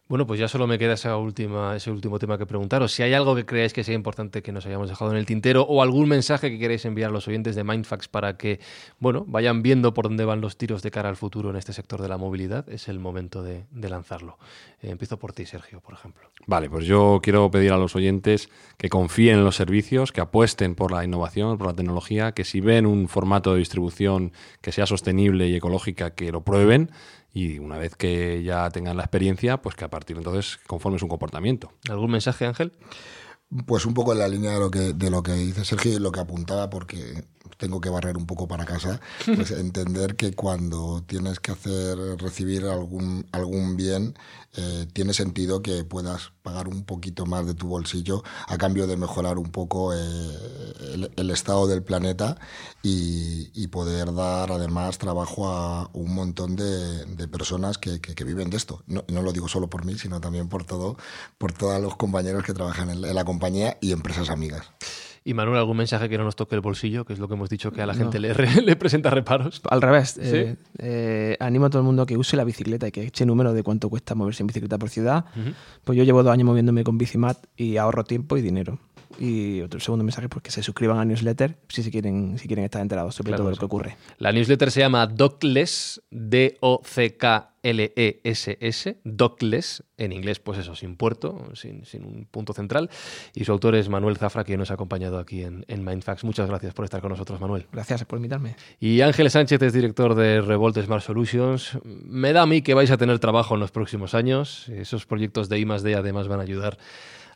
Bueno, 0.09 0.25
pues 0.25 0.39
ya 0.39 0.47
solo 0.47 0.67
me 0.67 0.79
queda 0.79 0.93
ese 0.93 1.11
último 1.11 2.17
tema 2.17 2.37
que 2.37 2.45
preguntaros. 2.45 2.93
Si 2.93 3.03
hay 3.03 3.13
algo 3.13 3.35
que 3.35 3.45
creáis 3.45 3.73
que 3.73 3.83
sea 3.83 3.93
importante 3.93 4.41
que 4.41 4.53
nos 4.53 4.65
hayamos 4.65 4.87
dejado 4.87 5.11
en 5.11 5.17
el 5.17 5.25
tintero 5.25 5.63
o 5.63 5.81
algún 5.81 6.07
mensaje 6.07 6.49
que 6.49 6.57
queréis 6.57 6.85
enviar 6.85 7.09
a 7.09 7.13
los 7.13 7.27
oyentes 7.27 7.55
de 7.57 7.65
Mindfax 7.65 8.07
para 8.07 8.37
que, 8.37 8.61
bueno, 8.99 9.25
vayan 9.27 9.61
viendo 9.61 9.93
por 9.93 10.05
dónde 10.05 10.23
van 10.23 10.39
los 10.39 10.57
tiros 10.57 10.81
de 10.81 10.91
cara 10.91 11.09
al 11.09 11.17
futuro 11.17 11.49
en 11.49 11.57
este 11.57 11.73
sector 11.73 12.01
de 12.01 12.07
la 12.07 12.17
movilidad, 12.17 12.69
es 12.69 12.87
el 12.87 12.99
momento 12.99 13.43
de, 13.43 13.65
de 13.69 13.89
lanzarlo. 13.89 14.37
Eh, 14.81 14.91
empiezo 14.91 15.17
por 15.17 15.33
ti, 15.33 15.45
Sergio, 15.45 15.81
por 15.81 15.95
ejemplo. 15.95 16.29
Vale, 16.45 16.69
pues 16.69 16.85
yo 16.85 17.19
quiero 17.21 17.51
pedir 17.51 17.73
a 17.73 17.77
los 17.77 17.93
oyentes 17.97 18.49
que 18.77 18.87
confíen 18.87 19.39
en 19.39 19.43
los 19.43 19.57
servicios, 19.57 20.13
que 20.13 20.21
apuesten 20.21 20.75
por 20.75 20.93
la 20.93 21.03
innovación, 21.03 21.57
por 21.57 21.67
la 21.67 21.73
tecnología, 21.73 22.31
que 22.31 22.45
si 22.45 22.61
ven 22.61 22.85
un 22.85 23.09
formato 23.09 23.51
de 23.51 23.59
distribución 23.59 24.31
que 24.61 24.71
sea 24.71 24.85
sostenible 24.85 25.49
y 25.49 25.55
ecológica, 25.55 26.11
que 26.11 26.31
lo 26.31 26.41
prueben 26.41 26.91
y 27.34 27.59
una 27.59 27.78
vez 27.78 27.95
que 27.95 28.43
ya 28.43 28.69
tengan 28.69 28.97
la 28.97 29.03
experiencia, 29.03 29.57
pues 29.57 29.75
que 29.75 29.86
a 29.86 29.89
partir 29.89 30.15
de 30.15 30.21
entonces 30.21 30.57
conformen 30.67 30.99
su 30.99 31.07
comportamiento. 31.07 31.71
¿Algún 31.89 32.11
mensaje, 32.11 32.45
Ángel? 32.45 32.71
Pues 33.65 33.85
un 33.85 33.93
poco 33.93 34.11
en 34.11 34.19
la 34.19 34.27
línea 34.27 34.51
de 34.51 34.59
lo 34.59 34.69
que, 34.69 34.93
de 34.93 35.09
lo 35.09 35.23
que 35.23 35.31
dice 35.33 35.63
Sergio 35.63 35.93
y 35.93 35.99
lo 35.99 36.11
que 36.11 36.19
apuntaba, 36.19 36.69
porque 36.69 37.23
tengo 37.57 37.79
que 37.79 37.89
barrer 37.89 38.17
un 38.17 38.25
poco 38.27 38.45
para 38.47 38.65
casa, 38.65 38.99
pues 39.25 39.51
entender 39.51 40.15
que 40.17 40.33
cuando 40.33 41.01
tienes 41.07 41.39
que 41.39 41.53
hacer 41.53 41.97
recibir 42.19 42.65
algún, 42.65 43.25
algún 43.31 43.77
bien, 43.77 44.15
eh, 44.57 44.85
tiene 44.91 45.13
sentido 45.13 45.61
que 45.61 45.83
puedas 45.85 46.33
pagar 46.43 46.67
un 46.67 46.83
poquito 46.83 47.25
más 47.25 47.45
de 47.47 47.53
tu 47.53 47.67
bolsillo 47.67 48.21
a 48.47 48.57
cambio 48.57 48.85
de 48.85 48.97
mejorar 48.97 49.37
un 49.37 49.49
poco 49.49 49.93
eh, 49.93 49.97
el, 50.93 51.11
el 51.15 51.29
estado 51.31 51.67
del 51.67 51.83
planeta 51.83 52.37
y, 52.83 53.49
y 53.53 53.67
poder 53.67 54.13
dar 54.13 54.51
además 54.51 54.97
trabajo 54.97 55.47
a 55.47 55.89
un 55.93 56.13
montón 56.13 56.55
de, 56.57 57.05
de 57.05 57.27
personas 57.27 57.77
que, 57.77 58.01
que- 58.01 58.13
que 58.13 58.23
viven 58.23 58.49
de 58.49 58.57
esto. 58.57 58.83
No, 58.87 59.03
no 59.07 59.21
lo 59.21 59.31
digo 59.31 59.47
solo 59.47 59.69
por 59.69 59.85
mí, 59.85 59.97
sino 59.97 60.19
también 60.21 60.47
por 60.49 60.63
todo, 60.65 60.97
por 61.37 61.53
todos 61.53 61.81
los 61.81 61.95
compañeros 61.95 62.43
que 62.43 62.53
trabajan 62.53 62.89
en, 62.89 63.01
la- 63.01 63.09
en 63.09 63.15
la 63.15 63.23
compañía 63.25 63.36
y 63.81 63.91
empresas 63.91 64.29
amigas. 64.29 64.71
Y 65.23 65.33
Manuel, 65.33 65.57
¿algún 65.57 65.75
mensaje 65.75 66.07
que 66.07 66.17
no 66.17 66.23
nos 66.23 66.38
toque 66.38 66.55
el 66.55 66.61
bolsillo? 66.61 67.03
Que 67.03 67.11
es 67.11 67.19
lo 67.19 67.27
que 67.27 67.33
hemos 67.33 67.49
dicho 67.49 67.71
que 67.73 67.81
a 67.81 67.85
la 67.85 67.93
gente 67.93 68.17
le, 68.17 68.33
le, 68.63 68.75
presenta 68.77 69.09
reparos. 69.09 69.61
Al 69.69 69.81
revés. 69.81 70.17
Eh, 70.21 70.55
eh, 70.77 71.35
animo 71.41 71.65
a 71.65 71.69
todo 71.69 71.81
el 71.81 71.85
mundo 71.85 72.03
a 72.03 72.05
que 72.05 72.15
use 72.15 72.38
la 72.38 72.45
bicicleta 72.45 72.88
y 72.88 72.91
que 72.93 73.03
eche 73.03 73.25
número 73.25 73.51
de 73.51 73.61
cuánto 73.61 73.89
cuesta 73.89 74.15
moverse 74.15 74.43
en 74.43 74.47
bicicleta 74.47 74.77
por 74.77 74.89
ciudad. 74.89 75.25
Pues 75.83 75.97
yo 75.97 76.05
llevo 76.05 76.23
dos 76.23 76.31
años 76.31 76.45
moviéndome 76.45 76.85
con 76.85 76.97
Bicimat 76.97 77.45
y 77.57 77.75
ahorro 77.75 78.05
tiempo 78.05 78.38
y 78.38 78.41
dinero. 78.41 78.79
Y 79.20 79.61
otro 79.61 79.80
segundo 79.80 80.03
mensaje, 80.03 80.30
pues 80.30 80.43
que 80.43 80.51
se 80.51 80.61
suscriban 80.61 80.99
a 80.99 81.05
newsletter 81.05 81.57
si, 81.70 81.82
si, 81.84 81.89
quieren, 81.91 82.38
si 82.38 82.47
quieren 82.47 82.65
estar 82.65 82.82
enterados 82.82 83.15
sobre 83.15 83.34
todo 83.34 83.49
lo 83.49 83.55
que 83.55 83.65
ocurre. 83.65 83.97
La 84.20 84.32
newsletter 84.32 84.70
se 84.72 84.82
llama 84.82 85.07
Dockless, 85.07 86.03
D-O-C-K-L-E-S-S, 86.11 86.78
Dockless, 89.03 89.84
en 89.97 90.11
inglés, 90.11 90.39
pues 90.39 90.59
eso, 90.59 90.76
sin 90.76 90.95
puerto, 90.95 91.49
sin, 91.53 91.84
sin, 91.86 92.03
un 92.05 92.26
punto 92.26 92.53
central. 92.53 92.91
Y 93.34 93.43
su 93.45 93.51
autor 93.51 93.74
es 93.76 93.89
Manuel 93.89 94.18
Zafra, 94.18 94.43
que 94.43 94.55
nos 94.57 94.70
ha 94.70 94.76
acompañado 94.76 95.18
aquí 95.18 95.41
en, 95.43 95.65
en 95.68 95.84
Mindfax. 95.84 96.24
Muchas 96.24 96.47
gracias 96.47 96.76
por 96.76 96.86
estar 96.86 97.01
con 97.01 97.09
nosotros, 97.09 97.41
Manuel. 97.41 97.65
Gracias 97.72 98.05
por 98.05 98.18
invitarme. 98.18 98.55
Y 98.80 99.01
Ángel 99.01 99.32
Sánchez 99.32 99.59
es 99.63 99.74
director 99.74 100.13
de 100.13 100.41
Revolt 100.41 100.78
Smart 100.80 101.03
Solutions. 101.03 101.80
Me 101.84 102.34
da 102.34 102.43
a 102.43 102.45
mí 102.45 102.61
que 102.61 102.76
vais 102.76 102.91
a 102.91 102.97
tener 102.97 103.18
trabajo 103.20 103.55
en 103.55 103.61
los 103.61 103.72
próximos 103.72 104.13
años. 104.13 104.70
Esos 104.70 105.07
proyectos 105.07 105.49
de 105.49 105.57
I 105.59 105.65
D 105.65 105.95
además 105.95 106.28
van 106.28 106.39
a 106.39 106.43
ayudar 106.43 106.78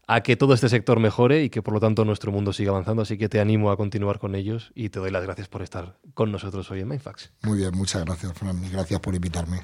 a 0.07 0.21
que 0.21 0.35
todo 0.35 0.53
este 0.53 0.69
sector 0.69 0.99
mejore 0.99 1.43
y 1.43 1.49
que 1.49 1.61
por 1.61 1.73
lo 1.73 1.79
tanto 1.79 2.05
nuestro 2.05 2.31
mundo 2.31 2.53
siga 2.53 2.71
avanzando. 2.71 3.01
Así 3.01 3.17
que 3.17 3.29
te 3.29 3.39
animo 3.39 3.71
a 3.71 3.77
continuar 3.77 4.19
con 4.19 4.35
ellos 4.35 4.71
y 4.75 4.89
te 4.89 4.99
doy 4.99 5.11
las 5.11 5.23
gracias 5.23 5.47
por 5.47 5.61
estar 5.61 5.97
con 6.13 6.31
nosotros 6.31 6.69
hoy 6.71 6.81
en 6.81 6.89
Mindfax. 6.89 7.31
Muy 7.43 7.59
bien, 7.59 7.71
muchas 7.75 8.03
gracias, 8.05 8.33
Fran. 8.33 8.61
Gracias 8.71 8.99
por 8.99 9.15
invitarme. 9.15 9.61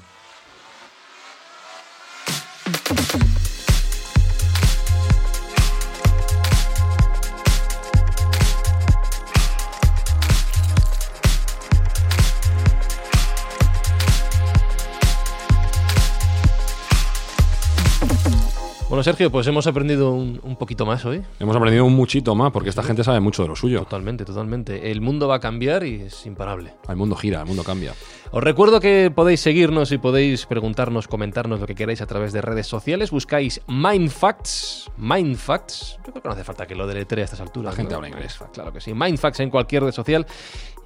Bueno, 18.88 19.02
Sergio, 19.02 19.30
pues 19.30 19.46
hemos 19.46 19.66
aprendido 19.66 20.12
un, 20.12 20.40
un, 20.42 20.56
poquito 20.56 20.86
más 20.86 21.04
hoy. 21.04 21.20
Hemos 21.38 21.54
aprendido 21.54 21.84
un 21.84 21.94
muchito 21.94 22.34
más, 22.34 22.50
porque 22.52 22.70
esta 22.70 22.82
gente 22.82 23.04
sabe 23.04 23.20
mucho 23.20 23.42
de 23.42 23.48
lo 23.48 23.54
suyo. 23.54 23.80
Totalmente, 23.80 24.24
totalmente. 24.24 24.90
El 24.90 25.02
mundo 25.02 25.28
va 25.28 25.34
a 25.34 25.40
cambiar 25.40 25.84
y 25.84 26.00
es 26.00 26.24
imparable. 26.24 26.72
El 26.88 26.96
mundo 26.96 27.14
gira, 27.14 27.40
el 27.42 27.46
mundo 27.46 27.64
cambia. 27.64 27.92
Os 28.30 28.44
recuerdo 28.44 28.78
que 28.78 29.10
podéis 29.10 29.40
seguirnos 29.40 29.90
y 29.90 29.96
podéis 29.96 30.44
preguntarnos, 30.44 31.08
comentarnos 31.08 31.60
lo 31.60 31.66
que 31.66 31.74
queráis 31.74 32.02
a 32.02 32.06
través 32.06 32.34
de 32.34 32.42
redes 32.42 32.66
sociales. 32.66 33.10
Buscáis 33.10 33.62
Mindfacts. 33.66 34.90
Mindfacts. 34.98 35.98
Yo 36.04 36.12
creo 36.12 36.22
que 36.22 36.28
no 36.28 36.34
hace 36.34 36.44
falta 36.44 36.66
que 36.66 36.74
lo 36.74 36.86
deletree 36.86 37.22
a 37.22 37.24
estas 37.24 37.40
alturas. 37.40 37.72
La 37.72 37.76
gente 37.76 37.92
¿no? 37.92 37.96
habla 37.96 38.08
inglés. 38.08 38.38
Claro 38.52 38.70
que 38.70 38.82
sí. 38.82 38.92
Mindfacts 38.92 39.40
en 39.40 39.48
cualquier 39.48 39.84
red 39.84 39.92
social. 39.92 40.26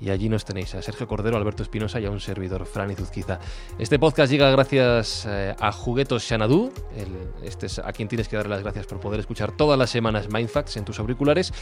Y 0.00 0.10
allí 0.10 0.28
nos 0.28 0.44
tenéis 0.44 0.74
a 0.74 0.82
Sergio 0.82 1.06
Cordero, 1.06 1.36
Alberto 1.36 1.62
Espinosa 1.62 2.00
y 2.00 2.06
a 2.06 2.10
un 2.10 2.18
servidor, 2.18 2.66
Fran 2.66 2.90
Izuzquiza. 2.90 3.38
Este 3.78 4.00
podcast 4.00 4.32
llega 4.32 4.50
gracias 4.50 5.24
eh, 5.28 5.54
a 5.58 5.70
Juguetos 5.70 6.26
Xanadu. 6.26 6.72
El, 6.96 7.08
este 7.44 7.66
es 7.66 7.78
a 7.78 7.92
quien 7.92 8.08
tienes 8.08 8.26
que 8.26 8.34
dar 8.34 8.48
las 8.48 8.62
gracias 8.62 8.86
por 8.86 8.98
poder 8.98 9.20
escuchar 9.20 9.52
todas 9.52 9.78
las 9.78 9.90
semanas 9.90 10.28
Mindfacts 10.28 10.76
en 10.76 10.84
tus 10.84 10.98
auriculares. 10.98 11.52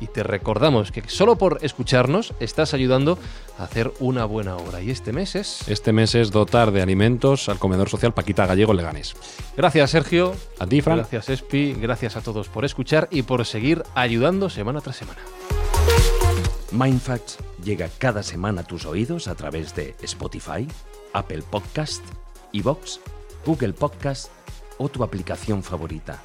Y 0.00 0.06
te 0.06 0.22
recordamos 0.22 0.92
que 0.92 1.02
solo 1.08 1.36
por 1.36 1.58
escucharnos 1.60 2.32
estás 2.40 2.72
ayudando 2.72 3.18
a 3.58 3.64
hacer 3.64 3.92
una 4.00 4.24
buena 4.24 4.56
obra. 4.56 4.80
Y 4.80 4.90
este 4.90 5.12
mes 5.34 5.62
es... 5.62 5.68
Este 5.68 5.92
mes 5.92 6.14
es 6.14 6.30
dotar 6.30 6.72
de 6.72 6.82
alimentos 6.82 7.48
al 7.48 7.58
comedor 7.58 7.88
social 7.88 8.14
Paquita 8.14 8.46
Gallego 8.46 8.72
Leganés. 8.74 9.14
Gracias, 9.56 9.90
Sergio. 9.90 10.34
A 10.58 10.66
ti, 10.66 10.80
Fran. 10.80 10.98
Gracias, 10.98 11.28
Espi. 11.28 11.74
Gracias 11.74 12.16
a 12.16 12.20
todos 12.20 12.48
por 12.48 12.64
escuchar 12.64 13.08
y 13.10 13.22
por 13.22 13.44
seguir 13.46 13.82
ayudando 13.94 14.50
semana 14.50 14.80
tras 14.80 14.96
semana. 14.96 15.20
Mindfacts 16.72 17.38
llega 17.64 17.88
cada 17.98 18.22
semana 18.22 18.60
a 18.60 18.64
tus 18.64 18.86
oídos 18.86 19.28
a 19.28 19.34
través 19.34 19.74
de 19.74 19.96
Spotify, 20.02 20.68
Apple 21.12 21.42
Podcast, 21.50 22.04
Evox, 22.52 23.00
Google 23.44 23.72
Podcast 23.72 24.28
o 24.78 24.88
tu 24.88 25.02
aplicación 25.02 25.62
favorita. 25.62 26.22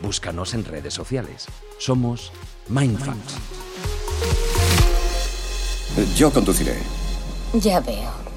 Búscanos 0.00 0.54
en 0.54 0.64
redes 0.64 0.94
sociales. 0.94 1.46
Somos 1.78 2.32
Mindfacts. 2.68 3.36
Yo 6.16 6.30
conduciré. 6.32 6.76
Ya 7.54 7.80
veo. 7.80 8.31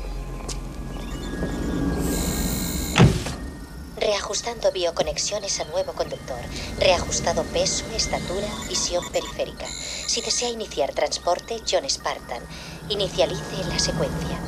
Reajustando 3.98 4.72
bioconexiones 4.72 5.60
a 5.62 5.66
nuevo 5.66 5.94
conductor. 5.94 6.40
Reajustado 6.80 7.44
peso, 7.44 7.86
estatura, 7.96 8.48
visión 8.68 9.04
periférica. 9.12 9.66
Si 10.08 10.22
desea 10.22 10.50
iniciar 10.50 10.94
transporte, 10.94 11.62
John 11.70 11.90
Spartan. 11.90 12.44
Inicialice 12.90 13.64
la 13.70 13.80
secuencia. 13.80 14.40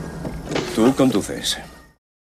Tú 0.76 0.94
conduces. 0.96 1.58